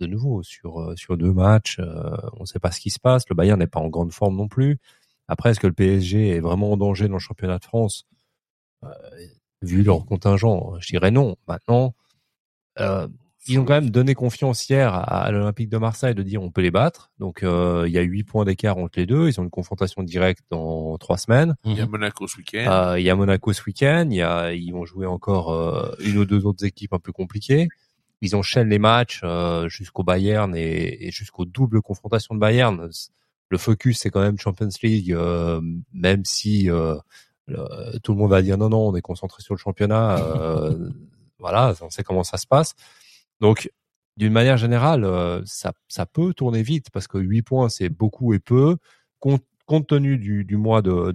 [0.00, 2.98] de nouveau, sur euh, sur deux matchs, euh, on ne sait pas ce qui se
[3.00, 3.24] passe.
[3.28, 4.78] Le Bayern n'est pas en grande forme non plus.
[5.28, 8.06] Après, est-ce que le PSG est vraiment en danger dans le championnat de France?
[8.84, 8.88] Euh,
[9.62, 11.36] Vu leur contingent, je dirais non.
[11.46, 11.94] Maintenant,
[12.78, 13.08] euh,
[13.48, 16.50] ils ont quand même donné confiance hier à, à l'Olympique de Marseille de dire on
[16.50, 17.10] peut les battre.
[17.18, 19.28] Donc euh, il y a huit points d'écart entre les deux.
[19.28, 21.54] Ils ont une confrontation directe dans trois semaines.
[21.64, 21.90] Il y a Mhm.
[21.92, 22.70] Monaco ce week-end.
[22.70, 24.06] Euh, il y a Monaco ce week-end.
[24.10, 27.12] Il y a, ils vont jouer encore euh, une ou deux autres équipes un peu
[27.12, 27.68] compliquées.
[28.20, 32.90] Ils enchaînent les matchs euh, jusqu'au Bayern et, et jusqu'aux doubles confrontations de Bayern.
[33.48, 35.60] Le focus c'est quand même Champions League, euh,
[35.94, 36.94] même si euh,
[37.46, 40.18] le- tout le monde va dire non non, on est concentré sur le championnat.
[40.18, 40.90] euh,
[41.38, 42.74] voilà, on sait comment ça se passe.
[43.40, 43.70] Donc
[44.16, 45.72] d'une manière générale, euh, ça,
[46.06, 48.76] peut tourner vite parce que 8 points c'est beaucoup et peu.
[49.18, 49.42] Compte,
[49.86, 51.12] tenu du, mois de,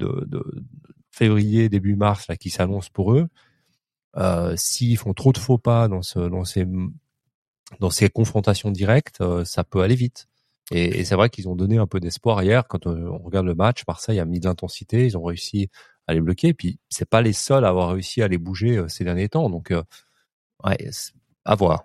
[1.12, 3.28] février, début mars là qui s'annonce pour eux,
[4.16, 6.30] euh, s'ils font trop de faux pas dans, ce,
[7.90, 10.28] ces, confrontations directes, euh, ça peut aller vite.
[10.72, 12.66] Et, c'est vrai qu'ils ont donné un peu d'espoir hier.
[12.68, 15.70] Quand on, on regarde le match, Marseille a mis de l'intensité, ils ont réussi
[16.08, 16.54] à les bloquer.
[16.54, 19.50] Puis c'est pas les seuls à avoir réussi à les bouger euh, ces derniers temps.
[19.50, 19.84] Donc, euh,
[20.64, 20.78] ouais,
[21.46, 21.84] à voir.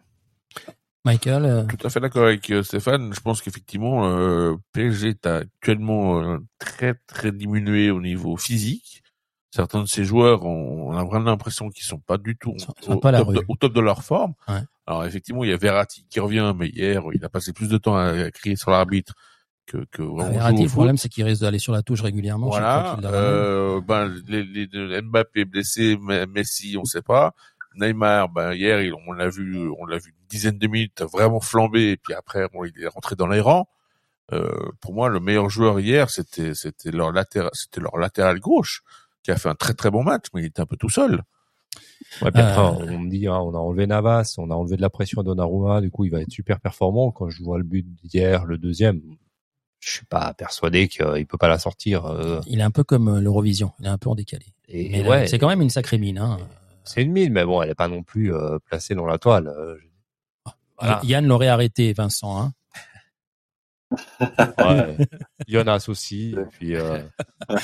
[1.04, 3.12] Michael, euh, Tout à fait d'accord avec euh, Stéphane.
[3.14, 9.02] Je pense qu'effectivement, euh, PSG est actuellement euh, très très diminué au niveau physique.
[9.50, 12.74] Certains de ces joueurs, on, on a vraiment l'impression qu'ils sont pas du tout Sont-
[12.82, 13.44] au, sont pas top de, rue.
[13.48, 14.34] au top de leur forme.
[14.46, 14.60] Ouais.
[14.86, 17.78] Alors effectivement, il y a Verratti qui revient, mais hier, il a passé plus de
[17.78, 19.14] temps à, à crier sur l'arbitre
[19.66, 22.48] que, que vraiment Verratti, le problème c'est qu'il risque d'aller sur la touche régulièrement.
[22.48, 22.96] Voilà.
[23.04, 25.96] Euh, ben, les, les Mbappé blessé,
[26.28, 27.32] Messi, on sait pas.
[27.76, 31.40] Neymar, ben hier, il- on l'a vu, on l'a vu une dizaine de minutes vraiment
[31.40, 33.68] flambé, et puis après, bon, il est rentré dans les rangs.
[34.32, 34.48] Euh,
[34.80, 38.82] pour moi, le meilleur joueur hier, c'était c'était leur latéral, c'était leur latéral gauche
[39.22, 41.22] qui a fait un très très bon match, mais il était un peu tout seul.
[42.22, 42.86] Ouais, puis après, Euh.
[42.94, 45.24] on me dit, hein, on a enlevé Navas, on a enlevé de la pression à
[45.24, 47.10] Donnarumma, du coup, il va être super performant.
[47.12, 49.00] Quand je vois le but d'hier, le deuxième,
[49.80, 52.06] je suis pas persuadé qu'il peut pas la sortir.
[52.06, 54.46] euh, Il est un peu comme euh, l'Eurovision, il est un peu en décalé.
[54.68, 56.18] et Mais ouais, c'est quand même une sacrée mine.
[56.18, 56.38] Hein.
[56.94, 59.48] C'est une mine, mais bon, elle est pas non plus euh, placée dans la toile.
[59.48, 59.76] euh,
[60.78, 61.00] Voilà.
[61.04, 62.40] Yann l'aurait arrêté, Vincent.
[62.40, 62.52] Hein.
[64.58, 64.96] Ouais.
[65.48, 66.98] Jonas aussi, et puis, euh,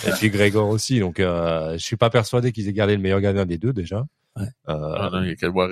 [0.06, 0.98] et puis Grégor aussi.
[0.98, 4.04] Donc, euh, je suis pas persuadé qu'ils aient gardé le meilleur gardien des deux déjà.
[4.36, 4.46] Ouais.
[4.68, 5.70] Euh, Ah non, il y a qu'à voir,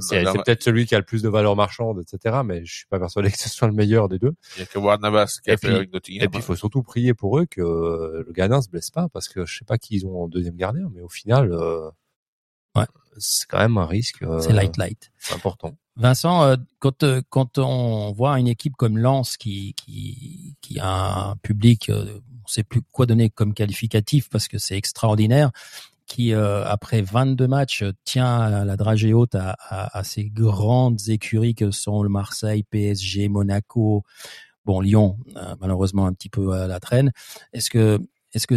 [0.00, 2.38] c'est peut-être celui qui a le plus de valeur marchande, etc.
[2.44, 4.32] Mais je suis pas persuadé que ce soit le meilleur des deux.
[4.56, 6.24] il y a qu'à voir Navas qui a Et fait puis- avec Nottingham.
[6.24, 9.28] Et puis, il faut surtout prier pour eux que le gardien se blesse pas, parce
[9.28, 11.90] que je sais pas qui ils ont en deuxième gardien, mais au final, euh,
[12.76, 12.86] Ouais.
[13.18, 15.10] c'est quand même un risque euh, C'est light light.
[15.32, 15.74] important.
[15.96, 21.30] Vincent, euh, quand euh, quand on voit une équipe comme Lens qui qui qui a
[21.30, 25.50] un public, on sait plus quoi donner comme qualificatif parce que c'est extraordinaire,
[26.06, 31.54] qui euh, après 22 matchs tient la dragée haute à, à, à ces grandes écuries
[31.54, 34.02] que sont le Marseille, PSG, Monaco,
[34.64, 37.12] bon Lyon, euh, malheureusement un petit peu à la traîne.
[37.52, 38.00] Est-ce que
[38.32, 38.56] est-ce que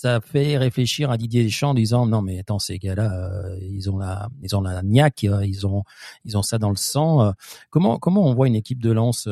[0.00, 3.90] ça fait réfléchir à Didier Deschamps en disant non mais attends ces gars-là euh, ils
[3.90, 5.84] ont la ils ont la niaque euh, ils ont
[6.24, 7.32] ils ont ça dans le sang euh.
[7.68, 9.28] comment comment on voit une équipe de lance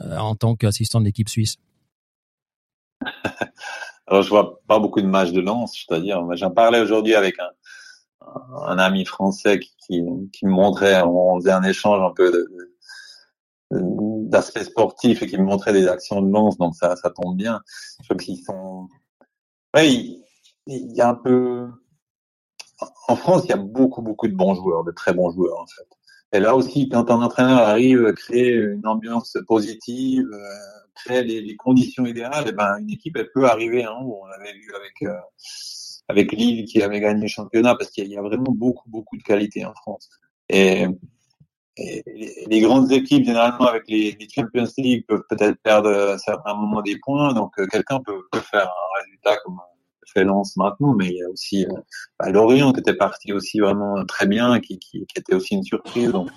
[0.00, 1.56] euh, en tant qu'assistant de l'équipe suisse?
[4.06, 8.78] Alors, je vois pas beaucoup de matchs de lance, c'est-à-dire, j'en parlais aujourd'hui avec un,
[8.78, 12.48] ami français qui, me montrait, on faisait un échange un peu de,
[14.28, 17.60] d'aspect sportif et qui me montrait des actions de lance, donc ça, ça tombe bien.
[18.00, 18.88] Je trouve qu'ils sont,
[19.74, 19.92] ouais,
[20.66, 21.68] il, y a un peu,
[23.08, 25.66] en France, il y a beaucoup, beaucoup de bons joueurs, de très bons joueurs, en
[25.66, 25.88] fait.
[26.32, 30.38] Et là aussi, quand un entraîneur arrive à créer une ambiance positive, euh,
[30.94, 34.20] créer les, conditions idéales, et ben une équipe elle peut arriver haut.
[34.22, 35.18] On l'avait vu avec euh,
[36.08, 39.22] avec Lille qui avait gagné le championnat parce qu'il y, a- vraiment beaucoup beaucoup de
[39.22, 40.10] qualité en France.
[40.50, 40.86] Et
[41.78, 46.98] les, grandes équipes généralement avec les, Champions League peuvent peut-être perdre à certains moments des
[46.98, 47.32] points.
[47.34, 49.58] Donc euh, quelqu'un peut, faire un résultat comme
[50.12, 51.80] fait Lens maintenant, mais il y a aussi euh,
[52.18, 54.80] bah, Lorient qui était parti aussi vraiment très bien, qui,
[55.14, 56.10] était aussi une surprise.
[56.12, 56.30] Donc,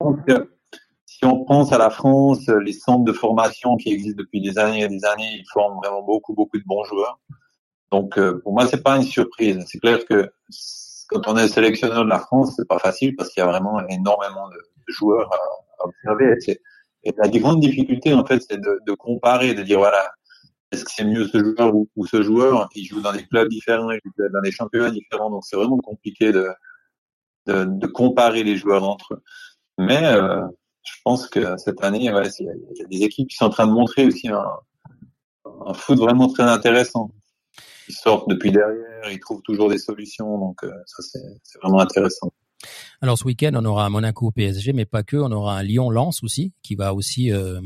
[0.00, 0.44] donc euh,
[1.04, 4.82] si on pense à la France, les centres de formation qui existent depuis des années
[4.82, 7.18] et des années, ils forment vraiment beaucoup, beaucoup de bons joueurs.
[7.90, 9.64] Donc, euh, pour moi, c'est pas une surprise.
[9.66, 10.30] C'est clair que
[11.08, 13.80] quand on est sélectionneur de la France, c'est pas facile parce qu'il y a vraiment
[13.88, 14.58] énormément de,
[14.88, 16.36] joueurs à, observer.
[16.46, 20.10] Et, la grande difficulté, en fait, c'est de, comparer, de dire voilà,
[20.70, 22.68] est-ce que c'est mieux ce joueur ou, ce joueur?
[22.74, 25.78] Il joue dans des clubs différents, il joue dans des championnats différents, donc c'est vraiment
[25.78, 26.48] compliqué de,
[27.46, 29.22] de, de, comparer les joueurs entre eux.
[29.78, 30.42] Mais euh,
[30.82, 33.66] je pense que cette année, ouais, il y, a des équipes qui sont en train
[33.66, 34.44] de montrer aussi un,
[35.66, 37.10] un foot vraiment très intéressant
[37.88, 42.30] ils sortent depuis derrière, ils trouvent toujours des solutions, donc euh, ça c'est vraiment intéressant.
[43.00, 46.52] Alors ce week-end, on aura Monaco PSG, mais pas que, on aura un Lyon-Lens aussi,
[46.62, 47.60] qui va aussi euh,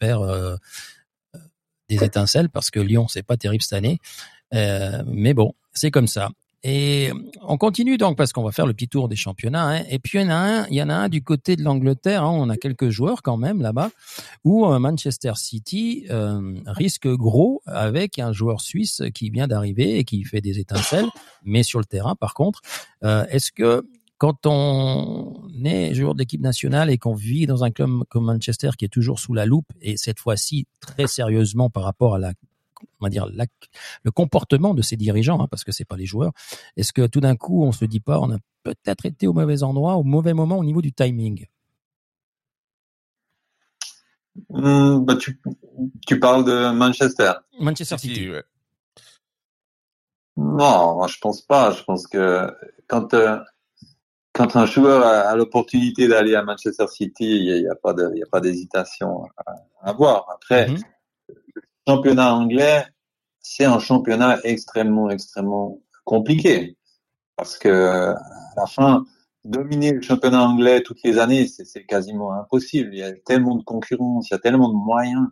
[0.00, 0.56] faire euh,
[1.88, 3.98] des étincelles, parce que Lyon, c'est pas terrible cette année.
[4.52, 6.30] Mais bon, c'est comme ça.
[6.64, 7.10] Et
[7.40, 9.68] on continue donc parce qu'on va faire le petit tour des championnats.
[9.68, 9.82] Hein.
[9.90, 11.62] Et puis il y en a un, il y en a un du côté de
[11.62, 12.22] l'Angleterre.
[12.22, 12.30] Hein.
[12.32, 13.90] On a quelques joueurs quand même là-bas
[14.44, 20.04] où euh, Manchester City euh, risque gros avec un joueur suisse qui vient d'arriver et
[20.04, 21.08] qui fait des étincelles,
[21.44, 22.60] mais sur le terrain par contre.
[23.02, 23.84] Euh, Est-ce que
[24.18, 25.34] quand on
[25.64, 29.18] est joueur d'équipe nationale et qu'on vit dans un club comme Manchester qui est toujours
[29.18, 32.32] sous la loupe et cette fois-ci très sérieusement par rapport à la
[33.00, 33.46] on va dire la,
[34.02, 36.32] le comportement de ces dirigeants, hein, parce que c'est pas les joueurs.
[36.76, 39.62] Est-ce que tout d'un coup, on se dit pas, on a peut-être été au mauvais
[39.62, 41.46] endroit, au mauvais moment au niveau du timing?
[44.48, 45.38] Mmh, bah tu,
[46.06, 47.32] tu, parles de Manchester.
[47.60, 48.30] Manchester City.
[48.30, 48.42] ouais.
[50.36, 51.72] Non, moi, je pense pas.
[51.72, 52.50] Je pense que
[52.88, 53.38] quand euh,
[54.32, 57.92] quand un joueur a, a l'opportunité d'aller à Manchester City, il n'y a, a, pas
[57.92, 60.26] de, il a pas d'hésitation à, à, avoir.
[60.34, 60.78] Après, mmh
[61.86, 62.84] championnat anglais,
[63.40, 66.76] c'est un championnat extrêmement, extrêmement compliqué.
[67.36, 68.16] Parce que, à
[68.56, 69.04] la fin,
[69.44, 72.90] dominer le championnat anglais toutes les années, c'est quasiment impossible.
[72.92, 75.26] Il y a tellement de concurrence, il y a tellement de moyens.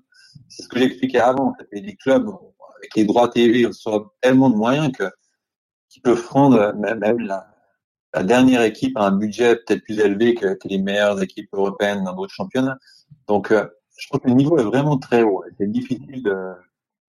[0.49, 1.55] C'est ce que j'expliquais avant.
[1.73, 5.05] Les clubs, avec les droits TV, reçoivent tellement de moyens que,
[5.89, 7.47] qu'ils peuvent prendre même la,
[8.15, 12.05] la, dernière équipe a un budget peut-être plus élevé que, que, les meilleures équipes européennes
[12.05, 12.79] dans d'autres championnats.
[13.29, 13.67] Donc, euh,
[14.01, 15.45] je trouve que le niveau est vraiment très haut.
[15.59, 16.55] C'est difficile de,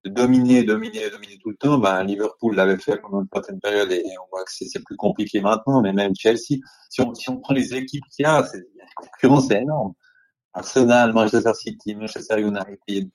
[0.06, 1.78] de, dominer, dominer, dominer tout le temps.
[1.78, 5.42] Ben, Liverpool l'avait fait pendant une certaine période et on voit que c'est plus compliqué
[5.42, 5.82] maintenant.
[5.82, 6.60] Mais même Chelsea,
[6.90, 8.50] si on, si on prend les équipes qu'il y a, la
[8.96, 9.94] concurrence est énorme.
[10.54, 13.10] Arsenal, Manchester City, Manchester United,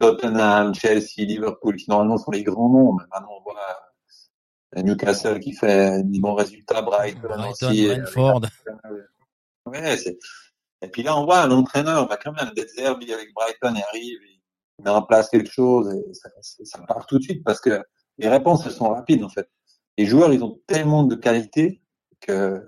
[0.00, 2.94] Tottenham, Chelsea, Liverpool, qui normalement sont les grands noms.
[2.94, 8.40] Mais maintenant, on voit Newcastle qui fait des bons résultats, Brighton, Brighton aussi, Brentford.
[9.66, 10.18] Ouais, c'est
[10.82, 14.18] et puis là, on voit l'entraîneur va quand même d'être Zerbi avec Brighton et arrive,
[14.78, 17.82] il met en place quelque chose et ça, ça, part tout de suite parce que
[18.18, 19.48] les réponses elles sont rapides en fait.
[19.98, 21.82] Les joueurs ils ont tellement de qualité
[22.20, 22.64] que,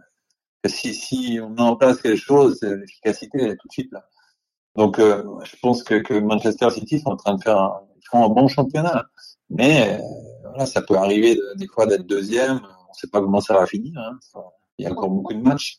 [0.63, 3.93] que si, si on met en place quelque chose, l'efficacité elle est tout de suite
[3.93, 4.05] là.
[4.77, 7.81] Donc euh, je pense que, que Manchester City sont en train de faire un,
[8.13, 9.07] un bon championnat,
[9.49, 10.03] mais euh,
[10.43, 13.55] voilà ça peut arriver de, des fois d'être deuxième, on ne sait pas comment ça
[13.55, 13.99] va finir.
[13.99, 14.19] Hein.
[14.79, 15.79] Il y a encore beaucoup de matchs.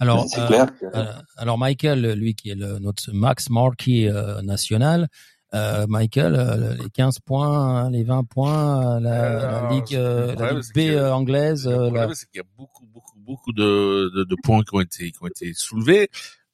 [0.00, 0.86] Alors, euh, clair que...
[0.94, 5.08] euh, alors Michael, lui qui est le, notre Max Marquis euh, national,
[5.54, 11.00] euh, Michael, euh, les 15 points, les 20 points, la, la Ligue, la Ligue B
[11.12, 11.68] anglaise.
[11.68, 12.14] Le problème, la...
[12.14, 15.18] c'est qu'il y a beaucoup, beaucoup, beaucoup de, de, de, points qui ont été, qui
[15.22, 16.08] ont été soulevés.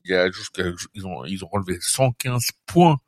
[0.05, 0.65] Il y a jusqu'à,
[0.95, 2.99] ils ont, ils ont relevé 115 points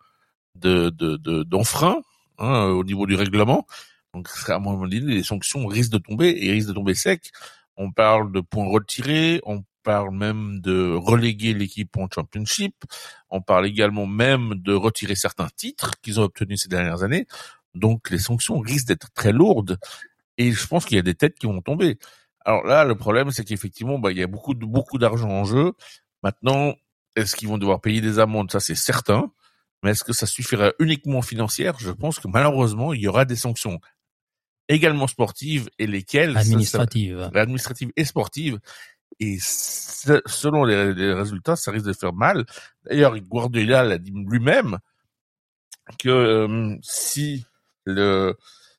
[0.55, 2.01] de, de, de, d'enfrein,
[2.39, 3.67] hein, au niveau du règlement.
[4.15, 7.33] Donc, à un moment donné, les sanctions risquent de tomber et risquent de tomber sec.
[7.77, 12.75] On parle de points retirés, on parle même de reléguer l'équipe en championship.
[13.31, 17.27] On parle également même de retirer certains titres qu'ils ont obtenus ces dernières années.
[17.75, 19.79] Donc les sanctions risquent d'être très lourdes.
[20.39, 21.99] Et je pense qu'il y a des têtes qui vont tomber.
[22.45, 25.45] Alors là, le problème, c'est qu'effectivement, bah, il y a beaucoup de, beaucoup d'argent en
[25.45, 25.73] jeu.
[26.23, 26.75] Maintenant,
[27.17, 28.51] est-ce qu'ils vont devoir payer des amendes?
[28.51, 29.31] Ça, c'est certain.
[29.83, 31.79] Mais est-ce que ça suffira uniquement financière?
[31.79, 33.81] Je pense que malheureusement, il y aura des sanctions
[34.69, 38.59] également sportives et lesquelles administratives, administratives et sportives
[39.21, 42.45] et selon les, résultats, ça risque de faire mal.
[42.85, 44.79] D'ailleurs, Guardiola l'a dit lui-même
[45.99, 47.45] que euh, si
[47.85, 48.37] le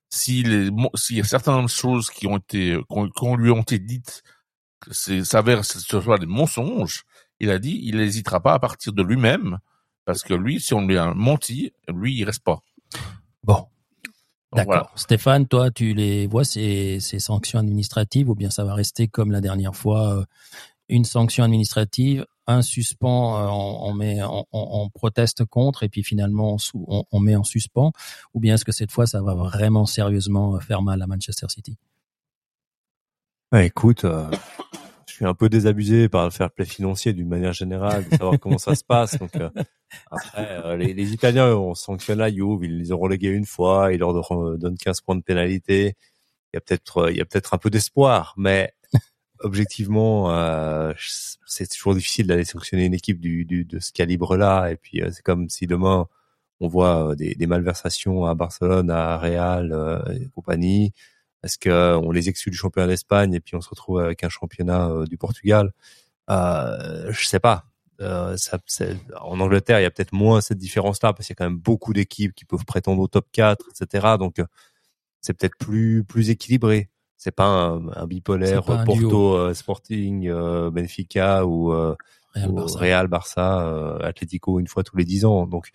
[0.09, 4.23] si les s'il y a certaines choses qui ont été qu'on lui ont été dites
[4.79, 7.03] que c'est s'avère ce soit des mensonges,
[7.39, 9.59] il a dit il n'hésitera pas à partir de lui-même
[10.05, 12.59] parce que lui si on lui a menti, lui il reste pas.
[13.43, 13.67] Bon,
[14.55, 14.73] D'accord.
[14.73, 14.91] Voilà.
[14.95, 19.31] Stéphane, toi, tu les vois ces, ces, sanctions administratives ou bien ça va rester comme
[19.31, 20.25] la dernière fois, euh,
[20.89, 26.03] une sanction administrative un suspens, euh, on, on met, on, on proteste contre et puis
[26.03, 27.91] finalement on, on, met en suspens,
[28.33, 31.77] ou bien est-ce que cette fois ça va vraiment sérieusement faire mal à Manchester City?
[33.51, 34.29] Bah, Écoute, euh,
[35.25, 38.75] un peu désabusé par le fair play financier d'une manière générale, de savoir comment ça
[38.75, 39.17] se passe.
[39.17, 39.49] Donc euh,
[40.11, 43.99] après, les, les, Italiens on sanctionne la Juve, ils les ont relégués une fois, ils
[43.99, 44.13] leur
[44.57, 45.95] donnent 15 points de pénalité.
[46.53, 48.73] Il y a peut-être, il y a peut-être un peu d'espoir, mais
[49.43, 50.93] objectivement, euh,
[51.45, 54.71] c'est toujours difficile d'aller sanctionner une équipe du, de ce calibre-là.
[54.71, 56.07] Et puis, euh, c'est comme si demain,
[56.59, 60.93] on voit euh, des, des malversations à Barcelone, à Real euh, et compagnie.
[61.43, 64.29] Est-ce que on les exclut du championnat d'Espagne et puis on se retrouve avec un
[64.29, 65.71] championnat du Portugal
[66.29, 67.65] euh, Je sais pas.
[67.99, 68.59] Ça,
[69.21, 71.59] en Angleterre, il y a peut-être moins cette différence-là parce qu'il y a quand même
[71.59, 74.15] beaucoup d'équipes qui peuvent prétendre au top 4, etc.
[74.19, 74.41] Donc,
[75.21, 76.89] c'est peut-être plus plus équilibré
[77.23, 81.95] c'est pas un, bipolaire Porto euh, Sporting euh, Benfica ou, euh,
[82.35, 85.47] Real Barça, Atlético une fois tous les dix ans.
[85.47, 85.69] Donc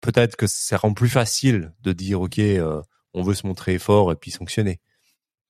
[0.00, 2.40] peut-être que ça rend plus facile de dire ok
[3.18, 4.80] on veut se montrer fort et puis sanctionner.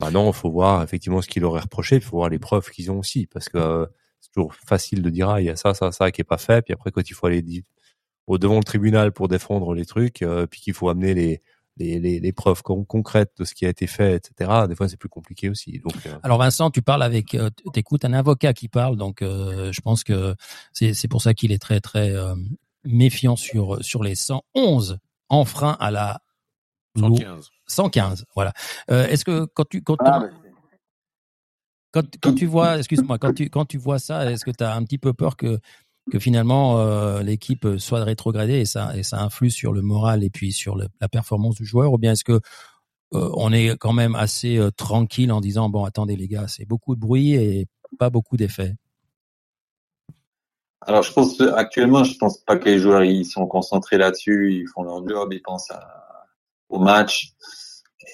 [0.00, 2.90] Maintenant, il faut voir effectivement ce qu'il aurait reproché, il faut voir les preuves qu'ils
[2.90, 3.88] ont aussi, parce que
[4.20, 6.38] c'est toujours facile de dire ah il y a ça, ça, ça qui est pas
[6.38, 7.64] fait, puis après quand il faut aller
[8.26, 11.40] au devant le tribunal pour défendre les trucs, puis qu'il faut amener
[11.78, 14.66] les preuves concrètes de ce qui a été fait, etc.
[14.68, 15.80] Des fois, c'est plus compliqué aussi.
[16.06, 16.18] Euh.
[16.22, 20.04] alors Vincent, tu parles avec, euh, t'écoutes un avocat qui parle, donc euh, je pense
[20.04, 20.34] que
[20.72, 22.34] c'est pour ça qu'il est très très euh,
[22.84, 26.20] méfiant sur sur les 111 enfreins à la
[26.96, 27.50] 115.
[27.66, 28.52] 115, voilà.
[28.88, 30.28] Est-ce que quand tu quand, ah,
[31.90, 34.74] quand, quand tu vois, excuse-moi, quand tu quand tu vois ça, est-ce que tu as
[34.74, 35.58] un petit peu peur que
[36.10, 40.30] que finalement euh, l'équipe soit rétrogradée et ça et ça influe sur le moral et
[40.30, 41.92] puis sur le, la performance du joueur?
[41.92, 42.40] Ou bien est-ce que
[43.14, 46.66] euh, on est quand même assez euh, tranquille en disant bon attendez les gars c'est
[46.66, 47.66] beaucoup de bruit et
[47.98, 48.74] pas beaucoup d'effets?
[50.80, 54.68] Alors je pense actuellement je pense pas que les joueurs ils sont concentrés là-dessus ils
[54.68, 56.07] font leur job ils pensent à,
[56.68, 57.32] au match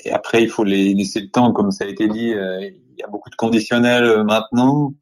[0.05, 3.03] et après il faut les laisser le temps comme ça a été dit il y
[3.03, 4.93] a beaucoup de conditionnels maintenant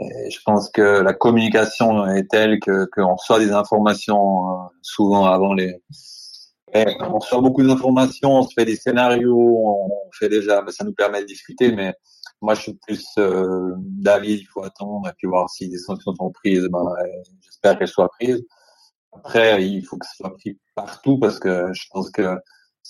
[0.00, 5.26] et je pense que la communication est telle que qu'on reçoit des informations euh, souvent
[5.26, 5.74] avant les.
[6.74, 11.20] on reçoit beaucoup d'informations, on se fait des scénarios, on fait déjà, ça nous permet
[11.20, 11.72] de discuter.
[11.72, 11.94] Mais
[12.40, 16.14] moi, je suis plus euh, d'avis, il faut attendre et puis voir si des sanctions
[16.14, 16.66] sont prises.
[16.70, 16.84] Ben,
[17.42, 18.42] j'espère qu'elles soient prises.
[19.12, 22.38] Après, il faut que ce soit pris partout parce que je pense que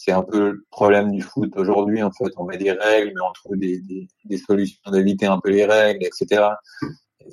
[0.03, 2.03] c'est un peu le problème du foot aujourd'hui.
[2.03, 5.39] En fait, on met des règles, mais on trouve des, des, des solutions d'éviter un
[5.39, 6.49] peu les règles, etc.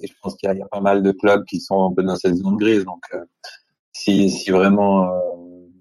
[0.02, 2.04] Et je pense qu'il y, y, a pas mal de clubs qui sont un peu
[2.04, 2.84] dans cette zone grise.
[2.84, 3.24] Donc, euh,
[3.94, 5.20] si, si vraiment euh,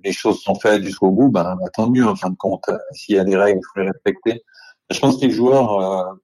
[0.04, 2.06] les choses sont faites jusqu'au bout, ben, ben, tant mieux.
[2.06, 4.44] En fin de compte, euh, s'il y a des règles, il faut les respecter.
[4.88, 6.16] Je pense que les joueurs,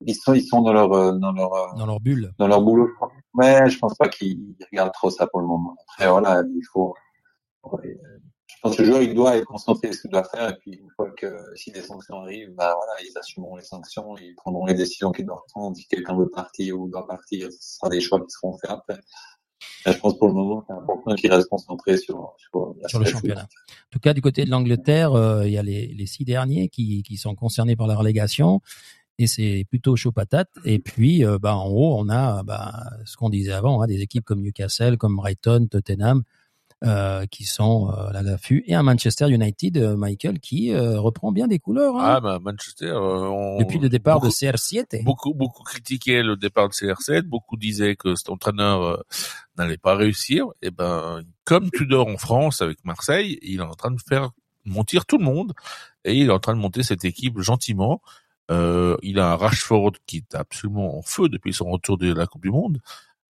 [0.00, 2.88] ils sont, ils sont dans leur, dans leur, dans leur bulle, dans leur boulot.
[3.34, 5.76] Mais je pense pas qu'ils regardent trop ça pour le moment.
[5.86, 6.94] Après, voilà, il faut
[8.64, 10.48] pense que le joueur, il doit être concentré sur ce qu'il doit faire.
[10.48, 14.16] Et puis, une fois que si des sanctions arrivent, bah voilà, ils assumeront les sanctions,
[14.16, 15.76] ils prendront les décisions qu'ils doivent prendre.
[15.76, 18.98] Si quelqu'un veut partir ou doit partir, ce sera des choix qui seront faits après.
[19.86, 23.42] je pense pour le moment, c'est important qu'il reste concentré sur, sur, sur le championnat.
[23.42, 26.68] En tout cas, du côté de l'Angleterre, euh, il y a les, les six derniers
[26.68, 28.60] qui, qui sont concernés par la relégation
[29.18, 30.50] et c'est plutôt chaud patate.
[30.64, 32.72] Et puis, euh, bah, en haut, on a bah,
[33.04, 36.22] ce qu'on disait avant, hein, des équipes comme Newcastle, comme Brighton, Tottenham,
[36.84, 41.46] euh, qui sont euh, à l'affût, et un Manchester United, euh, Michael, qui reprend bien
[41.46, 41.96] des couleurs.
[41.96, 42.14] Hein.
[42.16, 42.92] Ah, bah, Manchester.
[42.94, 43.58] On...
[43.58, 45.02] Depuis le départ de CR7.
[45.04, 47.22] Beaucoup, beaucoup critiquaient le départ de CR7.
[47.22, 49.04] Beaucoup disaient que cet entraîneur
[49.56, 50.46] n'allait pas réussir.
[50.62, 54.30] Et ben, comme Tudor en France avec Marseille, il est en train de faire
[54.64, 55.52] montir tout le monde
[56.04, 58.00] et il est en train de monter cette équipe gentiment.
[58.50, 62.26] Euh, il a un Rashford qui est absolument en feu depuis son retour de la
[62.26, 62.78] Coupe du Monde.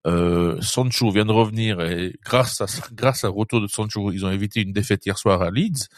[0.07, 4.31] Euh, Sancho vient de revenir et grâce à grâce au retour de Sancho, ils ont
[4.31, 5.89] évité une défaite hier soir à Leeds.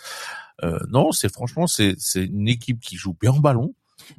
[0.62, 3.74] Euh, non, c'est franchement c'est c'est une équipe qui joue bien en ballon.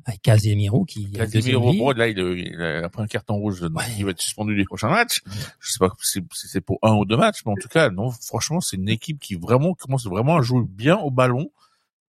[0.06, 3.64] Avec Casemiro qui Casemiro, bon, là il, il, a pris un carton rouge,
[3.98, 5.22] il va être suspendu les prochains matchs.
[5.60, 8.12] Je sais pas si c'est pour un ou deux matchs, mais en tout cas, non,
[8.12, 11.52] franchement, c'est une équipe qui vraiment commence vraiment à jouer bien au ballon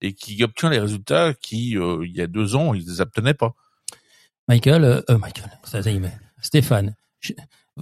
[0.00, 3.34] et qui obtient les résultats qui euh, il y a deux ans ils les obtenaient
[3.34, 3.54] pas.
[4.48, 6.96] Michael, euh, euh Michael, ça, y est, Stéphane.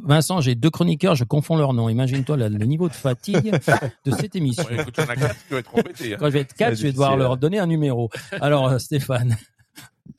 [0.03, 1.89] Vincent, j'ai deux chroniqueurs, je confonds leurs noms.
[1.89, 3.53] Imagine-toi le, niveau de fatigue
[4.05, 4.65] de cette émission.
[4.65, 6.17] Ouais, écoute, quatre, tu vas être embêté, hein.
[6.19, 8.11] Quand je vais être quatre, je vais devoir leur donner un numéro.
[8.33, 9.37] Alors, euh, Stéphane.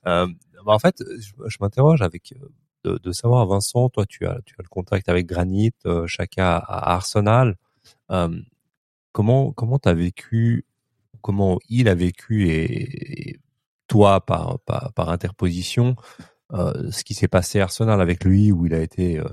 [0.05, 0.27] Euh,
[0.65, 2.47] bah en fait, je, je m'interroge avec euh,
[2.83, 6.57] de, de, savoir, Vincent, toi, tu as, tu as le contact avec Granit, euh, Chaka
[6.57, 7.55] à Arsenal.
[8.11, 8.39] Euh,
[9.11, 10.65] comment, comment t'as vécu,
[11.21, 13.39] comment il a vécu et, et
[13.87, 15.95] toi par, par, par interposition
[16.53, 19.27] euh, ce qui s'est passé à Arsenal avec lui, où il a été, euh,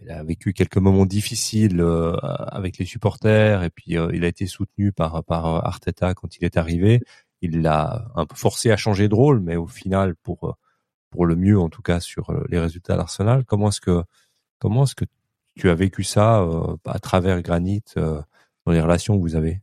[0.00, 2.16] il a vécu quelques moments difficiles euh,
[2.48, 6.56] avec les supporters, et puis il a été soutenu par par Arteta quand il est
[6.56, 7.00] arrivé.
[7.40, 10.56] Il l'a un peu forcé à changer de rôle, mais au final pour
[11.10, 13.44] pour le mieux en tout cas sur les résultats d'Arsenal.
[13.44, 14.02] Comment est-ce que
[14.58, 15.04] comment est-ce que
[15.56, 16.46] tu as vécu ça
[16.86, 19.60] à travers Granit dans les relations que vous avez?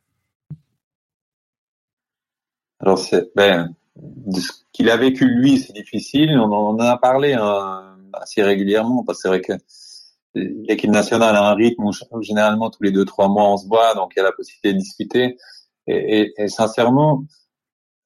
[2.79, 3.73] Alors c'est ben
[4.31, 6.37] ce qu'il a vécu lui, c'est difficile.
[6.39, 9.53] On en a parlé hein, assez régulièrement parce que c'est vrai que
[10.35, 13.95] l'équipe nationale a un rythme où généralement tous les deux trois mois on se voit,
[13.95, 15.37] donc il y a la possibilité de discuter.
[15.87, 17.23] Et, et, et sincèrement,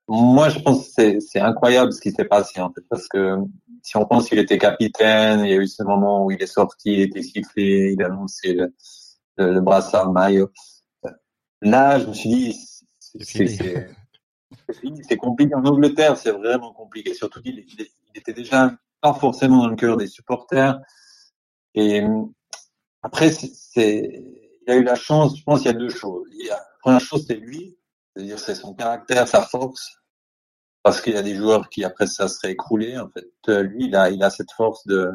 [0.07, 3.35] moi je pense que c'est incroyable ce qui s'est passé en fait parce que
[3.81, 6.47] si on pense qu'il était capitaine, il y a eu ce moment où il est
[6.47, 8.73] sorti, il était sifflé, il a lancé le,
[9.37, 10.49] le, le brassard maillot.
[11.61, 12.59] Là, je me suis dit,
[13.19, 15.53] c'est compliqué.
[15.55, 17.13] En Angleterre, c'est vraiment compliqué.
[17.13, 20.79] Surtout qu'il il était déjà pas forcément dans le cœur des supporters.
[21.75, 22.03] Et
[23.01, 24.23] après, c'est,
[24.65, 25.37] il a eu la chance.
[25.37, 26.27] Je pense qu'il y a deux choses.
[26.31, 27.77] Il y a, la première chose, c'est lui,
[28.15, 29.97] c'est-à-dire c'est son caractère, sa force,
[30.83, 32.97] parce qu'il y a des joueurs qui après ça seraient écroulés.
[32.97, 33.27] En fait,
[33.63, 35.11] lui, il a, il a cette force de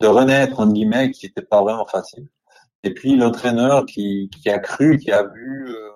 [0.00, 2.28] de renaître entre guillemets, qui n'était pas vraiment facile.
[2.82, 5.90] Et puis l'entraîneur qui, qui a cru, qui a vu euh,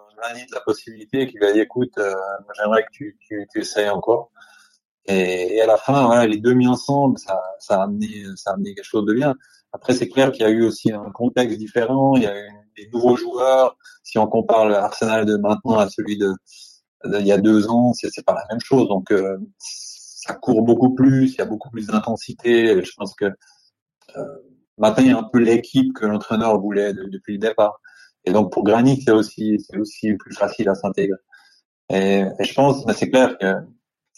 [0.52, 2.14] la possibilité, qui lui a dit écoute, euh,
[2.56, 4.30] j'aimerais que tu, tu, tu essayes encore.
[5.06, 8.50] Et, et, à la fin, voilà, les deux mis ensemble, ça, ça a amené, ça
[8.50, 9.34] a amené quelque chose de bien.
[9.72, 12.16] Après, c'est clair qu'il y a eu aussi un contexte différent.
[12.16, 13.76] Il y a eu des nouveaux joueurs.
[14.02, 16.32] Si on compare l'Arsenal de maintenant à celui de,
[17.04, 18.88] il y a deux ans, c'est, c'est pas la même chose.
[18.88, 21.32] Donc, euh, ça court beaucoup plus.
[21.32, 22.82] Il y a beaucoup plus d'intensité.
[22.84, 23.26] Je pense que
[24.16, 24.24] euh,
[24.78, 27.80] maintenant, il y a un peu l'équipe que l'entraîneur voulait depuis le départ.
[28.24, 31.18] Et donc pour Granit, c'est aussi c'est aussi plus facile à s'intégrer.
[31.90, 33.54] Et, je pense, c'est clair que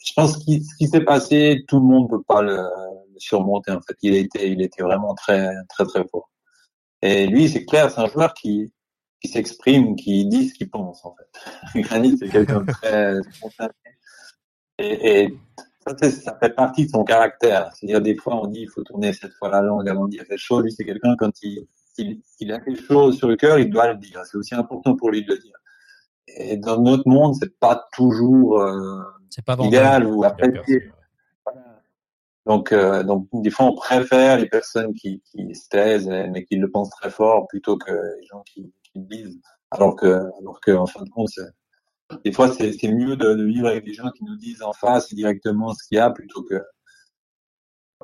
[0.04, 2.58] je pense que ce qui s'est passé, tout le monde peut pas le,
[3.18, 3.72] surmonter.
[3.72, 6.30] En fait, il était il était vraiment très très très fort.
[7.02, 8.72] Et lui, c'est clair, c'est un joueur qui
[9.20, 11.80] qui s'exprime, qui dit ce qu'il pense en fait.
[11.82, 13.72] Granit, c'est quelqu'un de très spontané.
[14.78, 15.38] Et, et
[15.86, 17.70] ça, ça, fait partie de son caractère.
[17.74, 20.26] C'est-à-dire des fois on dit il faut tourner cette fois la langue avant de dire
[20.26, 20.64] quelque chose.
[20.64, 23.98] Lui, c'est quelqu'un quand il s'il a quelque chose sur le cœur, il doit le
[23.98, 24.22] dire.
[24.24, 25.56] C'est aussi important pour lui de le dire.
[26.26, 29.02] Et dans notre monde, c'est pas toujours euh,
[29.44, 30.90] pas idéal ou apprécié.
[32.46, 36.56] Donc, euh, donc des fois, on préfère les personnes qui, qui se taisent mais qui
[36.56, 39.40] le pensent très fort plutôt que les gens qui, qui le disent.
[39.70, 40.06] Alors que,
[40.40, 41.30] alors que, en fin de compte,
[42.24, 45.12] des fois, c'est mieux de, de, vivre avec des gens qui nous disent en face
[45.14, 46.62] directement ce qu'il y a plutôt que,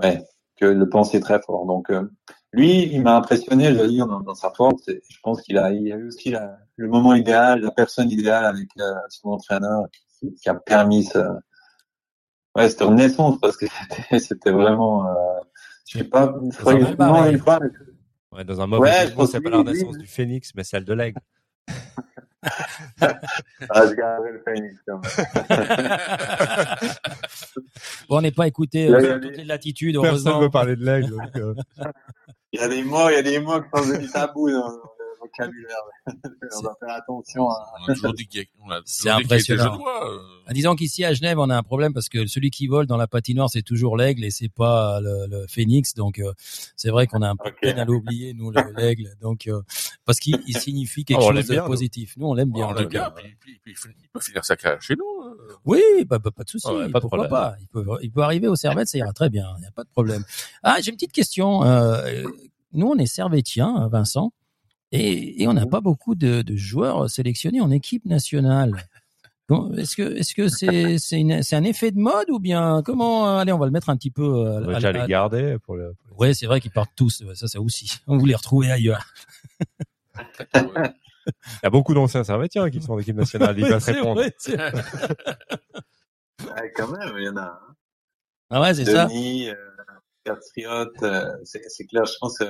[0.01, 0.24] ouais,
[0.56, 1.66] que le penser très fort.
[1.66, 2.09] Donc, euh,
[2.52, 4.82] lui, il m'a impressionné, je veux dire, dans, sa force.
[4.86, 6.35] je pense qu'il a, il a eu aussi
[6.77, 9.85] le moment idéal, la personne idéale avec euh, son entraîneur
[10.20, 11.19] qui, qui, a permis ce,
[12.56, 15.40] ouais, cette renaissance parce que c'était, c'était vraiment, euh,
[15.88, 17.70] je sais pas, une fois, non, une fois, mais...
[18.30, 20.92] Ouais, dans un mauvais ouais, je c'est pas la renaissance du phénix, mais celle de
[20.92, 21.20] l'aigle.
[23.00, 24.76] ah, je garderai le phénix.
[28.08, 30.00] bon, on n'est pas écouté euh, toutes les latitudes.
[30.00, 31.14] Personne ne veut parler de l'aigle.
[31.36, 31.54] Euh...
[32.52, 34.68] il y a des mots, il y a des mots qui sont devenus tabous dans
[35.20, 35.77] vocabulaire.
[36.07, 37.66] on doit faire attention à.
[38.85, 39.78] C'est impressionnant.
[40.05, 40.53] Euh...
[40.53, 43.07] Disons qu'ici à Genève, on a un problème parce que celui qui vole dans la
[43.07, 45.95] patinoire, c'est toujours l'aigle et c'est pas le, le, phénix.
[45.95, 46.32] Donc euh,
[46.77, 47.59] c'est vrai qu'on a un peu okay.
[47.61, 49.15] peine à l'oublier, nous, l'aigle.
[49.20, 49.62] Donc euh,
[50.05, 52.15] parce qu'il signifie quelque oh, chose de positif.
[52.16, 52.66] Nous, on l'aime bien.
[52.69, 53.11] Oh, on l'aime bien.
[53.11, 55.05] Puis, puis, puis, il peut finir sa carrière chez nous.
[55.65, 56.69] Oui, bah, bah, pas de souci.
[56.69, 59.31] Ouais, pas Pourquoi de pas il peut, il peut arriver au Servette, ça ira très
[59.31, 59.47] bien.
[59.59, 60.24] Il n'y a pas de problème.
[60.62, 61.65] Ah, j'ai une petite question.
[61.65, 62.24] Euh,
[62.73, 64.32] nous, on est servétiens, Vincent,
[64.93, 68.73] et, et on n'a pas beaucoup de, de, joueurs sélectionnés en équipe nationale.
[69.77, 73.52] Est-ce que est-ce que c'est c'est c'est un effet de mode ou bien comment allez
[73.52, 76.20] on va le mettre un petit peu on va déjà les garder pour le, pour
[76.20, 77.98] Ouais, c'est vrai qu'ils partent tous ça ça aussi.
[78.06, 79.06] On voulait les retrouver ailleurs.
[81.52, 84.20] Il y a beaucoup d'anciens servétiens qui sont en équipe nationale, ils peuvent répondre.
[84.23, 84.32] ouais,
[86.74, 87.43] quand même, il y en a.
[87.43, 87.74] Hein.
[88.51, 89.06] Ah ouais, c'est ça.
[89.06, 89.55] Denis, euh,
[90.24, 92.44] Patriote, euh, c'est clair, je pense que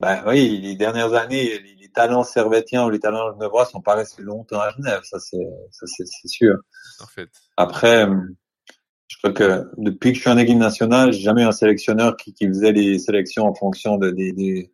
[0.00, 3.94] bah oui, les dernières années, les, les talents servétiens ou les talents genevois sont pas
[3.94, 6.56] restés longtemps à Genève, ça c'est ça c'est sûr.
[7.00, 7.30] En fait.
[7.56, 8.06] Après,
[9.08, 12.16] je crois que depuis que je suis en équipe nationale, j'ai jamais eu un sélectionneur
[12.16, 14.68] qui, qui faisait les sélections en fonction de, de, de,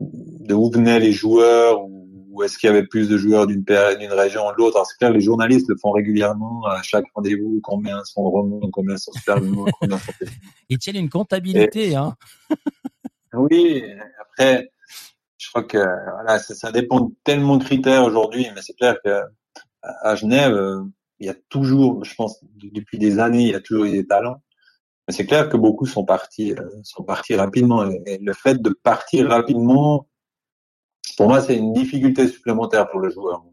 [0.00, 1.80] de où venaient les joueurs
[2.36, 4.82] ou est-ce qu'il y avait plus de joueurs d'une d'une région ou de l'autre.
[4.86, 9.12] C'est clair, les journalistes le font régulièrement à chaque rendez-vous, combien sont remontés, combien sont
[9.12, 9.36] super
[9.80, 10.12] combien sont
[10.68, 12.14] Ils tiennent une comptabilité, Et, hein.
[13.36, 13.84] oui,
[14.20, 14.70] après,
[15.38, 15.78] je crois que
[16.54, 19.22] ça, dépend de tellement de critères aujourd'hui, mais c'est clair que
[19.82, 20.56] à Genève,
[21.18, 24.06] il y a toujours, je pense, depuis des années, il y a toujours eu des
[24.06, 24.42] talents.
[25.06, 27.88] Mais c'est clair que beaucoup sont partis, euh, sont partis rapidement.
[28.06, 30.08] Et, le fait de partir rapidement,
[31.16, 33.44] pour moi, c'est une difficulté supplémentaire pour le joueur.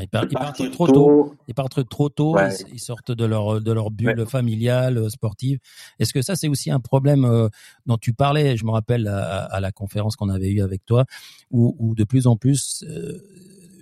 [0.00, 1.34] Ils, partent, trop tôt.
[1.48, 2.36] Ils partent trop tôt.
[2.72, 5.58] Ils, sortent de leur de leur bulle familiale euh, sportive.
[5.98, 7.48] Est-ce que ça c'est aussi un problème euh,
[7.86, 11.04] dont tu parlais Je me rappelle à, la conférence qu'on avait eue avec toi,
[11.50, 12.84] où, de plus en plus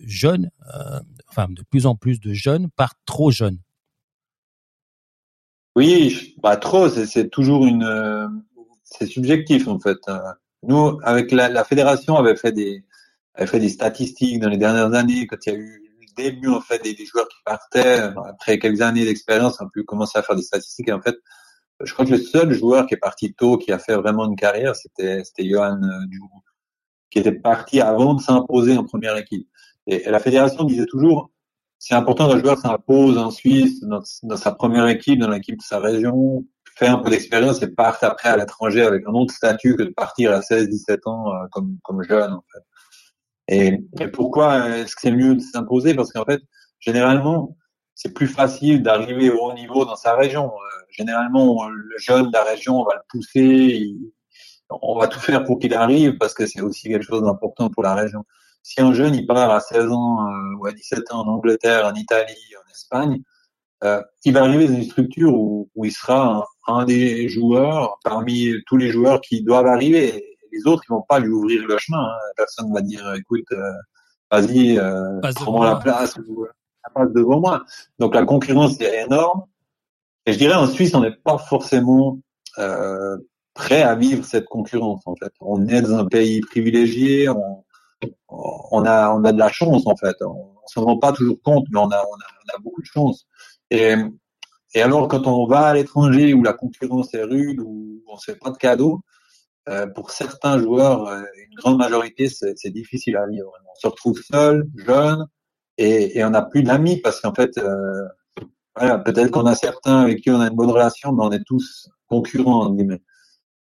[0.05, 0.51] jeunes,
[1.29, 3.59] enfin de plus en plus de jeunes partent trop jeunes?
[5.77, 8.27] Oui, bah trop, c'est toujours une, euh,
[8.83, 9.99] c'est subjectif en fait.
[10.09, 10.19] Euh,
[10.67, 12.85] nous, avec la, la, fédération, avait fait des,
[13.35, 15.90] avait fait des statistiques dans les dernières années quand il y a eu
[16.23, 20.23] début en fait des, joueurs qui partaient après quelques années d'expérience, on pu commencer à
[20.23, 20.89] faire des statistiques.
[20.89, 21.17] Et en fait,
[21.83, 24.37] je crois que le seul joueur qui est parti tôt, qui a fait vraiment une
[24.37, 26.43] carrière, c'était c'était Johan euh, Djourou,
[27.11, 29.49] qui était parti avant de s'imposer en première équipe.
[29.87, 31.31] Et, la fédération disait toujours,
[31.79, 35.79] c'est important qu'un joueur s'impose en Suisse, dans, sa première équipe, dans l'équipe de sa
[35.79, 36.45] région,
[36.77, 39.91] fait un peu d'expérience et parte après à l'étranger avec un autre statut que de
[39.91, 42.63] partir à 16, 17 ans euh, comme, comme jeune, en fait.
[43.49, 45.95] Et, et pourquoi est-ce que c'est mieux de s'imposer?
[45.95, 46.41] Parce qu'en fait,
[46.79, 47.57] généralement,
[47.95, 50.47] c'est plus facile d'arriver au haut niveau dans sa région.
[50.47, 53.95] Euh, généralement, le jeune de la région, on va le pousser,
[54.71, 57.83] on va tout faire pour qu'il arrive parce que c'est aussi quelque chose d'important pour
[57.83, 58.25] la région
[58.63, 61.87] si un jeune il part à 16 ans euh, ou à 17 ans en Angleterre,
[61.87, 63.23] en Italie, en Espagne,
[63.83, 68.53] euh, il va arriver dans une structure où, où il sera un, des joueurs parmi
[68.67, 70.30] tous les joueurs qui doivent arriver.
[70.53, 72.03] Les autres, ils vont pas lui ouvrir le chemin.
[72.03, 72.33] Hein.
[72.37, 73.73] Personne va dire, écoute, euh,
[74.31, 77.65] vas-y, euh, prends la place, la place devant moi.
[77.99, 79.45] Donc la concurrence est énorme.
[80.27, 82.19] Et je dirais en Suisse, on n'est pas forcément
[82.59, 83.17] euh,
[83.55, 85.03] prêt à vivre cette concurrence.
[85.07, 87.29] En fait, on est dans un pays privilégié.
[87.29, 87.65] On,
[88.29, 90.17] on a, on a de la chance en fait.
[90.23, 92.83] On, ne s'en rend pas toujours compte, mais on a, on a, on a beaucoup
[92.83, 93.27] de chance.
[93.71, 93.95] Et,
[94.75, 98.21] et alors quand on va à l'étranger où la concurrence est rude, où on ne
[98.21, 99.20] fait pas de cadeaux, euh,
[99.95, 103.53] pour certains joueurs, euh, une grande majorité, c'est difficile à vivre.
[103.71, 105.27] On se retrouve seul, jeune,
[105.79, 108.09] et, et on n'a plus d'amis parce qu'en fait, euh,
[108.77, 111.45] voilà, peut-être qu'on a certains avec qui on a une bonne relation, mais on est
[111.45, 113.03] tous concurrents en guillemets.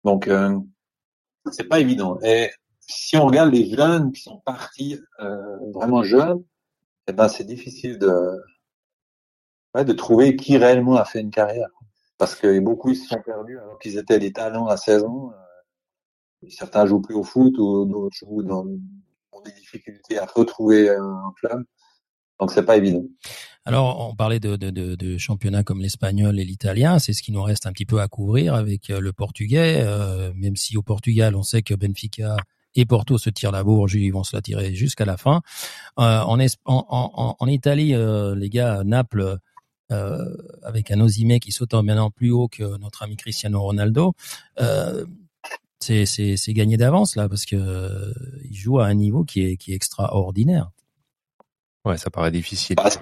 [0.05, 0.59] Donc, euh,
[1.53, 2.19] c'est pas évident.
[2.23, 2.51] Et
[2.81, 6.43] si on regarde les jeunes qui sont partis euh, vraiment jeunes,
[7.07, 8.11] eh ben c'est difficile de
[9.75, 11.69] ouais, de trouver qui réellement a fait une carrière.
[12.19, 15.33] Parce que beaucoup ils se sont perdus alors qu'ils étaient des talents à 16 ans.
[15.33, 15.50] Euh,
[16.49, 18.65] certains jouent plus au foot ou d'autres jouent dans
[19.33, 21.65] ont des difficultés à retrouver un club.
[22.41, 23.05] Donc c'est pas évident.
[23.67, 27.31] Alors, on parlait de, de, de, de championnats comme l'espagnol et l'italien, c'est ce qui
[27.31, 30.83] nous reste un petit peu à couvrir avec euh, le portugais, euh, même si au
[30.83, 32.37] Portugal, on sait que Benfica
[32.75, 35.43] et Porto se tire la bourge, ils vont se la tirer jusqu'à la fin.
[35.99, 39.37] Euh, en, en, en, Italie, euh, les gars, Naples,
[39.93, 44.15] euh, avec un Osimé qui saute maintenant plus haut que notre ami Cristiano Ronaldo,
[45.89, 48.13] euh, c'est gagné d'avance là parce que euh,
[48.45, 50.71] il joue à un niveau qui est, qui est extraordinaire.
[51.85, 52.77] Ouais, ça paraît difficile.
[52.77, 52.99] Bah, je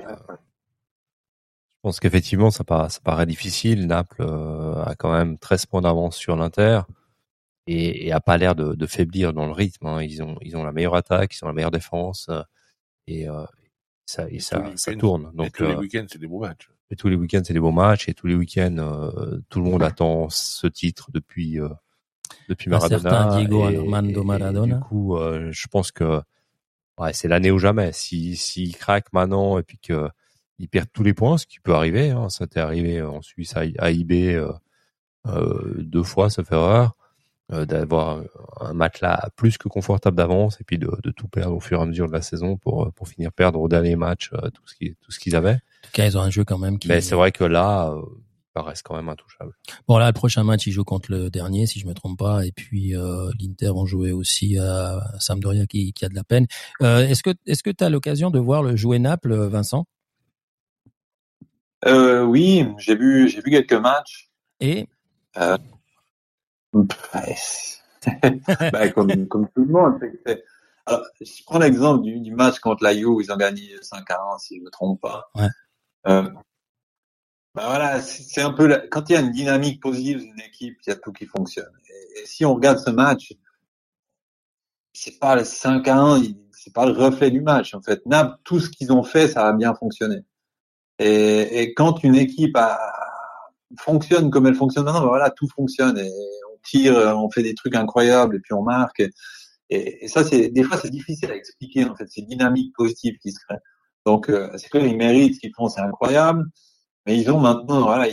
[1.82, 3.86] pense qu'effectivement, ça, paraît, ça paraît difficile.
[3.86, 6.82] Naples a quand même 13 points d'avance sur l'Inter
[7.68, 9.86] et, et a pas l'air de, de, faiblir dans le rythme.
[9.86, 10.02] Hein.
[10.02, 12.42] Ils ont ils ont la meilleure attaque, ils ont la meilleure défense euh,
[13.06, 13.44] et euh,
[14.06, 15.30] ça et, ça, ça tourne.
[15.34, 16.70] Donc tous les euh, week-ends c'est des beaux matchs.
[16.90, 19.10] Et tous les week-ends c'est des beaux matchs et tous les week-ends
[19.50, 21.58] tout le monde attend ce titre depuis
[22.48, 23.36] depuis Maradona.
[23.36, 24.74] Diego Armando Maradona.
[24.76, 26.20] du coup, je pense que
[26.98, 27.92] ouais, c'est l'année ou jamais.
[27.92, 30.08] Si s'il craque maintenant et puis que
[30.58, 32.10] il perd tous les points, ce qui peut arriver.
[32.10, 34.12] Hein, ça t'est arrivé en Suisse à, à IB
[35.26, 36.94] euh, deux fois, ça fait erreur.
[37.50, 38.22] Euh, d'avoir
[38.60, 41.82] un matelas plus que confortable d'avance et puis de, de, tout perdre au fur et
[41.82, 44.60] à mesure de la saison pour euh, pour finir perdre au dernier match euh, tout
[44.66, 45.54] ce qui tout ce qu'ils avaient.
[45.54, 46.88] En tout cas, ils ont un jeu quand même qui.
[46.88, 47.94] Mais c'est vrai que là,
[48.62, 49.52] reste quand même intouchable.
[49.86, 52.44] Bon là, le prochain match, ils jouent contre le dernier, si je me trompe pas,
[52.44, 56.46] et puis euh, l'Inter vont jouer aussi à Sampdoria qui, qui a de la peine.
[56.82, 59.86] Euh, est-ce que est-ce que tu as l'occasion de voir le jouer Naples, Vincent?
[61.84, 64.30] Euh, Oui, j'ai vu j'ai vu quelques matchs.
[64.60, 64.86] Et?
[68.72, 70.00] Bah, comme, comme tout le monde.
[70.86, 74.18] Alors, je prends l'exemple du, du, match contre la où ils ont gagné 5 à
[74.34, 75.28] 1, si je ne me trompe pas.
[75.34, 75.48] Ouais.
[76.06, 76.30] Euh,
[77.58, 80.78] bah voilà, c'est un peu la, quand il y a une dynamique positive d'une équipe,
[80.86, 81.72] il y a tout qui fonctionne.
[81.90, 83.32] Et, si on regarde ce match,
[84.92, 86.22] c'est pas le 5 à 1,
[86.52, 88.00] c'est pas le reflet du match en fait.
[88.06, 90.20] Nab, tout ce qu'ils ont fait, ça a bien fonctionné.
[91.00, 92.78] Et, et quand une équipe a,
[93.76, 95.98] fonctionne comme elle fonctionne maintenant, ben voilà, tout fonctionne.
[95.98, 96.10] Et
[96.62, 99.00] tire, euh, on fait des trucs incroyables et puis on marque.
[99.70, 102.06] Et, et, ça, c'est des fois c'est difficile à expliquer en fait.
[102.08, 103.58] C'est dynamique positive qui se crée.
[104.06, 106.44] Donc euh, c'est clair, ils méritent ce qu'ils font, c'est incroyable.
[107.08, 108.06] Mais ils ont maintenant, voilà,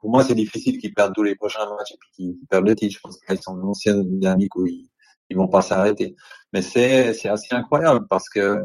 [0.00, 2.76] pour moi, c'est difficile qu'ils perdent tous les prochains matchs et puis qu'ils perdent le
[2.76, 2.94] titre.
[2.94, 4.88] Je pense qu'ils sont une ancienne dynamique où ils,
[5.30, 6.14] ils vont pas s'arrêter.
[6.52, 8.62] Mais c'est, assez incroyable parce que,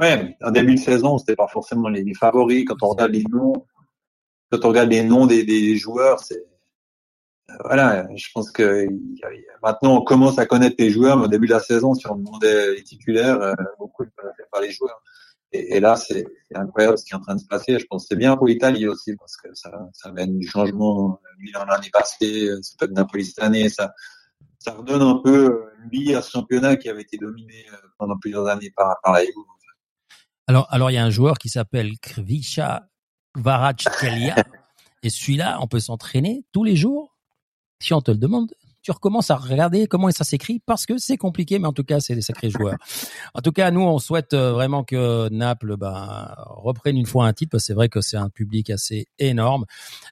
[0.00, 2.64] ouais, en début de saison, c'était pas forcément les, les favoris.
[2.66, 3.64] Quand on regarde les noms,
[4.50, 6.44] quand on regarde les noms des, des joueurs, c'est,
[7.62, 8.88] voilà, je pense que
[9.62, 12.16] maintenant on commence à connaître les joueurs, mais au début de la saison, si on
[12.16, 15.00] demandait les titulaires, euh, beaucoup ne connaissaient pas les joueurs.
[15.52, 16.24] Et, et là, c'est
[16.54, 17.78] incroyable ce qui est en train de se passer.
[17.78, 21.20] Je pense que c'est bien pour l'Italie aussi, parce que ça, ça amène du changement.
[21.38, 23.92] Milan l'année passée, c'est peut-être Napoli cette année, ça,
[24.58, 28.16] ça redonne un peu une vie à ce championnat qui avait été dominé euh, pendant
[28.18, 29.34] plusieurs années par, par la Juve.
[30.46, 32.88] Alors, alors il y a un joueur qui s'appelle Krvisha
[33.34, 34.36] Kvaratskhelia,
[35.02, 37.16] et celui-là, on peut s'entraîner tous les jours?
[37.80, 38.52] Si on te le demande,
[38.82, 42.00] tu recommences à regarder comment ça s'écrit parce que c'est compliqué, mais en tout cas,
[42.00, 42.76] c'est des sacrés joueurs.
[43.34, 47.32] En tout cas, nous, on souhaite euh, vraiment que Naples ben, reprenne une fois un
[47.32, 49.64] titre parce que c'est vrai que c'est un public assez énorme.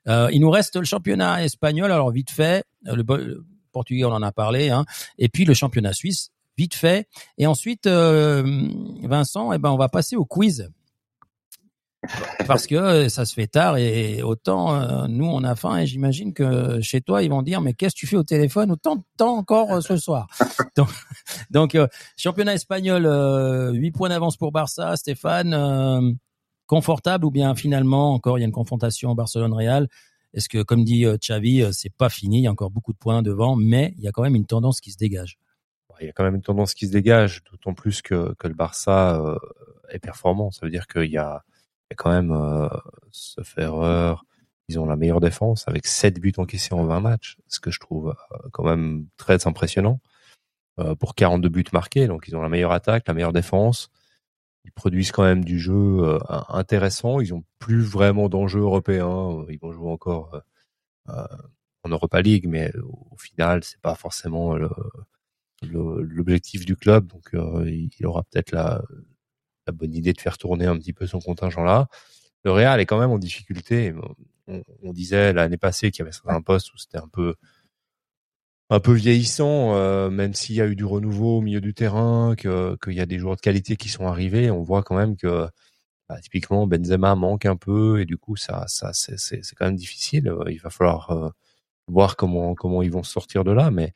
[0.08, 4.22] Euh, il nous reste le championnat espagnol, alors vite fait, euh, le, portugais, on en
[4.22, 4.84] a parlé, hein,
[5.18, 7.08] et puis le championnat suisse, vite fait.
[7.36, 10.70] Et ensuite, Vincent, eh ben, on va passer au quiz
[12.46, 15.86] parce que euh, ça se fait tard et autant euh, nous on a faim et
[15.86, 18.96] j'imagine que chez toi ils vont dire mais qu'est-ce que tu fais au téléphone autant
[18.96, 20.28] de temps encore euh, ce soir?
[21.50, 21.76] Donc,
[22.16, 23.06] championnat espagnol
[23.74, 26.16] 8 points d'avance pour Barça Stéphane
[26.66, 29.88] confortable ou bien finalement encore il y a une confrontation Barcelone Real
[30.32, 33.22] est-ce que comme dit Xavi c'est pas fini il y a encore beaucoup de points
[33.22, 35.38] devant mais il y a quand même une tendance qui se dégage.
[36.00, 38.54] Il y a quand même une tendance qui se dégage d'autant plus que, que le
[38.54, 39.22] Barça
[39.90, 40.50] est performant.
[40.50, 41.44] Ça veut dire qu'il y a
[41.96, 42.68] quand même, euh,
[43.10, 44.24] sauf erreur,
[44.70, 47.80] ils ont la meilleure défense avec 7 buts encaissés en 20 matchs, ce que je
[47.80, 50.00] trouve euh, quand même très impressionnant
[50.78, 52.06] euh, pour 42 buts marqués.
[52.06, 53.90] Donc ils ont la meilleure attaque, la meilleure défense.
[54.64, 56.18] Ils produisent quand même du jeu euh,
[56.48, 57.20] intéressant.
[57.20, 59.44] Ils ont plus vraiment d'enjeux européens.
[59.48, 60.40] Ils vont jouer encore
[61.08, 64.56] en Europa League, mais au final, c'est pas forcément
[65.62, 67.08] l'objectif du club.
[67.08, 68.82] Donc il aura peut-être la,
[69.72, 71.88] bonne idée de faire tourner un petit peu son contingent là.
[72.44, 73.94] Le Real est quand même en difficulté.
[74.82, 77.34] On, disait l'année passée qu'il y avait certains postes où c'était un peu
[78.70, 82.34] un peu vieillissant, euh, même s'il y a eu du renouveau au milieu du terrain,
[82.36, 85.48] qu'il y a des joueurs de qualité qui sont arrivés, on voit quand même que
[86.08, 89.76] bah, typiquement Benzema manque un peu et du coup ça ça c'est c'est quand même
[89.76, 90.32] difficile.
[90.48, 91.30] Il va falloir euh,
[91.88, 93.92] voir comment comment ils vont sortir de là, mais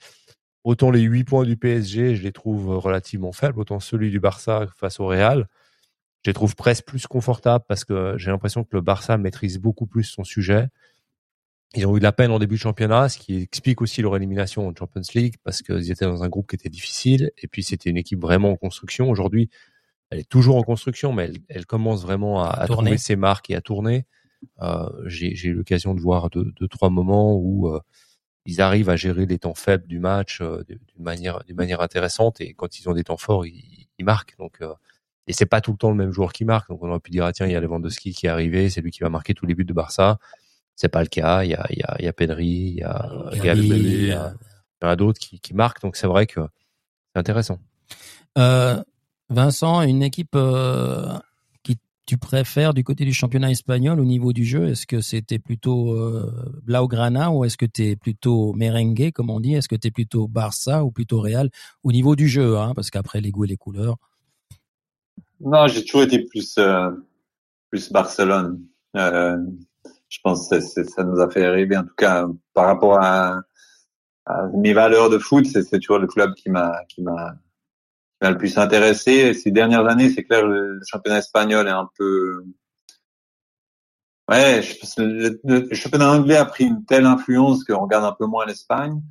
[0.64, 4.66] autant les 8 points du PSG, je les trouve relativement faibles, autant celui du Barça
[4.76, 5.48] face au Real,
[6.24, 9.86] je les trouve presque plus confortables parce que j'ai l'impression que le Barça maîtrise beaucoup
[9.86, 10.68] plus son sujet.
[11.74, 14.16] Ils ont eu de la peine en début de championnat, ce qui explique aussi leur
[14.16, 17.62] élimination en Champions League parce qu'ils étaient dans un groupe qui était difficile et puis
[17.62, 19.10] c'était une équipe vraiment en construction.
[19.10, 19.50] Aujourd'hui,
[20.08, 23.56] elle est toujours en construction, mais elle, commence vraiment à, à trouver ses marques et
[23.56, 24.06] à tourner.
[24.62, 27.80] Euh, j'ai eu l'occasion de voir deux, deux, trois moments où euh,
[28.46, 32.40] ils arrivent à gérer les temps faibles du match euh, d'une manière d'une manière intéressante
[32.40, 34.36] et quand ils ont des temps forts, ils, ils marquent.
[34.38, 34.72] Donc euh,
[35.26, 36.68] et c'est pas tout le temps le même joueur qui marque.
[36.68, 38.80] Donc on aurait pu dire ah, tiens il y a Lewandowski qui est arrivé, c'est
[38.80, 40.18] lui qui va marquer tous les buts de Barça.
[40.76, 41.44] C'est pas le cas.
[41.44, 43.48] Il y a il y a il y a Pedri, il y a il y
[43.48, 44.12] a, il y
[44.86, 45.82] a, d'autres qui, qui marquent.
[45.82, 46.40] Donc c'est vrai que
[47.12, 47.58] c'est intéressant.
[48.36, 48.82] Euh,
[49.30, 51.18] Vincent, une équipe euh,
[51.62, 54.68] qui tu préfères du côté du championnat espagnol au niveau du jeu?
[54.68, 59.40] Est-ce que c'était plutôt euh, Blaugrana ou est-ce que tu es plutôt merengue comme on
[59.40, 59.54] dit?
[59.54, 61.50] Est-ce que tu es plutôt Barça ou plutôt Real
[61.82, 63.96] au niveau du jeu hein, Parce qu'après les goûts et les couleurs.
[65.40, 66.90] Non, j'ai toujours été plus euh,
[67.70, 68.64] plus Barcelone.
[68.96, 69.36] Euh,
[70.08, 71.76] je pense que ça nous a fait rêver.
[71.76, 73.40] En tout cas, par rapport à,
[74.54, 77.36] mes valeurs de foot, c'est toujours le club qui m'a qui m'a
[78.22, 79.34] le plus intéressé.
[79.34, 82.44] Ces dernières années, c'est clair, le, championnat espagnol est un peu
[84.30, 84.62] Ouais,
[84.96, 89.02] le, le, championnat anglais a pris une telle influence qu'on regarde un peu moins l'Espagne.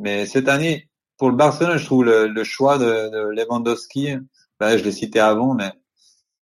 [0.00, 0.88] Mais cette année,
[1.18, 4.16] pour le Barcelone, je trouve le, le choix de, de Lewandowski,
[4.60, 5.72] ben, je l'ai cité avant, mais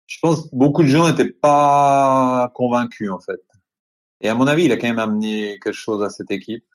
[0.08, 3.42] je pense que beaucoup de gens n'étaient pas convaincus en fait.
[4.22, 6.66] Et à mon avis, il a quand même amené quelque chose à cette équipe.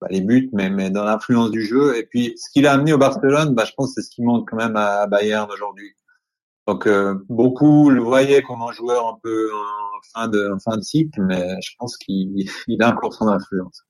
[0.00, 1.96] Bah, les buts, mais, mais dans l'influence du jeu.
[1.96, 4.22] Et puis, ce qu'il a amené au Barcelone, bah, je pense que c'est ce qui
[4.22, 5.92] manque quand même à, Bayern aujourd'hui.
[6.66, 10.76] Donc, euh, beaucoup le voyaient comme un joueur un peu en fin de, en fin
[10.76, 13.84] de cycle, mais je pense qu'il il a encore son influence.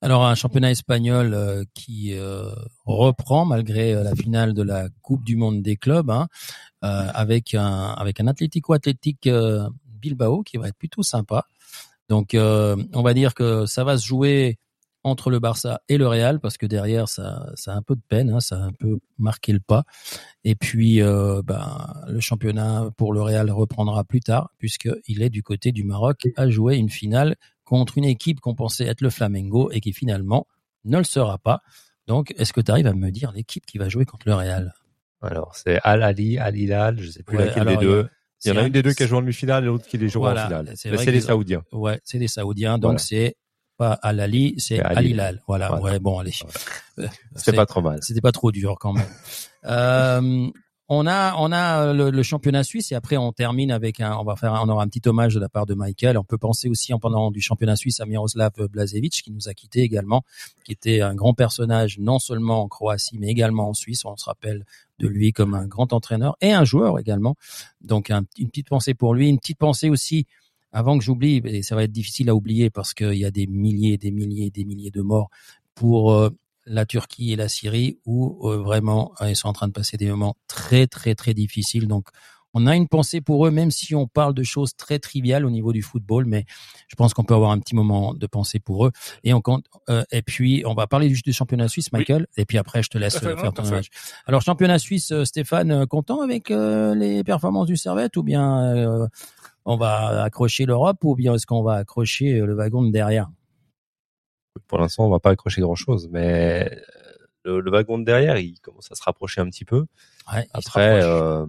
[0.00, 2.50] Alors un championnat espagnol euh, qui euh,
[2.86, 6.26] reprend malgré la finale de la Coupe du Monde des clubs, hein,
[6.84, 8.74] euh, avec un avec un Atlético
[9.26, 11.46] euh, Bilbao qui va être plutôt sympa.
[12.08, 14.58] Donc euh, on va dire que ça va se jouer
[15.04, 18.02] entre le Barça et le Real parce que derrière ça ça a un peu de
[18.08, 19.84] peine, hein, ça a un peu marqué le pas.
[20.42, 25.44] Et puis euh, ben, le championnat pour le Real reprendra plus tard puisqu'il est du
[25.44, 27.36] côté du Maroc à jouer une finale
[27.72, 30.46] contre une équipe qu'on pensait être le Flamengo et qui finalement
[30.84, 31.62] ne le sera pas.
[32.06, 34.74] Donc, est-ce que tu arrives à me dire l'équipe qui va jouer contre le Real?
[35.22, 37.92] Alors, c'est Al Ali, Al Hilal, je sais plus Ouais, laquelle alors, des il y
[37.92, 38.08] a- deux.
[38.44, 39.96] Il y en a une des deux qui a joué en demi-finale et l'autre qui
[39.96, 40.72] les jouera Voilà, en finale.
[40.76, 41.62] c'est les ont- Saoudiens.
[41.72, 42.98] Ouais, c'est des Saoudiens, donc Voilà.
[42.98, 43.36] c'est
[43.78, 45.42] pas Al Ali, c'est Al Al Hilal.
[45.46, 45.82] Voilà, Voilà.
[45.82, 46.32] ouais, bon, allez.
[46.32, 48.00] C'était c'est- pas trop mal.
[48.02, 49.06] C'était pas trop dur quand même.
[49.64, 50.50] Euh,
[50.94, 54.24] on a, on a le, le championnat suisse et après on termine avec un, on
[54.24, 56.18] va faire, on aura un petit hommage de la part de Michael.
[56.18, 59.54] On peut penser aussi en pendant du championnat suisse à Miroslav Blazevic qui nous a
[59.54, 60.22] quitté également,
[60.64, 64.04] qui était un grand personnage non seulement en Croatie mais également en Suisse.
[64.04, 64.64] On se rappelle
[64.98, 67.36] de lui comme un grand entraîneur et un joueur également.
[67.80, 70.26] Donc un- une petite pensée pour lui, une petite pensée aussi
[70.72, 73.46] avant que j'oublie, et ça va être difficile à oublier parce qu'il y a des
[73.46, 75.28] milliers, des milliers, des milliers de morts
[75.74, 76.30] pour euh,
[76.66, 79.96] la Turquie et la Syrie où euh, vraiment euh, ils sont en train de passer
[79.96, 81.88] des moments très très très difficiles.
[81.88, 82.08] Donc
[82.54, 85.50] on a une pensée pour eux, même si on parle de choses très triviales au
[85.50, 86.44] niveau du football, mais
[86.88, 88.92] je pense qu'on peut avoir un petit moment de pensée pour eux.
[89.24, 92.58] Et on compte, euh, et puis on va parler du championnat suisse, Michael, et puis
[92.58, 93.88] après je te laisse non, faire ton hommage.
[94.26, 99.06] Alors championnat suisse, Stéphane, content avec euh, les performances du Servette ou bien euh,
[99.64, 103.28] on va accrocher l'Europe ou bien est-ce qu'on va accrocher le wagon de derrière?
[104.68, 106.70] Pour l'instant, on va pas accrocher grand chose, mais
[107.46, 109.86] euh, le, le wagon de derrière, il commence à se rapprocher un petit peu.
[110.32, 111.46] Ouais, Après, euh,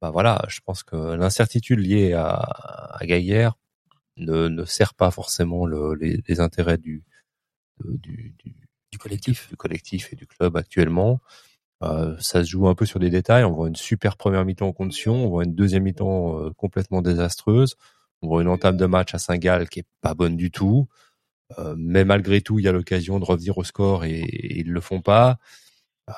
[0.00, 3.54] bah voilà, je pense que l'incertitude liée à, à Gaillère
[4.16, 7.04] ne, ne sert pas forcément le, les, les intérêts du,
[7.82, 8.54] de- du, du,
[8.92, 9.48] du collectif.
[9.48, 11.20] du collectif et du club actuellement.
[11.82, 13.44] Euh, ça se joue un peu sur des détails.
[13.44, 17.02] On voit une super première mi-temps contre Sion, on voit une deuxième mi-temps euh, complètement
[17.02, 17.76] désastreuse.
[18.20, 20.86] On voit une entame de match à Saint-Gall qui est pas bonne du tout.
[21.58, 24.70] Euh, mais malgré tout, il y a l'occasion de revenir au score et, et ils
[24.72, 25.38] le font pas.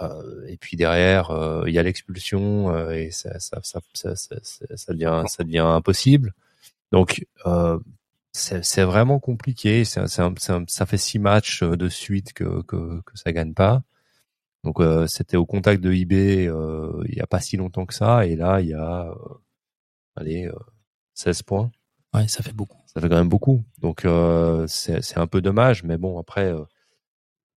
[0.02, 3.80] Euh, et puis derrière, euh, il y a l'expulsion et ça, ça, ça,
[4.16, 6.34] ça, devient, ça devient impossible.
[6.92, 7.26] Donc
[8.32, 9.84] c'est vraiment compliqué.
[9.84, 13.54] C'est un- c'est un- ça fait six matchs de suite que que, que ça gagne
[13.54, 13.82] pas.
[14.64, 17.94] Donc euh, c'était au contact de IB euh, il y a pas si longtemps que
[17.94, 19.14] ça et là il y a euh,
[20.16, 20.52] allez euh,
[21.14, 21.70] 16 points.
[22.14, 22.78] Ouais, ça fait beaucoup.
[22.86, 23.64] Ça fait quand même beaucoup.
[23.80, 26.62] Donc euh, c'est un peu dommage, mais bon après euh,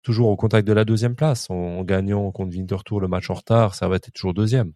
[0.02, 3.36] toujours au contact de la deuxième place, en, en gagnant contre Winterthur le match en
[3.36, 4.74] retard, ça va être toujours deuxième.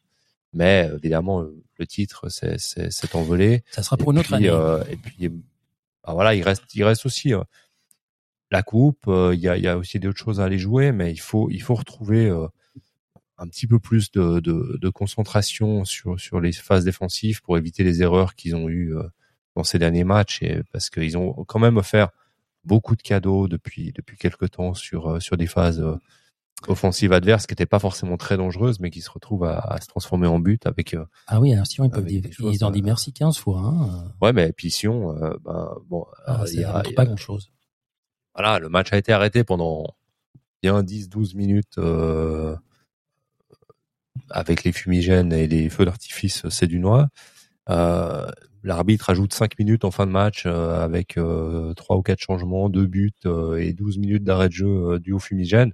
[0.54, 3.64] Mais évidemment euh, le titre c'est envolé.
[3.72, 4.50] Ça sera pour Et une autre année.
[4.50, 7.42] euh, et puis bah voilà, il reste il reste aussi euh,
[8.52, 9.06] la coupe.
[9.08, 11.62] Il y a y a aussi d'autres choses à aller jouer, mais il faut il
[11.62, 12.30] faut retrouver
[13.38, 17.84] un petit peu plus de, de, de concentration sur sur les phases défensives pour éviter
[17.84, 18.94] les erreurs qu'ils ont eues
[19.56, 22.10] dans ces derniers matchs et parce qu'ils ont quand même offert
[22.64, 25.96] beaucoup de cadeaux depuis depuis quelques temps sur euh, sur des phases euh,
[26.68, 29.88] offensives adverses qui n'étaient pas forcément très dangereuses mais qui se retrouvent à, à se
[29.88, 32.70] transformer en but avec euh, Ah oui, alors Sion, ils peuvent dire, choses, ils ont
[32.72, 33.60] dit euh, merci 15 fois.
[33.62, 34.14] Hein.
[34.22, 36.96] ouais mais puis Sion euh, ben bon Ah, ça il y a- montre il y
[36.96, 37.52] pas grand chose.
[38.36, 39.86] voilà, le match a été arrêté pendant
[40.62, 42.56] bien 10-12 minutes euh,
[44.30, 47.10] avec les fumigènes et les feux d'artifice c'est du noix.
[47.70, 48.30] Euh,
[48.64, 52.70] L'arbitre ajoute 5 minutes en fin de match euh, avec euh, 3 ou 4 changements,
[52.70, 53.12] 2 buts
[53.58, 55.74] et 12 minutes d'arrêt de jeu dû au fumigène.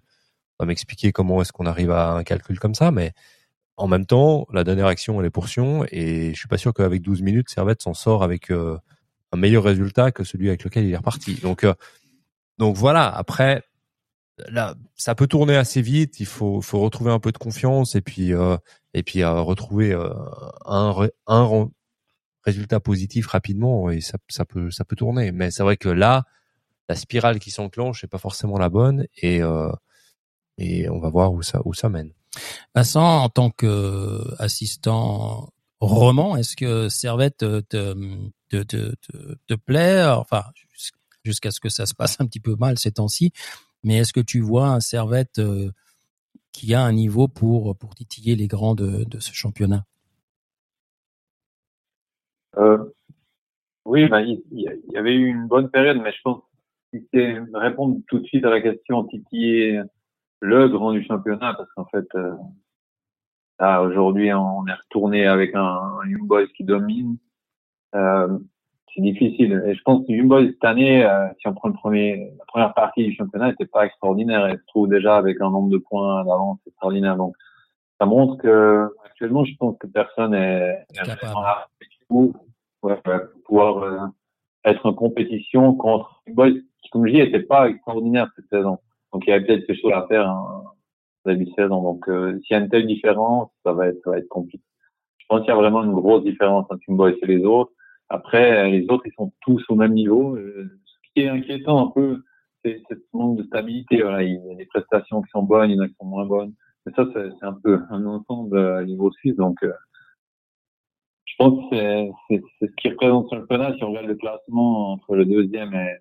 [0.57, 3.11] On va m'expliquer comment est-ce qu'on arrive à un calcul comme ça, mais
[3.75, 6.73] en même temps, la dernière action, elle est pour Sion et je suis pas sûr
[6.73, 10.93] qu'avec 12 minutes, Servette s'en sort avec un meilleur résultat que celui avec lequel il
[10.93, 11.35] est reparti.
[11.35, 11.65] Donc,
[12.57, 13.13] donc voilà.
[13.13, 13.63] Après,
[14.47, 16.21] là, ça peut tourner assez vite.
[16.21, 18.31] Il faut, faut retrouver un peu de confiance et puis,
[18.93, 19.93] et puis retrouver
[20.65, 21.69] un, un
[22.47, 25.31] résultat positif rapidement et ça, peut, ça peut tourner.
[25.31, 26.23] Mais c'est vrai que là,
[26.89, 29.71] la spirale qui s'enclenche n'est pas forcément la bonne et, euh,
[30.57, 32.11] et on va voir où ça, où ça mène.
[32.75, 35.49] Vincent, en tant qu'assistant
[35.79, 37.93] roman, est-ce que Servette te, te,
[38.49, 40.05] te, te, te- te plaît?
[40.05, 40.91] Enfin, jus-
[41.23, 43.31] jusqu'à ce que ça se passe un petit peu mal ces temps-ci.
[43.83, 45.71] Mais est-ce que tu vois un Servette euh,
[46.51, 49.85] qui a un niveau pour, pour titiller les grands de, de ce championnat?
[52.57, 52.77] Euh,
[53.85, 56.41] oui, ben, il, il y avait eu une bonne période, mais je pense
[56.93, 59.81] que c'est répondre tout de suite à la question titiller
[60.39, 62.33] le grand du championnat, parce qu'en fait, euh,
[63.59, 67.17] là, aujourd'hui, on est retourné avec un, un Young Boys qui domine.
[67.95, 68.37] Euh,
[68.93, 69.63] c'est difficile.
[69.65, 72.45] Et je pense que Young Boys, cette année, euh, si on prend le premier, la
[72.45, 74.45] première partie du championnat, n'était pas extraordinaire.
[74.45, 77.15] Elle se trouve déjà avec un nombre de points d'avance extraordinaire.
[77.15, 77.35] Donc,
[77.99, 81.33] ça montre que, actuellement, je pense que personne est, est Capable.
[82.07, 82.33] Pour
[82.83, 83.99] ouais, ouais, pouvoir euh,
[84.65, 88.79] être en compétition contre Boys, qui, comme je dis, n'était pas extraordinaire cette saison.
[89.13, 90.63] Donc, il y avait peut-être quelque chose à faire en
[91.25, 91.81] début saison.
[91.81, 94.63] Donc, euh, s'il y a une telle différence, ça va être, ça va être compliqué.
[95.17, 97.71] Je pense qu'il y a vraiment une grosse différence entre Young Boys et les autres.
[98.09, 101.87] Après, euh, les autres, ils sont tous au même niveau, euh, ce qui est inquiétant
[101.87, 102.23] un peu,
[102.63, 104.01] c'est ce manque de stabilité.
[104.01, 106.05] Voilà, il y a des prestations qui sont bonnes, il y en a qui sont
[106.05, 106.53] moins bonnes.
[106.85, 109.35] Mais ça, c'est un peu un ensemble à niveau suisse.
[109.35, 109.73] Donc, euh,
[111.37, 113.75] pense que c'est ce qui représente le championnat.
[113.77, 115.97] Si on regarde le classement entre le deuxième et,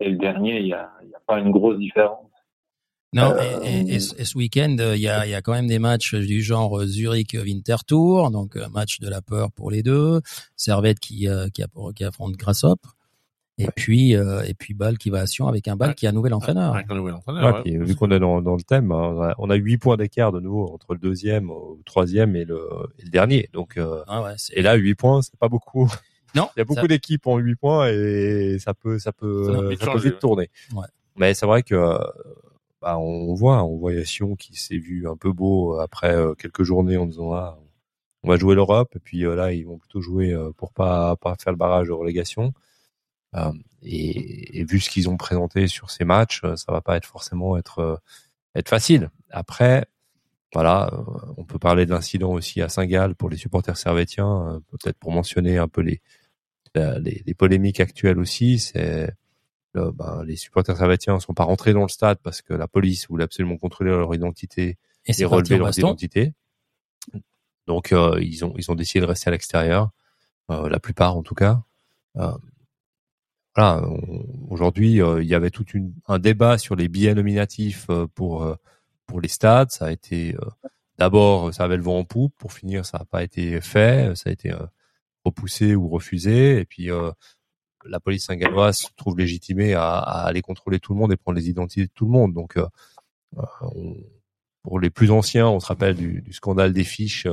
[0.00, 0.90] et le dernier, il n'y a,
[1.26, 2.24] pas une grosse différence.
[3.14, 6.14] Non, euh, et, et, ce week-end, il y a, y a quand même des matchs
[6.14, 10.20] du genre Zurich Winter Tour, donc match de la peur pour les deux.
[10.56, 11.62] Servette qui, qui,
[11.96, 12.78] qui affronte Grassop.
[13.58, 16.10] Et puis euh, et puis Bâle qui va à Sion avec un Bâle qui a
[16.10, 16.74] un nouvel entraîneur.
[16.74, 17.64] Avec un nouvel entraîneur.
[17.64, 20.38] Ouais, vu qu'on est dans, dans le thème, hein, on a huit points d'écart de
[20.38, 22.68] nouveau entre le deuxième, le troisième et le,
[23.00, 23.50] et le dernier.
[23.52, 25.90] Donc euh, ah ouais, et là huit points, c'est pas beaucoup.
[26.36, 26.48] Non.
[26.56, 29.76] Il y a beaucoup d'équipes en huit points et ça peut ça peut ça, peut,
[29.76, 30.50] ça peut vite tourner.
[30.72, 30.86] Ouais.
[31.16, 31.98] Mais c'est vrai que
[32.80, 36.62] bah, on voit on voit Sion qui s'est vu un peu beau après euh, quelques
[36.62, 37.58] journées en disant ah,
[38.22, 41.52] on va jouer l'Europe et puis là ils vont plutôt jouer pour pas pas faire
[41.52, 42.52] le barrage de relégation.
[43.34, 43.52] Euh,
[43.82, 47.06] et, et, vu ce qu'ils ont présenté sur ces matchs, euh, ça va pas être
[47.06, 47.96] forcément être euh,
[48.54, 49.10] être facile.
[49.30, 49.86] Après,
[50.54, 50.90] voilà,
[51.36, 55.58] on peut parler de l'incident aussi à Saint-Gall pour les supporters servétiens, peut-être pour mentionner
[55.58, 56.00] un peu les
[56.74, 58.58] les, les polémiques actuelles aussi.
[58.58, 59.12] C'est
[59.74, 63.24] ben, les supporters servétiens sont pas rentrés dans le stade parce que la police voulait
[63.24, 66.32] absolument contrôler leur identité et, relever leur identité.
[67.66, 69.90] Donc ils ont ils ont décidé de rester à l'extérieur,
[70.48, 71.62] la plupart en tout cas
[73.58, 73.82] voilà,
[74.50, 78.44] aujourd'hui, euh, il y avait tout une, un débat sur les billets nominatifs euh, pour
[78.44, 78.54] euh,
[79.06, 79.72] pour les stades.
[79.72, 80.36] Ça a été
[80.96, 82.32] d'abord, ça avait le vent en poupe.
[82.38, 84.16] Pour finir, ça n'a pas été fait.
[84.16, 84.52] Ça a été
[85.24, 86.60] repoussé ou refusé.
[86.60, 86.88] Et puis
[87.84, 91.38] la police saint-galloise se trouve légitimée à, à, aller contrôler tout le monde et prendre
[91.38, 92.34] les identités de tout le monde.
[92.34, 92.58] Donc,
[93.62, 93.96] on,
[94.62, 97.26] pour les plus anciens, on se rappelle du, du scandale des fiches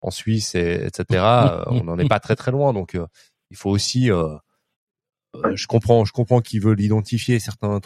[0.00, 1.24] en Suisse, et, etc.
[1.66, 2.72] on n'en est pas très très loin.
[2.72, 2.98] Donc,
[3.50, 4.10] il faut aussi
[5.54, 7.80] je comprends, je comprends qu'ils veulent identifier certains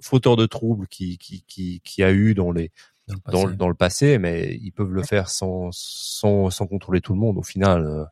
[0.00, 2.70] fauteurs de troubles qui qui qui qui a eu dans les
[3.26, 7.12] dans le, dans, le passé, mais ils peuvent le faire sans sans sans contrôler tout
[7.12, 7.84] le monde au final.
[7.84, 8.04] Euh,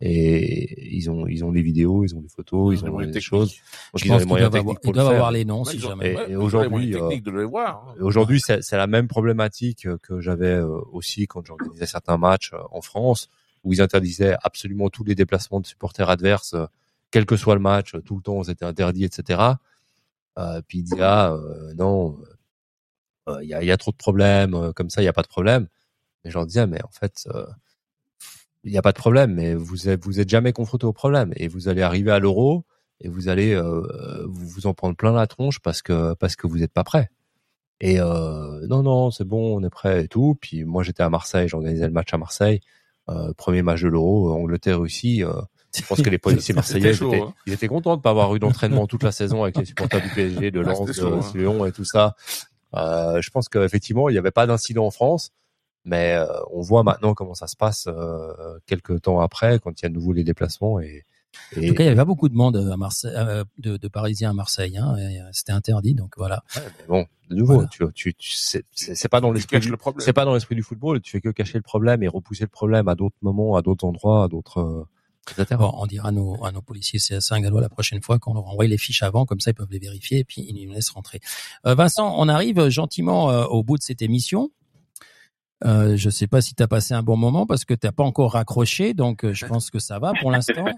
[0.00, 3.54] et ils ont ils ont des vidéos, ils ont des photos, ils, ont des choses.
[3.92, 6.16] Donc ils ont les moyens techniques pour ils doivent avoir les noms si jamais.
[6.28, 7.80] Et, aujourd'hui, euh, hein.
[8.00, 13.28] aujourd'hui c'est c'est la même problématique que j'avais aussi quand j'organisais certains matchs en France
[13.62, 16.56] où ils interdisaient absolument tous les déplacements de supporters adverses
[17.14, 19.40] quel que soit le match, tout le temps c'était interdit, etc.
[20.36, 22.18] Euh, puis il dit ah euh, non,
[23.28, 25.68] euh, il y, a, trop de problèmes, comme ça il y a pas de problème.
[26.24, 27.28] Mais j'en disais mais en fait
[28.64, 31.32] il n'y a pas de problème, mais vous êtes, vous êtes jamais confronté au problème
[31.36, 32.64] et vous allez arriver à l'euro
[33.00, 33.54] et vous allez
[34.26, 37.10] vous, vous en prendre plein la tronche parce que parce que vous n'êtes pas prêt.
[37.80, 40.36] Et non non c'est bon on est prêt et tout.
[40.40, 42.60] Puis moi j'étais à Marseille, j'organisais le match à Marseille,
[43.36, 45.22] premier match de l'euro, Angleterre Russie.
[45.74, 47.34] Je pense que les policiers marseillais étaient, hein.
[47.46, 50.08] ils étaient contents de pas avoir eu d'entraînement toute la saison avec les supporters du
[50.10, 51.20] PSG, de Lens, de hein.
[51.34, 52.14] Lyon et tout ça.
[52.74, 55.30] Euh, je pense qu'effectivement, il n'y avait pas d'incident en France,
[55.84, 59.84] mais euh, on voit maintenant comment ça se passe euh, quelques temps après, quand il
[59.84, 60.80] y a de nouveau les déplacements.
[60.80, 61.04] Et,
[61.56, 61.66] et...
[61.66, 63.88] En tout cas, il y avait pas beaucoup de monde à Marseille, euh, de, de,
[63.88, 64.76] Parisiens à Marseille.
[64.78, 64.96] Hein,
[65.32, 66.42] C'était interdit, donc voilà.
[66.56, 69.60] Ouais, mais bon, de nouveau, tu, tu, tu c'est pas dans l'esprit,
[69.98, 71.00] c'est pas dans l'esprit du football.
[71.00, 73.84] Tu fais que cacher le problème et repousser le problème à d'autres moments, à d'autres
[73.84, 74.86] endroits, à d'autres
[75.60, 78.66] on dira à nos, à nos policiers c'est Saint-Gallois la prochaine fois qu'on leur envoie
[78.66, 81.20] les fiches avant, comme ça ils peuvent les vérifier et puis ils nous laissent rentrer.
[81.66, 84.50] Euh, Vincent, on arrive gentiment euh, au bout de cette émission.
[85.64, 88.04] Euh, je sais pas si tu as passé un bon moment parce que tu pas
[88.04, 90.66] encore raccroché, donc euh, je pense que ça va pour l'instant.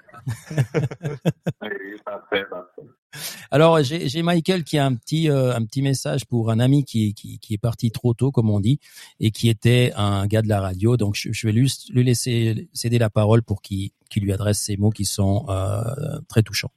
[3.51, 7.15] Alors j'ai Michael qui a un petit euh, un petit message pour un ami qui,
[7.15, 8.79] qui, qui est parti trop tôt comme on dit
[9.21, 10.97] et qui était un gars de la radio.
[10.97, 14.77] Donc je, je vais lui, lui laisser céder la parole pour qu'il lui adresse ces
[14.77, 15.83] mots qui sont euh,
[16.29, 16.73] très touchants.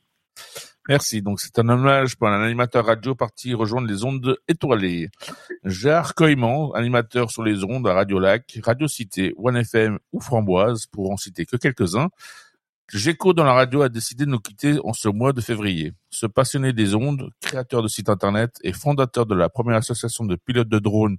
[0.87, 1.21] Merci.
[1.21, 5.09] Donc, c'est un hommage pour un animateur radio parti rejoindre les ondes étoilées.
[5.63, 10.87] Gérard Coyman, animateur sur les ondes à Radio Lac, Radio Cité, One FM ou Framboise,
[10.87, 12.09] pour en citer que quelques-uns.
[12.91, 15.93] Géco dans la radio a décidé de nous quitter en ce mois de février.
[16.09, 20.35] Ce passionné des ondes, créateur de site internet et fondateur de la première association de
[20.35, 21.17] pilotes de drones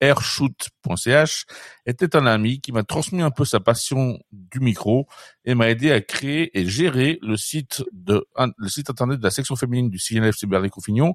[0.00, 1.44] airshoot.ch
[1.86, 5.06] était un ami qui m'a transmis un peu sa passion du micro
[5.44, 9.30] et m'a aidé à créer et gérer le site de le site internet de la
[9.30, 11.14] section féminine du CNF Cybernet Confignon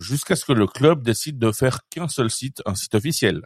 [0.00, 3.42] jusqu'à ce que le club décide de faire qu'un seul site, un site officiel.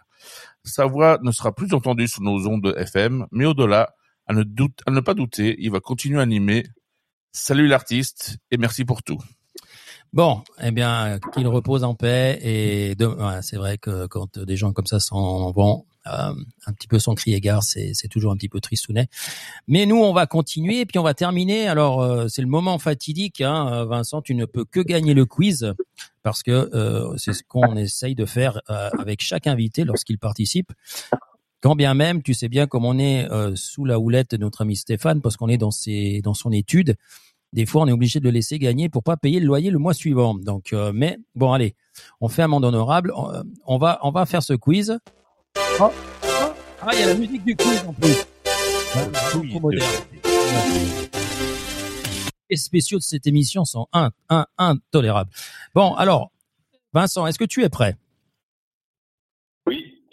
[0.65, 3.95] Sa voix ne sera plus entendue sur nos ondes FM, mais au-delà,
[4.27, 4.43] à ne,
[4.87, 6.67] à ne pas douter, il va continuer à animer.
[7.33, 9.21] Salut l'artiste et merci pour tout.
[10.13, 12.39] Bon, eh bien, qu'il repose en paix.
[12.43, 12.97] Et
[13.43, 16.33] c'est vrai que quand des gens comme ça s'en vont, Euh,
[16.67, 19.09] un petit peu son cri égard, c'est toujours un petit peu tristounet.
[19.69, 21.69] Mais nous, on va continuer et puis on va terminer.
[21.69, 24.23] Alors, euh, c'est le moment fatidique, hein, Vincent.
[24.23, 25.75] Tu ne peux que gagner le quiz
[26.23, 30.73] parce que euh, c'est ce qu'on essaye de faire avec chaque invité lorsqu'il participe.
[31.61, 34.77] Quand bien même, tu sais bien comme on est sous la houlette de notre ami
[34.77, 36.97] Stéphane, parce qu'on est dans ses, dans son étude.
[37.53, 39.79] Des fois, on est obligé de le laisser gagner pour pas payer le loyer le
[39.79, 40.35] mois suivant.
[40.35, 41.75] Donc, euh, mais bon, allez,
[42.21, 43.13] on fait un monde honorable.
[43.17, 44.97] On, euh, on va, on va faire ce quiz.
[45.81, 45.93] Oh, oh,
[46.81, 48.25] ah, il y a la musique du quiz en plus.
[49.31, 49.91] Trop moderne.
[52.49, 55.31] Les spéciaux de cette émission sont un, un, intolérables.
[55.75, 56.31] Bon, alors,
[56.93, 57.97] Vincent, est-ce que tu es prêt?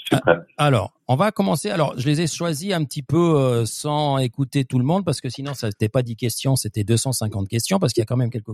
[0.10, 0.38] Je suis prêt.
[0.58, 1.70] Alors, on va commencer.
[1.70, 5.22] Alors, je les ai choisis un petit peu euh, sans écouter tout le monde parce
[5.22, 8.18] que sinon, ça n'était pas 10 questions, c'était 250 questions parce qu'il y a quand
[8.18, 8.52] même quelques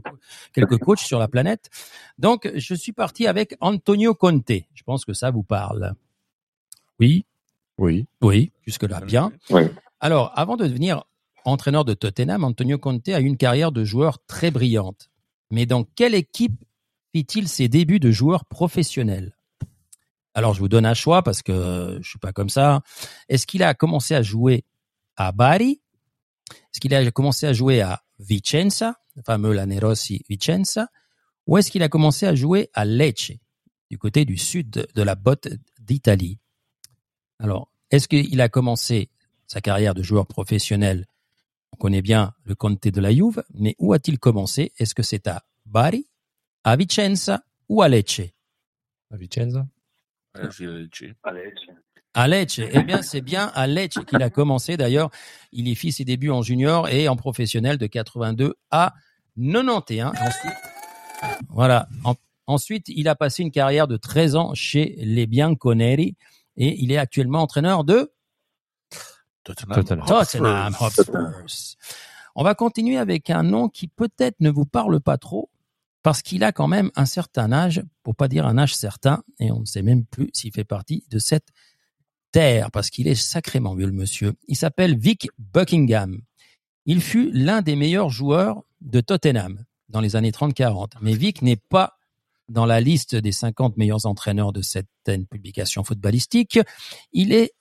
[0.53, 1.69] quelques coachs sur la planète.
[2.17, 4.51] Donc, je suis parti avec Antonio Conte.
[4.73, 5.93] Je pense que ça vous parle.
[6.99, 7.25] Oui,
[7.77, 8.05] Oui.
[8.21, 9.31] oui, jusque là bien.
[9.49, 9.63] Oui.
[9.99, 11.03] Alors, avant de devenir
[11.45, 15.09] entraîneur de Tottenham, Antonio Conte a eu une carrière de joueur très brillante.
[15.51, 16.63] Mais dans quelle équipe
[17.13, 19.35] fit-il ses débuts de joueur professionnel?
[20.33, 22.81] Alors, je vous donne un choix parce que je suis pas comme ça.
[23.29, 24.65] Est-ce qu'il a commencé à jouer
[25.15, 25.81] à Bari?
[26.51, 30.87] Est-ce qu'il a commencé à jouer à Vicenza, le fameux Lanerossi Vicenza?
[31.45, 33.33] Ou est-ce qu'il a commencé à jouer à Lecce,
[33.91, 35.49] du côté du sud de- la botte
[35.79, 36.39] d'Italie?
[37.39, 39.09] Alors, est-ce qu'il a commencé
[39.45, 41.05] sa carrière de joueur professionnel?
[41.73, 44.71] On connaît bien le Conte de la Juve, mais où a-t-il commencé?
[44.77, 46.07] Est-ce que c'est à Bari,
[46.63, 48.21] à Vicenza ou à Lecce?
[49.11, 49.67] À Vicenza
[50.35, 50.57] Lecce.
[50.93, 51.05] Je-
[52.15, 52.59] À Lecce.
[52.71, 54.77] Eh bien, c'est bien à Lecce qu'il a commencé.
[54.77, 55.09] D'ailleurs,
[55.51, 58.93] il y fit ses débuts en junior et en professionnel de 82 à
[59.35, 60.11] 91.
[60.19, 60.53] Ensuite,
[61.49, 61.87] voilà.
[62.03, 62.15] En-
[62.47, 66.15] ensuite, il a passé une carrière de 13 ans chez les Bianconeri
[66.57, 68.11] et il est actuellement entraîneur de
[69.43, 69.75] Tottenham.
[69.83, 70.05] Tottenham.
[70.05, 71.43] Tottenham Hotspurs.
[72.35, 75.49] On va continuer avec un nom qui peut-être ne vous parle pas trop
[76.03, 79.51] parce qu'il a quand même un certain âge, pour pas dire un âge certain, et
[79.51, 81.47] on ne sait même plus s'il fait partie de cette
[82.31, 84.33] terre parce qu'il est sacrément vieux le monsieur.
[84.47, 86.21] Il s'appelle Vic Buckingham.
[86.85, 90.93] Il fut l'un des meilleurs joueurs de Tottenham dans les années 30-40.
[91.01, 91.97] Mais Vic n'est pas
[92.49, 96.59] dans la liste des 50 meilleurs entraîneurs de certaines publications footballistiques.
[97.13, 97.53] Il est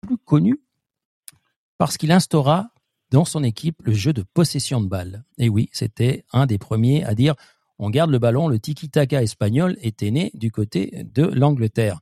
[0.00, 0.62] plus connu
[1.76, 2.70] parce qu'il instaura
[3.10, 5.24] dans son équipe le jeu de possession de balle.
[5.38, 7.34] Et oui, c'était un des premiers à dire
[7.78, 12.00] on garde le ballon, le tiki-taka espagnol était né du côté de l'Angleterre.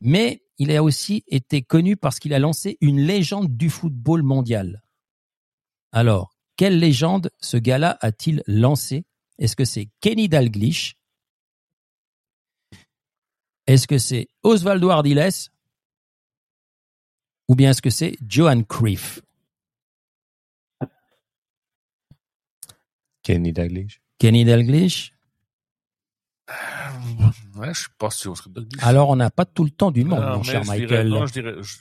[0.00, 4.82] Mais il a aussi été connu parce qu'il a lancé une légende du football mondial.
[5.92, 9.04] Alors, quelle légende ce gars-là a-t-il lancé
[9.38, 10.96] Est-ce que c'est Kenny Dalglish?
[13.66, 15.50] Est-ce que c'est Osvaldo Ardiles?
[17.48, 19.20] Ou bien est-ce que c'est Johan Cruyff?
[23.22, 24.03] Kenny Dalglish.
[24.24, 25.12] Kenny Dalglish?
[27.58, 28.32] Ouais, je suis pas sûr.
[28.80, 31.08] Alors, on n'a pas tout le temps du monde, Ah, mon cher je dirais- Michael.
[31.08, 31.76] non, je dirais, je-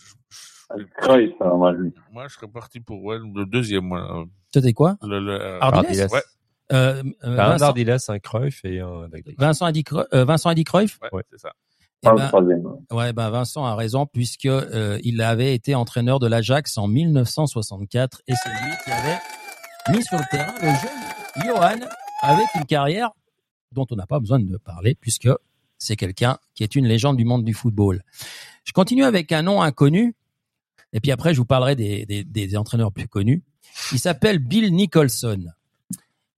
[0.78, 3.86] je- Cruyff, hein, moi, je- moi, je serais parti pour ouais, le deuxième.
[3.86, 4.98] Moi, C'était quoi?
[5.04, 6.08] Le, le, euh, Ardiles Ardiles.
[6.12, 6.22] Ouais.
[6.74, 9.36] euh, euh, un Vincent, Ardiles, un Cruyff et un Dalglish.
[9.38, 11.00] Vincent a dit, Creu- euh, Vincent a dit Cruyff?
[11.02, 11.24] Ouais, Ouais.
[11.32, 11.54] c'est ça.
[12.02, 12.64] Eh pas ben, le troisième.
[12.92, 18.22] Ouais, ben Vincent a raison puisque euh, il avait été entraîneur de l'Ajax en 1964
[18.28, 19.20] et c'est lui qui avait
[19.96, 21.88] mis sur le terrain le jeune Johan
[22.24, 23.12] avec une carrière
[23.74, 25.30] dont on n'a pas besoin de parler puisque
[25.78, 28.02] c'est quelqu'un qui est une légende du monde du football.
[28.64, 30.16] Je continue avec un nom inconnu
[30.94, 33.44] et puis après je vous parlerai des, entraîneurs plus connus.
[33.92, 35.48] Il s'appelle Bill Nicholson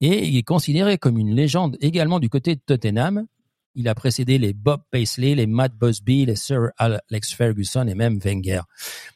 [0.02, 3.28] et il est considéré comme une légende également du côté de Tottenham.
[3.76, 8.18] Il a précédé les Bob Paisley, les Matt Busby, les Sir Alex Ferguson et même
[8.20, 8.62] Wenger.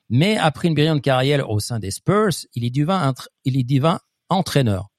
[0.10, 4.90] Mais après une brillante carrière au sein des Spurs, il il est devint entraîneur.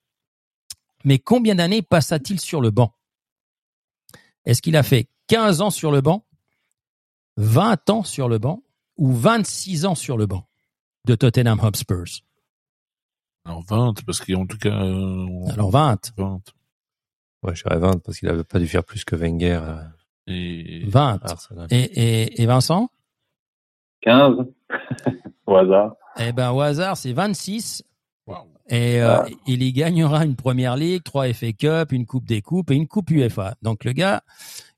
[1.04, 2.94] Mais combien d'années passa-t-il sur le banc?
[4.44, 6.24] Est-ce qu'il a fait 15 ans sur le banc,
[7.36, 8.62] 20 ans sur le banc
[8.96, 10.46] ou 26 ans sur le banc
[11.06, 12.22] de Tottenham Hotspurs?
[13.44, 16.40] Alors 20, parce qu'en tout cas, euh, on- Alors 20, 20.
[17.42, 19.92] Ouais, je dirais 20 parce qu'il avait pas dû faire plus que Wenger à
[20.26, 21.18] Et 20.
[21.24, 21.66] à Arsenal.
[21.70, 21.76] Et,
[22.24, 22.90] et, et Vincent?
[24.02, 24.36] 15
[25.46, 25.94] au hasard.
[26.18, 27.89] Eh ben au hasard, c'est 26 Waouh.
[28.68, 29.26] Et euh, Ah.
[29.46, 32.86] il y gagnera une première ligue, trois FA Cup, une coupe des coupes et une
[32.86, 33.54] coupe UEFA.
[33.62, 34.22] Donc le gars,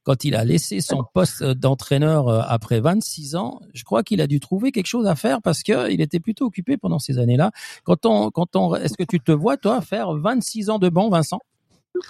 [0.05, 4.27] quand il a laissé son poste d'entraîneur euh, après 26 ans, je crois qu'il a
[4.27, 7.51] dû trouver quelque chose à faire parce que il était plutôt occupé pendant ces années-là.
[7.85, 11.09] Quand on, quand on, est-ce que tu te vois toi faire 26 ans de banc,
[11.11, 11.41] Vincent?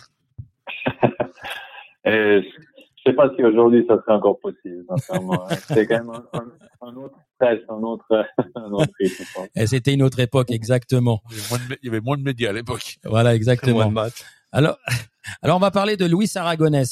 [2.04, 4.84] Et je sais pas si aujourd'hui ça serait encore possible.
[4.88, 5.46] sincèrement.
[5.68, 8.04] C'est quand même un, un- un autre stress, un autre,
[8.56, 9.24] un autre rythme.
[9.34, 9.46] quoi.
[9.54, 11.22] Et c'était une autre époque, exactement.
[11.30, 12.96] Il y avait moins de, mé- il y avait moins de médias à l'époque.
[13.04, 13.90] Voilà, Moins exactement.
[13.90, 14.10] de.
[14.52, 14.78] Alors,
[15.42, 16.84] alors on va parler de Luis Aragonés.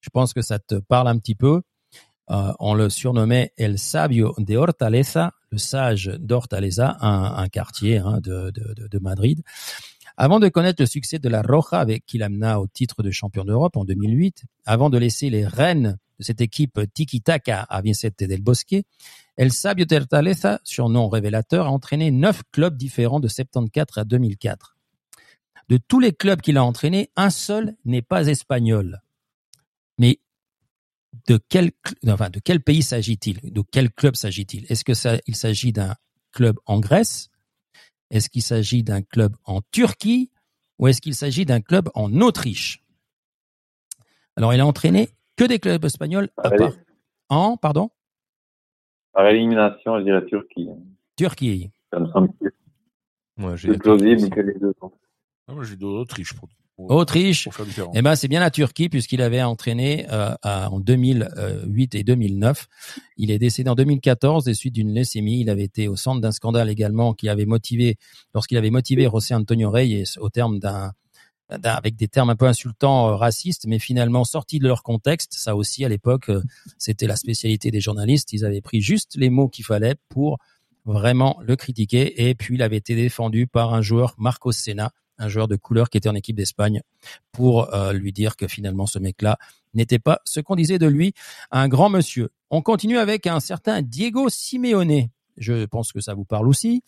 [0.00, 1.62] Je pense que ça te parle un petit peu.
[2.30, 8.20] Euh, on le surnommait El Sabio de Hortaleza, le sage d'Hortaleza, un, un quartier hein,
[8.22, 9.42] de, de, de, de Madrid.
[10.16, 13.44] Avant de connaître le succès de la Roja, avec qui l'amena au titre de champion
[13.44, 18.40] d'Europe en 2008, avant de laisser les rênes de cette équipe tiki-taka à Vicente del
[18.42, 18.76] Bosque,
[19.36, 24.76] El Sabio de Hortaleza, surnom révélateur, a entraîné neuf clubs différents de 74 à 2004.
[25.68, 29.00] De tous les clubs qu'il a entraînés, un seul n'est pas espagnol.
[29.98, 30.20] Mais
[31.28, 33.40] de quel, cl- enfin, de quel pays s'agit-il?
[33.52, 34.66] De quel club s'agit-il?
[34.68, 35.94] Est-ce que ça, il s'agit d'un
[36.32, 37.30] club en Grèce?
[38.10, 40.30] Est-ce qu'il s'agit d'un club en Turquie?
[40.78, 42.82] Ou est-ce qu'il s'agit d'un club en Autriche?
[44.36, 46.58] Alors, il a entraîné que des clubs espagnols à Allez.
[46.58, 46.72] part.
[47.28, 47.90] En, pardon?
[49.12, 50.68] Par élimination, je dirais Turquie.
[51.16, 51.70] Turquie.
[51.92, 52.52] Ça me semble plus
[53.38, 54.72] Ouais, j'ai plus plausible que les deux.
[55.48, 57.44] Ah, moi, j'ai pour, pour, Autriche.
[57.44, 57.90] pour faire différent.
[57.94, 62.66] Eh ben, c'est bien la Turquie puisqu'il avait entraîné euh, à- en 2008 et 2009.
[63.16, 65.40] Il est décédé en 2014 des suites d'une leucémie.
[65.40, 67.96] Il avait été au centre d'un scandale également qui avait motivé,
[68.34, 70.92] lorsqu'il avait motivé José Antonio Reyes au terme d'un d'un-
[71.64, 75.34] avec des termes un peu insultants, euh, racistes, mais finalement sortis de leur contexte.
[75.34, 76.42] Ça aussi, à l'époque, euh,
[76.78, 78.32] c'était la spécialité des journalistes.
[78.32, 80.38] Ils avaient pris juste les mots qu'il fallait pour
[80.84, 82.28] vraiment le critiquer.
[82.28, 85.90] Et puis, il avait été défendu par un joueur, Marcos Senna, un joueur de couleur
[85.90, 86.82] qui était en équipe d'Espagne,
[87.30, 89.38] pour euh, lui dire que finalement, ce mec-là
[89.74, 91.14] n'était pas ce qu'on disait de lui,
[91.50, 92.30] un grand monsieur.
[92.50, 95.08] On continue avec un certain Diego Simeone.
[95.38, 96.82] Je pense que ça vous parle aussi.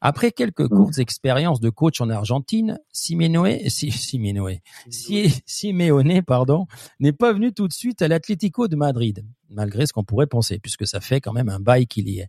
[0.00, 4.58] Après quelques courtes expériences de coach en Argentine, Simeone, si, Simeone,
[4.90, 6.66] Si- Simeone, pardon,
[7.00, 10.58] n'est pas venu tout de suite à l'Atlético de Madrid, malgré ce qu'on pourrait penser,
[10.58, 12.28] puisque ça fait quand même un bail qu'il y est.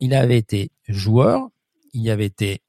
[0.00, 1.48] Il avait été joueur,
[1.92, 2.62] il y avait été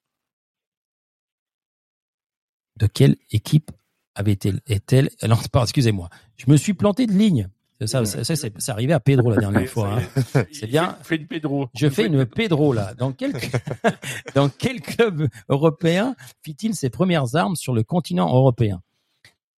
[2.78, 3.72] de quelle équipe
[4.16, 7.50] avait-elle est-elle non, excusez-moi, je me suis planté de ligne.
[7.86, 10.00] Ça, ça, ça, c'est arrivé à Pedro la dernière fois.
[10.00, 10.44] hein.
[10.52, 10.98] C'est bien.
[11.04, 11.70] Fais une Pedro.
[11.76, 12.94] Je fais une Pedro là.
[12.96, 13.34] Dans quel
[14.36, 18.82] dans quel club européen fit-il ses premières armes sur le continent européen?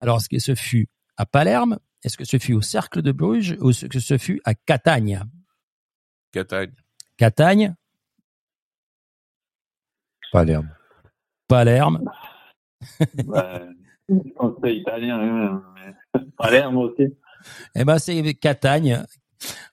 [0.02, 0.88] Alors, est-ce que ce fut
[1.18, 1.80] à Palerme?
[2.04, 3.56] Est-ce que ce fut au Cercle de Bruges?
[3.62, 5.22] Ou est-ce que ce fut à Catagne
[6.32, 6.72] Catagne.
[7.18, 7.76] Catagne,
[10.32, 10.70] Palerme.
[11.48, 12.04] Palerme.
[14.36, 17.16] Pense que c'est italien, hein, mais Palerme aussi.
[17.76, 19.03] Eh ben, c'est Catagne.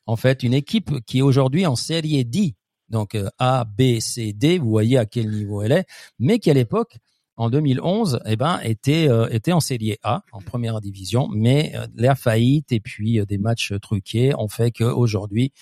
[0.07, 2.55] En fait, une équipe qui est aujourd'hui en Série D.
[2.89, 4.59] Donc euh, A, B, C, D.
[4.59, 5.87] Vous voyez à quel niveau elle est,
[6.19, 6.99] mais qui à l'époque,
[7.37, 11.29] en 2011, eh ben était euh, était en Série A, en première division.
[11.29, 15.53] Mais euh, la faillite et puis euh, des matchs truqués ont fait qu'aujourd'hui,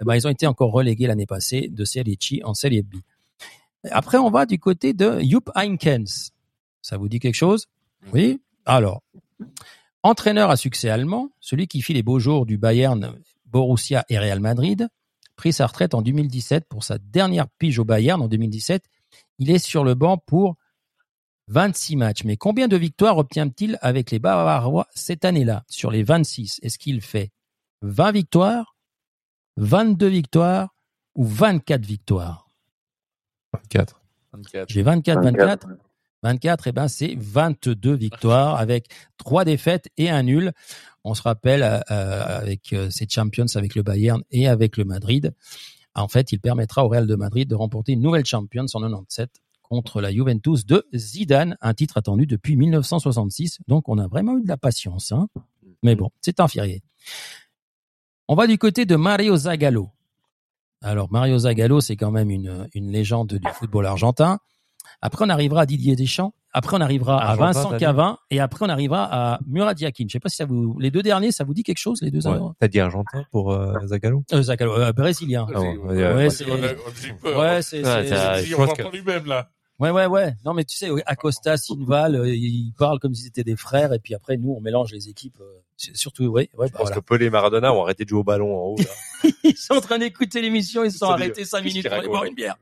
[0.00, 2.96] eh ben, ils ont été encore relégués l'année passée de Serie C en Serie B.
[3.90, 6.32] Après, on va du côté de Jupp Heynckes.
[6.82, 7.66] Ça vous dit quelque chose?
[8.12, 8.40] Oui?
[8.64, 9.02] Alors,
[10.02, 14.40] entraîneur à succès allemand, celui qui fit les beaux jours du Bayern, Borussia et Real
[14.40, 14.88] Madrid,
[15.36, 18.84] pris sa retraite en 2017 pour sa dernière pige au Bayern en 2017.
[19.38, 20.56] Il est sur le banc pour
[21.48, 22.24] 26 matchs.
[22.24, 25.64] Mais combien de victoires obtient-il avec les Bavarois cette année-là?
[25.68, 27.30] Sur les 26 Est-ce qu'il fait
[27.82, 28.76] 20 victoires,
[29.56, 30.74] 22 victoires
[31.14, 32.48] ou 24 victoires?
[33.54, 34.00] 24.
[34.32, 34.68] 24.
[34.68, 35.66] J'ai 24, 24.
[35.68, 35.87] 24,
[36.24, 40.52] eh ben, c'est 22 victoires avec trois défaites et un nul.
[41.04, 44.84] On se rappelle euh, euh, avec euh, ces Champions avec le Bayern et avec le
[44.84, 45.32] Madrid.
[45.94, 49.30] En fait, il permettra au Real de Madrid de remporter une nouvelle Champions en 97
[49.62, 53.58] contre la Juventus de Zidane, un titre attendu depuis 1966.
[53.68, 55.12] Donc, on a vraiment eu de la patience.
[55.12, 55.28] Hein
[55.82, 56.80] Mais bon, c'est inférieur.
[58.28, 59.90] On va du côté de Mario Zagallo.
[60.82, 64.38] Alors, Mario Zagallo, c'est quand même une légende du football argentin.
[65.00, 66.32] Après, on arrivera à Didier Deschamps.
[66.52, 68.18] Après, on arrivera à Vincent Cavin.
[68.30, 69.04] Et après, on arrivera
[69.34, 70.04] à Murat Yakin.
[70.08, 72.10] Je sais pas si ça vous, les deux derniers, ça vous dit quelque chose, les
[72.10, 72.38] deux Ouais.
[72.58, 75.46] T'as dit Argentin pour euh, Zagallo euh, Zagallo, euh, brésilien.
[75.50, 76.44] Ah bon, Ouais, ouais, c'est-.
[76.50, 76.58] Ouais,
[77.62, 79.48] c'est, Ouais, c'est- je on pense que- lui-même, là.
[79.78, 80.34] Ouais, ouais, ouais.
[80.44, 83.92] Non, mais tu sais, Acosta, Sinval, euh, ils parlent comme si c'était des frères.
[83.92, 85.38] Et puis après, nous, on mélange les équipes.
[85.40, 85.60] euh,
[85.94, 86.96] surtout, ouais, ouais, Je bah, pense voilà.
[86.96, 88.76] que Pelé et Maradona ont arrêté de jouer au ballon en haut.
[88.78, 89.30] Là.
[89.44, 90.84] Ils sont en train d'écouter l'émission.
[90.84, 92.56] Ils se sont arrêtés cinq minutes pour aller boire une bière.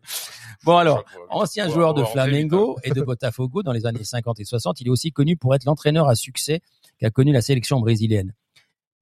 [0.65, 1.05] Bon, alors.
[1.31, 4.91] Ancien joueur de Flamengo et de Botafogo dans les années 50 et 60, il est
[4.91, 6.61] aussi connu pour être l'entraîneur à succès
[6.99, 8.33] qu'a connu la sélection brésilienne.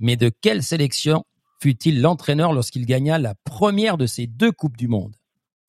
[0.01, 1.25] Mais de quelle sélection
[1.61, 5.15] fut-il l'entraîneur lorsqu'il gagna la première de ces deux Coupes du Monde?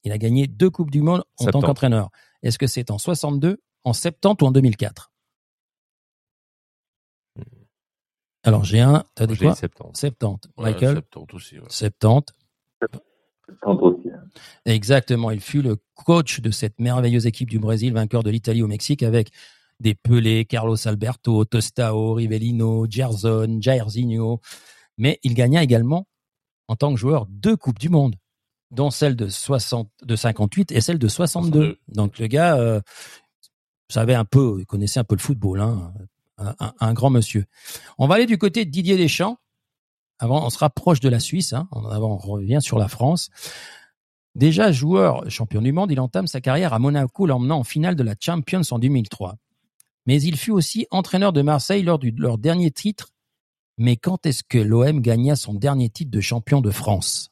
[0.03, 1.65] Il a gagné deux Coupes du Monde en tant 70.
[1.65, 2.09] qu'entraîneur.
[2.45, 5.11] Est-ce que c'est en 62, en 70 ou en 2004
[8.43, 9.55] Alors j'ai un, t'as dit quoi?
[9.55, 9.99] 70.
[9.99, 10.49] 70.
[10.57, 11.01] Ouais, Michael?
[11.11, 11.65] 70 aussi, ouais.
[11.67, 12.34] 70.
[13.61, 14.09] Quand aussi.
[14.09, 14.23] hein.
[14.65, 18.67] Exactement, il fut le coach de cette merveilleuse équipe du Brésil, vainqueur de l'Italie au
[18.67, 19.31] Mexique, avec
[19.80, 24.39] des Pelé, Carlos Alberto, Tostao, Rivellino, Gerson, Jairzinho.
[24.97, 26.07] Mais il gagna également,
[26.67, 28.15] en tant que joueur, deux Coupes du Monde,
[28.71, 31.51] dont celle de, 60, de 58 et celle de 62.
[31.59, 31.79] 62.
[31.89, 32.81] Donc le gars euh,
[33.89, 35.93] savait un peu, il connaissait un peu le football, hein,
[36.37, 37.45] un, un- un grand monsieur.
[37.97, 39.37] On va aller du côté de Didier Deschamps.
[40.19, 41.53] Avant, on se rapproche de la Suisse.
[41.53, 41.67] Hein.
[41.91, 43.29] Avant, on revient sur la France.
[44.33, 48.03] Déjà joueur champion du monde, il entame sa carrière à Monaco, l'emmenant en finale de
[48.03, 49.35] la Champions en 2003.
[50.05, 53.09] Mais il fut aussi entraîneur de Marseille lors de leur dernier titre.
[53.77, 57.29] Mais quand est-ce que l'OM gagna son dernier titre de champion de France?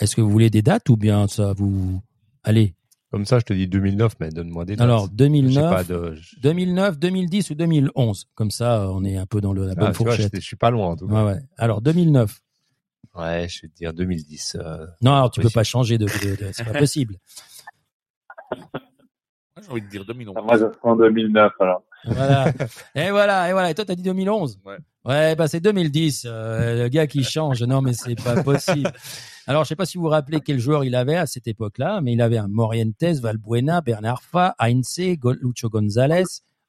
[0.00, 2.00] Est-ce que vous voulez des dates ou bien ça vous...
[2.44, 2.74] Allez,
[3.10, 4.84] Comme ça, je te dis 2009, mais donne-moi des dates.
[4.84, 6.14] alors Je sais 2009, pas de.
[6.14, 8.26] je- 2009, 2010 ou 2011.
[8.34, 10.34] Comme ça, on est un peu dans le- la bonne Ah, vois, je, fourchette.
[10.36, 11.14] je suis pas loin en tout cas.
[11.24, 11.40] Ouais, ouais.
[11.56, 12.40] Alors 2009.
[13.14, 14.56] Ouais, je vais te dire 2010.
[14.60, 15.54] euh, Non, alors tu peux possible.
[15.60, 17.16] pas changer de, de- de- c'est pas possible.
[19.62, 20.34] J'ai envie de dire 2011.
[20.38, 21.82] Ah, Moi, je en 2009, alors.
[22.04, 22.52] Voilà.
[22.94, 23.70] et voilà, et voilà.
[23.70, 24.60] Et toi, t'as dit 2011.
[24.64, 24.76] Ouais.
[25.04, 26.24] Ouais, bah c'est 2010.
[26.26, 27.62] euh, le gars qui change.
[27.62, 28.90] Non, mais c'est pas possible.
[29.46, 32.00] Alors, je sais pas si vous vous rappelez quel joueur il avait à cette époque-là,
[32.00, 34.98] mais il avait un Morientes, Valbuena, Bernard Fa, Heinze,
[35.40, 36.24] Lucho González,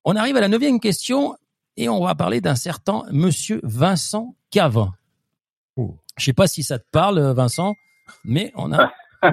[0.04, 1.34] On arrive à la neuvième question
[1.78, 4.92] et on va parler d'un certain monsieur Vincent Cavin.
[5.76, 5.96] Ouh.
[6.18, 7.74] Je sais pas si ça te parle, Vincent,
[8.24, 8.92] mais on a.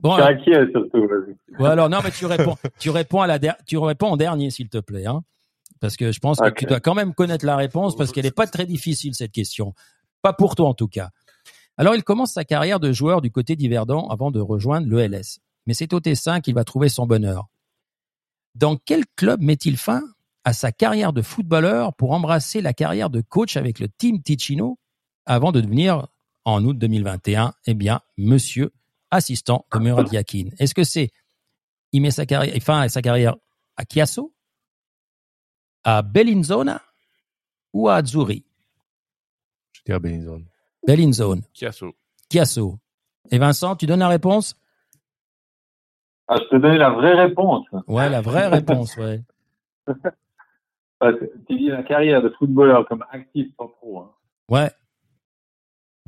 [0.00, 4.08] Bon, C'est alors, surtout, non, mais tu réponds, tu réponds à la, der- tu réponds
[4.12, 5.22] en dernier, s'il te plaît, hein,
[5.80, 8.30] parce que je pense que tu dois quand même connaître la réponse parce qu'elle n'est
[8.30, 9.74] pas très difficile cette question,
[10.22, 11.10] pas pour toi en tout cas.
[11.76, 15.40] Alors il commence sa carrière de joueur du côté d'Yverdon avant de rejoindre le LS,
[15.66, 17.48] mais c'est au Tessin qu'il va trouver son bonheur.
[18.54, 20.02] Dans quel club met-il fin
[20.44, 24.78] à sa carrière de footballeur pour embrasser la carrière de coach avec le Team Ticino
[25.26, 26.06] avant de devenir
[26.44, 28.72] en août 2021, eh bien, monsieur
[29.10, 30.50] assistant de Murat Yakin.
[30.58, 31.10] Est-ce que c'est
[31.92, 33.34] il met sa carrière, fin à sa carrière
[33.76, 34.32] à Chiasso,
[35.84, 36.80] à Bellinzona
[37.72, 38.44] ou à Azzurri?
[39.72, 40.46] Je vais dire Benizone.
[40.86, 41.92] Bellinzone, Chiasso.
[42.30, 42.78] Chiasso.
[43.30, 44.56] Et Vincent, tu donnes la réponse?
[46.28, 47.66] Ah, je te donne la vraie réponse.
[47.88, 49.20] Ouais, la vraie réponse, ouais.
[50.98, 54.00] Parce que tu dis la carrière de footballeur comme actif, pas pro.
[54.00, 54.10] Hein.
[54.48, 54.70] Ouais.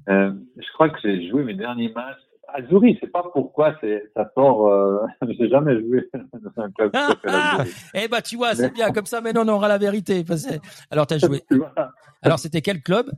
[0.09, 2.20] Euh, je crois que j'ai joué mes derniers matchs.
[2.55, 4.69] Azzurri, je sais pas pourquoi c'est, ça sort.
[4.69, 5.07] Euh,
[5.39, 7.70] j'ai jamais joué dans un club qui s'appelle Azzurri.
[7.95, 9.20] Eh ben, tu vois, c'est bien comme ça.
[9.20, 10.24] Mais non, on aura la vérité.
[10.91, 11.41] Alors, t'as joué.
[11.51, 11.73] Tu vois
[12.23, 13.11] Alors, c'était quel club?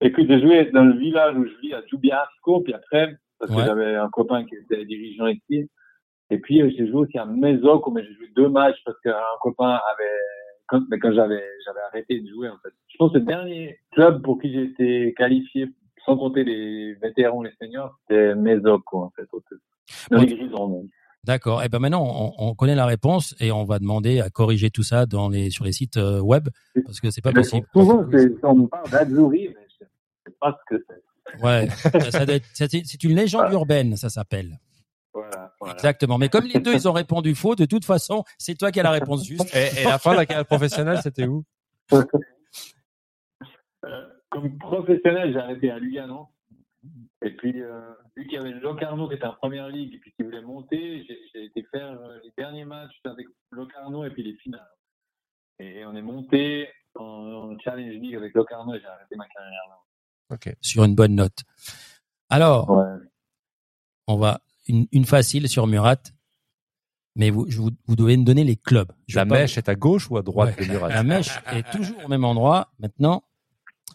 [0.00, 3.58] Écoute, j'ai joué dans le village où je vis à Djubiasco, puis après, parce Ouais.
[3.58, 5.68] que j'avais un copain qui était dirigeant ici.
[6.30, 9.14] Et puis, euh, j'ai joué aussi à Mesoc, mais j'ai joué deux matchs parce qu'un
[9.40, 10.20] copain avait,
[10.66, 12.72] quand, mais quand j'avais, j'avais arrêté de jouer, en fait.
[12.88, 15.68] Je pense que le dernier club pour qui j'ai été qualifié,
[16.04, 19.42] sans compter les vétérans, les seniors, c'était Mesoc, quoi, en fait, au
[20.10, 20.24] Dans Bon.
[20.24, 20.88] les Grisons.
[21.24, 21.62] D'accord.
[21.64, 24.82] Eh ben maintenant, on, on connaît la réponse et on va demander à corriger tout
[24.82, 26.48] ça dans les sur les sites euh, web
[26.84, 27.64] parce que c'est pas possible.
[27.72, 31.42] Souvent, c'est- on me parle mais je sais pas ce que c'est.
[31.44, 31.68] Ouais.
[31.70, 34.58] Ça- ça doit être- c'est c'est une légende urbaine, ça s'appelle.
[35.14, 35.74] Voilà, voilà.
[35.74, 36.18] Exactement.
[36.18, 38.82] Mais comme les deux, ils ont répondu faux, de toute façon, c'est toi qui as
[38.82, 39.54] la réponse juste.
[39.54, 41.44] Et, et la fin de la carrière professionnelle, c'était où?
[43.84, 46.28] Euh, comme professionnel, j'ai arrêté à Lugano.
[47.24, 50.12] Et puis, euh, vu qu'il y avait Locarno qui était en première ligue et puis
[50.16, 54.34] qui voulait monter, j'ai été faire euh, les derniers matchs avec Locarno et puis les
[54.38, 54.66] finales.
[55.60, 59.62] Et on est monté en, en Challenge League avec Locarno et j'ai arrêté ma carrière
[59.68, 59.78] là.
[60.34, 60.56] Ok.
[60.60, 61.38] Sur une bonne note.
[62.30, 62.98] Alors, Ouais.
[64.08, 66.02] on va une, une facile sur Murat,
[67.14, 68.90] mais vous, je vous, vous devez me donner les clubs.
[69.06, 70.66] Je La pas- mèche est à gauche ou à droite Ouais.
[70.66, 70.88] de Murat?
[70.88, 72.72] La mèche est toujours au même endroit.
[72.80, 73.22] Maintenant,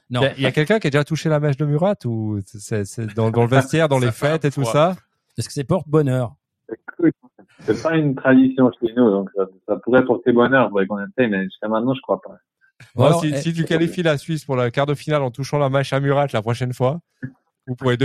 [0.09, 0.21] non.
[0.37, 3.13] Il y a, quelqu'un qui a déjà touché la mèche de Murat ou c'est c'est
[3.13, 4.71] dans, dans le vestiaire, dans les fêtes et tout froid.
[4.71, 4.95] ça?
[5.37, 6.33] Est-ce que c'est porte-bonheur
[6.71, 7.13] Écoute,
[7.61, 11.29] C'est pas une tradition chez nous, donc ça, ça pourrait porter bonheur, faudrait qu'on essaye,
[11.29, 12.37] mais jusqu'à maintenant, je crois pas.
[12.95, 15.21] Bon, Bon, alors, si, eh, si tu qualifies la Suisse pour la quart de finale
[15.21, 16.99] en touchant la mèche à Murat la prochaine fois,
[17.67, 17.97] ou pour les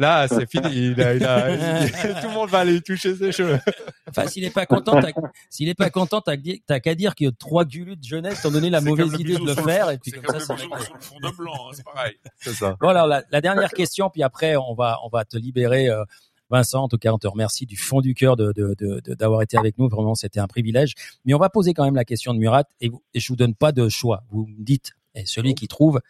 [0.00, 0.68] Là c'est fini.
[0.74, 1.56] Il a, il a,
[2.20, 3.60] tout le monde va aller toucher ses cheveux.
[4.08, 5.12] Enfin, s'il est pas content, t'as-
[5.50, 8.50] s'il est pas content, t'as qu'à- dire qu'il y a trois gulus de jeunesse t'ont
[8.50, 10.84] donné la mauvaise idée de le faire fond- et puis c'est comme ça, le réglé.
[10.84, 12.14] sur le fond de blanc, hein, c'est pareil.
[12.38, 12.76] C'est ça.
[12.80, 16.02] Bon, alors la, la dernière question, puis après on va on va te libérer, euh,
[16.48, 16.82] Vincent.
[16.82, 19.42] En tout cas, on te remercie du fond du cœur de de- de- de- d'avoir
[19.42, 19.88] été avec nous.
[19.88, 20.94] Vraiment, c'était un privilège.
[21.24, 23.36] Mais on va poser quand même la question de Murat et, vous- et je vous
[23.36, 24.24] donne pas de choix.
[24.30, 26.00] Vous me dites, et celui qui trouve,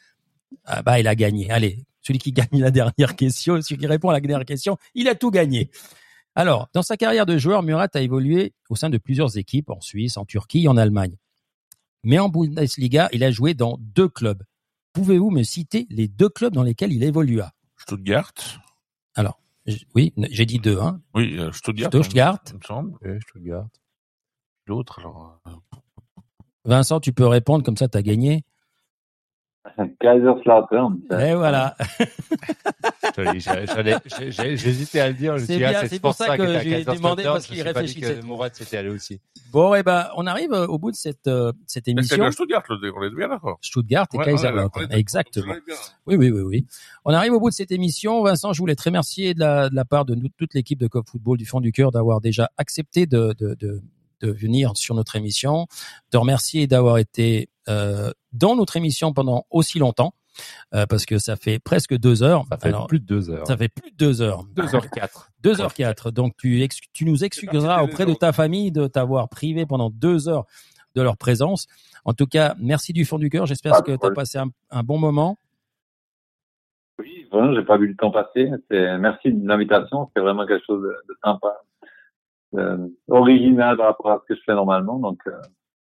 [0.65, 1.51] ah bah il a gagné.
[1.51, 5.09] Allez, celui qui gagne la dernière question, celui qui répond à la dernière question, il
[5.09, 5.71] a tout gagné.
[6.35, 9.81] Alors, dans sa carrière de joueur, Murat a évolué au sein de plusieurs équipes en
[9.81, 11.17] Suisse, en Turquie, en Allemagne.
[12.03, 14.43] Mais en Bundesliga, il a joué dans deux clubs.
[14.93, 17.53] Pouvez-vous me citer les deux clubs dans lesquels il évolua?
[17.77, 18.33] Stuttgart.
[19.15, 19.41] Alors,
[19.95, 20.79] oui, j'ai dit deux.
[20.81, 21.01] Hein.
[21.15, 21.91] Oui, euh, Stuttgart.
[21.91, 22.41] Stuttgart.
[22.49, 22.99] Il me semble.
[22.99, 23.69] Te garde.
[24.67, 25.39] L'autre, alors.
[25.47, 25.51] euh,
[26.65, 28.45] Vincent, tu peux répondre, comme ça tu as gagné.
[30.01, 31.01] Kaiserslautern.
[31.21, 31.77] Et voilà.
[33.17, 35.39] J'hésitais à le dire.
[35.39, 38.21] C'est ah, bien, c'est pour ça t'as que j'ai demandé parce qu'il réfléchissait.
[38.21, 39.21] que Mourad s'était allé aussi.
[39.53, 42.17] Bon, eh ben, on arrive au bout de cette, euh, cette C'est émission.
[42.17, 43.59] bien Stuttgart, le on est bien d'accord.
[43.61, 44.93] Stuttgart et Ouais, Kaiserslautern.
[44.93, 45.55] Exactement.
[46.07, 46.67] Oui, oui, oui, oui.
[47.05, 48.23] On arrive au bout de cette émission.
[48.23, 50.87] Vincent, je voulais te remercier de la, de la part de nous- toute l'équipe de
[50.87, 53.83] Cop Football du fond du cœur d'avoir déjà accepté de, de, de,
[54.21, 55.67] de venir sur notre émission,
[56.13, 60.15] de remercier d'avoir été euh, dans notre émission pendant aussi longtemps,
[60.75, 62.45] euh, parce que ça fait presque deux heures.
[62.51, 63.47] Ça fait Alors, plus de deux heures.
[63.47, 64.45] ça fait plus de deux heures.
[64.57, 65.29] 2h04.
[65.43, 66.11] Deux heures quatre.
[66.11, 70.29] Donc tu, ex- tu nous excuseras auprès de ta famille de t'avoir privé pendant deux
[70.29, 70.45] heures
[70.95, 71.67] de leur présence.
[72.05, 73.47] En tout cas, merci du fond du cœur.
[73.47, 75.39] J'espère que tu as passé un, un bon moment.
[76.99, 78.51] Oui, vraiment, j'ai pas vu le temps passer.
[78.71, 80.11] C'est, merci de l'invitation.
[80.15, 81.57] C'est vraiment quelque chose de, de sympa,
[82.57, 82.79] euh,
[83.09, 84.99] original par rapport à ce que je fais normalement.
[84.99, 85.33] Donc, euh,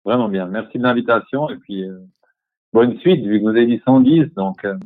[0.04, 0.46] vraiment bien.
[0.46, 1.98] Merci de l'invitation et puis euh,
[2.72, 4.34] bonne suite vu que vous avez dit 110.
[4.34, 4.76] Donc, euh,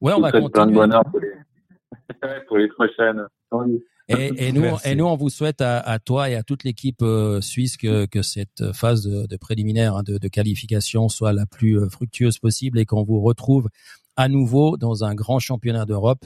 [0.00, 0.74] Ouais, on va souhaite plein de continuer.
[0.80, 1.32] bonheur pour les,
[2.48, 3.80] pour les prochaines 110.
[4.08, 4.88] Et, et nous, Merci.
[4.90, 8.04] et nous, on vous souhaite à, à toi et à toute l'équipe euh, suisse que,
[8.04, 12.78] que cette phase de, de préliminaire hein, de, de qualification soit la plus fructueuse possible
[12.78, 13.68] et qu'on vous retrouve
[14.16, 16.24] à nouveau dans un grand championnat d'Europe.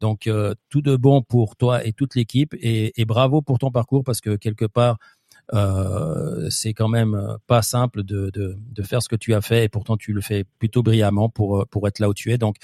[0.00, 3.70] Donc euh, tout de bon pour toi et toute l'équipe et, et bravo pour ton
[3.70, 4.96] parcours parce que quelque part
[5.52, 9.40] euh, c'est quand même euh, pas simple de, de, de faire ce que tu as
[9.40, 12.32] fait et pourtant tu le fais plutôt brillamment pour euh, pour être là où tu
[12.32, 12.38] es.
[12.38, 12.56] Donc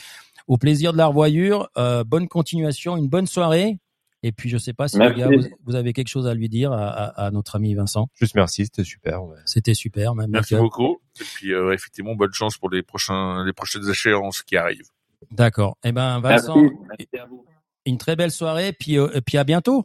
[0.47, 3.79] au plaisir de la revoyure, euh, bonne continuation, une bonne soirée.
[4.23, 5.21] Et puis je sais pas si les Merci.
[5.21, 8.09] gars vous, vous avez quelque chose à lui dire à, à, à notre ami Vincent.
[8.15, 9.23] Juste merci, c'était super.
[9.25, 9.37] ouais.
[9.45, 10.65] C'était super, même Merci Michael.
[10.65, 10.99] beaucoup.
[11.21, 14.89] Et puis, euh, effectivement, bonne chance pour les prochains, les prochaines échéances qui arrivent.
[15.31, 15.77] D'accord.
[15.85, 16.21] Eh ben.
[16.21, 16.57] Vincent,
[16.89, 17.45] Merci à vous.
[17.85, 19.85] une très belle soirée puis euh, et puis à bientôt.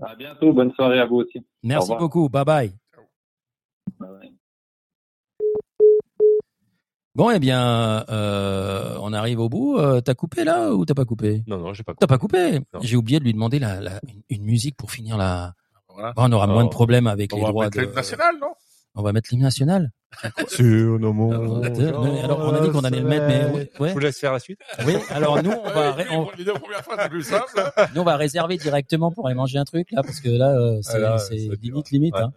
[0.00, 0.52] À bientôt.
[0.52, 1.44] Bonne soirée à vous aussi.
[1.62, 2.28] Merci beaucoup.
[2.28, 2.72] Bye bye.
[3.98, 4.32] Bye bye.
[7.14, 9.76] Bon, eh bien, euh, on arrive au bout.
[9.76, 11.42] Euh, t'as coupé là ou t'as pas coupé?
[11.46, 12.80] Non, non, j'ai pas T'as pas coupé Non.
[12.80, 15.52] J'ai oublié de lui demander la, la- une, une musique pour finir la.
[15.90, 16.14] Voilà.
[16.14, 17.94] Bon, on aura moins de problèmes avec On les va droits mettre de.
[17.94, 18.54] national, non?
[18.94, 19.90] On va mettre l'hymne national.
[20.48, 21.32] Sur nos mots.
[21.32, 23.88] Euh, alors, on a dit qu'on allait le mettre, mais ouais, ouais.
[23.88, 24.60] Je vous laisse faire la suite.
[24.86, 24.94] Oui.
[25.08, 26.26] Alors nous, on va, ré- on-
[27.94, 30.80] nous, on va réserver directement pour aller manger un truc là, parce que là, euh,
[30.82, 32.14] c'est limite, limite.
[32.14, 32.20] Ouais.
[32.22, 32.32] hein.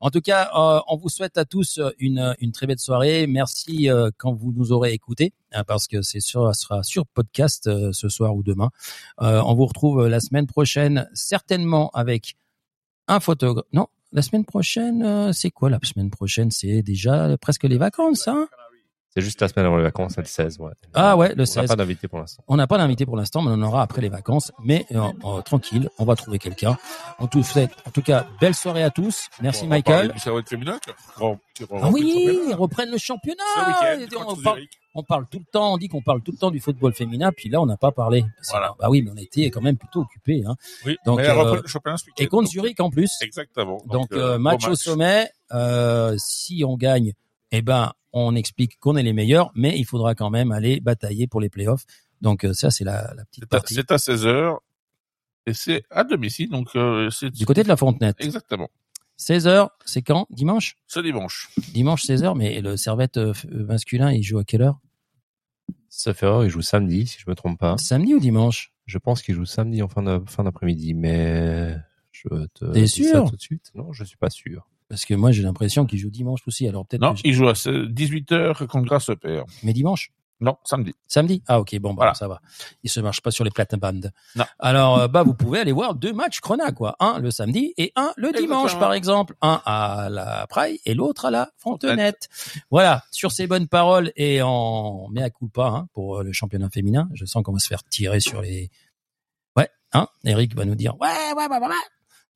[0.00, 3.26] En tout cas, euh, on vous souhaite à tous une, une très belle soirée.
[3.26, 7.06] Merci euh, quand vous nous aurez écoutés, hein, parce que c'est sûr, ça sera sur
[7.06, 8.68] podcast euh, ce soir ou demain.
[9.22, 12.34] Euh, on vous retrouve la semaine prochaine, certainement avec
[13.08, 13.64] un photographe.
[13.72, 16.50] Non, la semaine prochaine, euh, c'est quoi la semaine prochaine?
[16.50, 18.48] C'est déjà presque les vacances, hein?
[19.16, 20.72] C'est juste la semaine avant les vacances, le 16, ouais.
[20.92, 21.68] Ah ouais, le On n'a 16.
[21.68, 22.42] pas d'invité pour l'instant.
[22.48, 24.50] On n'a pas d'invité pour l'instant, mais on en aura après les vacances.
[24.64, 26.76] Mais euh, euh, tranquille, on va trouver quelqu'un.
[27.20, 29.28] En tout, fait, en tout cas, belle soirée à tous.
[29.40, 30.12] Merci On va parler Michael.
[30.14, 30.80] Du service féminin.
[31.20, 31.38] Bon,
[31.80, 33.44] Ah oui, ils reprennent le championnat.
[34.26, 34.62] On, parle.
[34.94, 37.32] On parle tout le temps, on dit qu'on parle tout le temps du football féminin,
[37.32, 38.24] puis là on n'a pas parlé.
[38.50, 38.74] Voilà.
[38.78, 40.44] Bah oui, mais on était quand même plutôt occupés.
[40.46, 40.54] Hein.
[40.86, 41.60] Oui, Donc, mais euh.
[42.18, 43.10] Et contre Zurich en plus.
[43.20, 43.82] Exactement.
[43.86, 45.30] Donc, euh, euh, match, au sommet.
[45.52, 47.12] Euh, si on gagne,
[47.50, 51.26] eh ben on explique qu'on est les meilleurs, mais il faudra quand même aller batailler
[51.26, 51.84] pour les playoffs.
[52.20, 53.74] Donc ça c'est la, la petite partie.
[53.74, 54.58] c'est à 16h.
[55.46, 56.70] Et c'est à domicile, donc
[57.10, 58.16] c'est Du côté de la Fontenette.
[58.20, 58.70] Exactement.
[59.18, 60.26] 16h, c'est quand?
[60.30, 60.76] Dimanche?
[60.86, 61.48] Ce dimanche.
[61.72, 64.78] Dimanche 16h, mais le servette euh, euh, masculin, il joue à quelle heure?
[65.88, 67.78] Sauf erreur, il joue samedi, si je me trompe pas.
[67.78, 68.72] Samedi ou dimanche?
[68.86, 71.76] Je pense qu'il joue samedi en fin de- fin d'après-midi, mais
[72.10, 73.24] je te T'es dis sûr?
[73.24, 73.70] ça tout de suite?
[73.74, 74.68] Non, je suis pas sûr.
[74.88, 77.52] Parce que moi j'ai l'impression qu'il joue dimanche aussi, alors peut-être Non, il joue à
[77.54, 79.44] 18h contre Grasse Père.
[79.62, 80.10] Mais dimanche?
[80.40, 80.94] Non, samedi.
[81.06, 81.42] Samedi?
[81.46, 82.14] Ah ok, bon, bah, Voilà.
[82.14, 82.40] ça va.
[82.82, 84.10] Il se marche pas sur les plates-bandes.
[84.36, 84.44] Non.
[84.58, 86.96] Alors, euh, bah, vous pouvez aller voir deux matchs Crona, quoi.
[86.98, 89.36] Un le samedi et un le dimanche, par exemple.
[89.42, 92.28] Un à la Praille et l'autre à la Fontenette.
[92.70, 93.04] Voilà.
[93.10, 97.08] Sur ces bonnes paroles et en mea culpa, hein, pour euh, le championnat féminin.
[97.14, 98.70] Je sens qu'on va se faire tirer sur les...
[99.56, 100.08] Ouais, hein.
[100.24, 101.74] Eric va nous dire, ouais, ouais, ouais, ouais, ouais.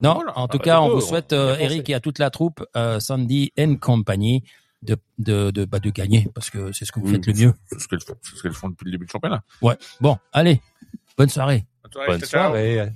[0.01, 0.39] Non, Voilà.
[0.39, 1.57] en tout Ah, cas, on vous souhaite, euh.
[1.59, 4.45] Eric et à toute la troupe, euh, Sandy and compagnie,
[4.83, 7.35] de, de, de, bah, de gagner, parce que c'est ce que vous Oui, faites le
[7.35, 7.55] mieux.
[7.67, 9.43] C'est ce qu'elles font, c'est ce qu'elles font depuis le début du championnat.
[9.63, 9.77] Ouais.
[10.01, 10.61] Bon, allez.
[11.17, 11.67] Bonne soirée.
[11.83, 12.19] Bonne soirée.
[12.19, 12.93] Bonne soirée.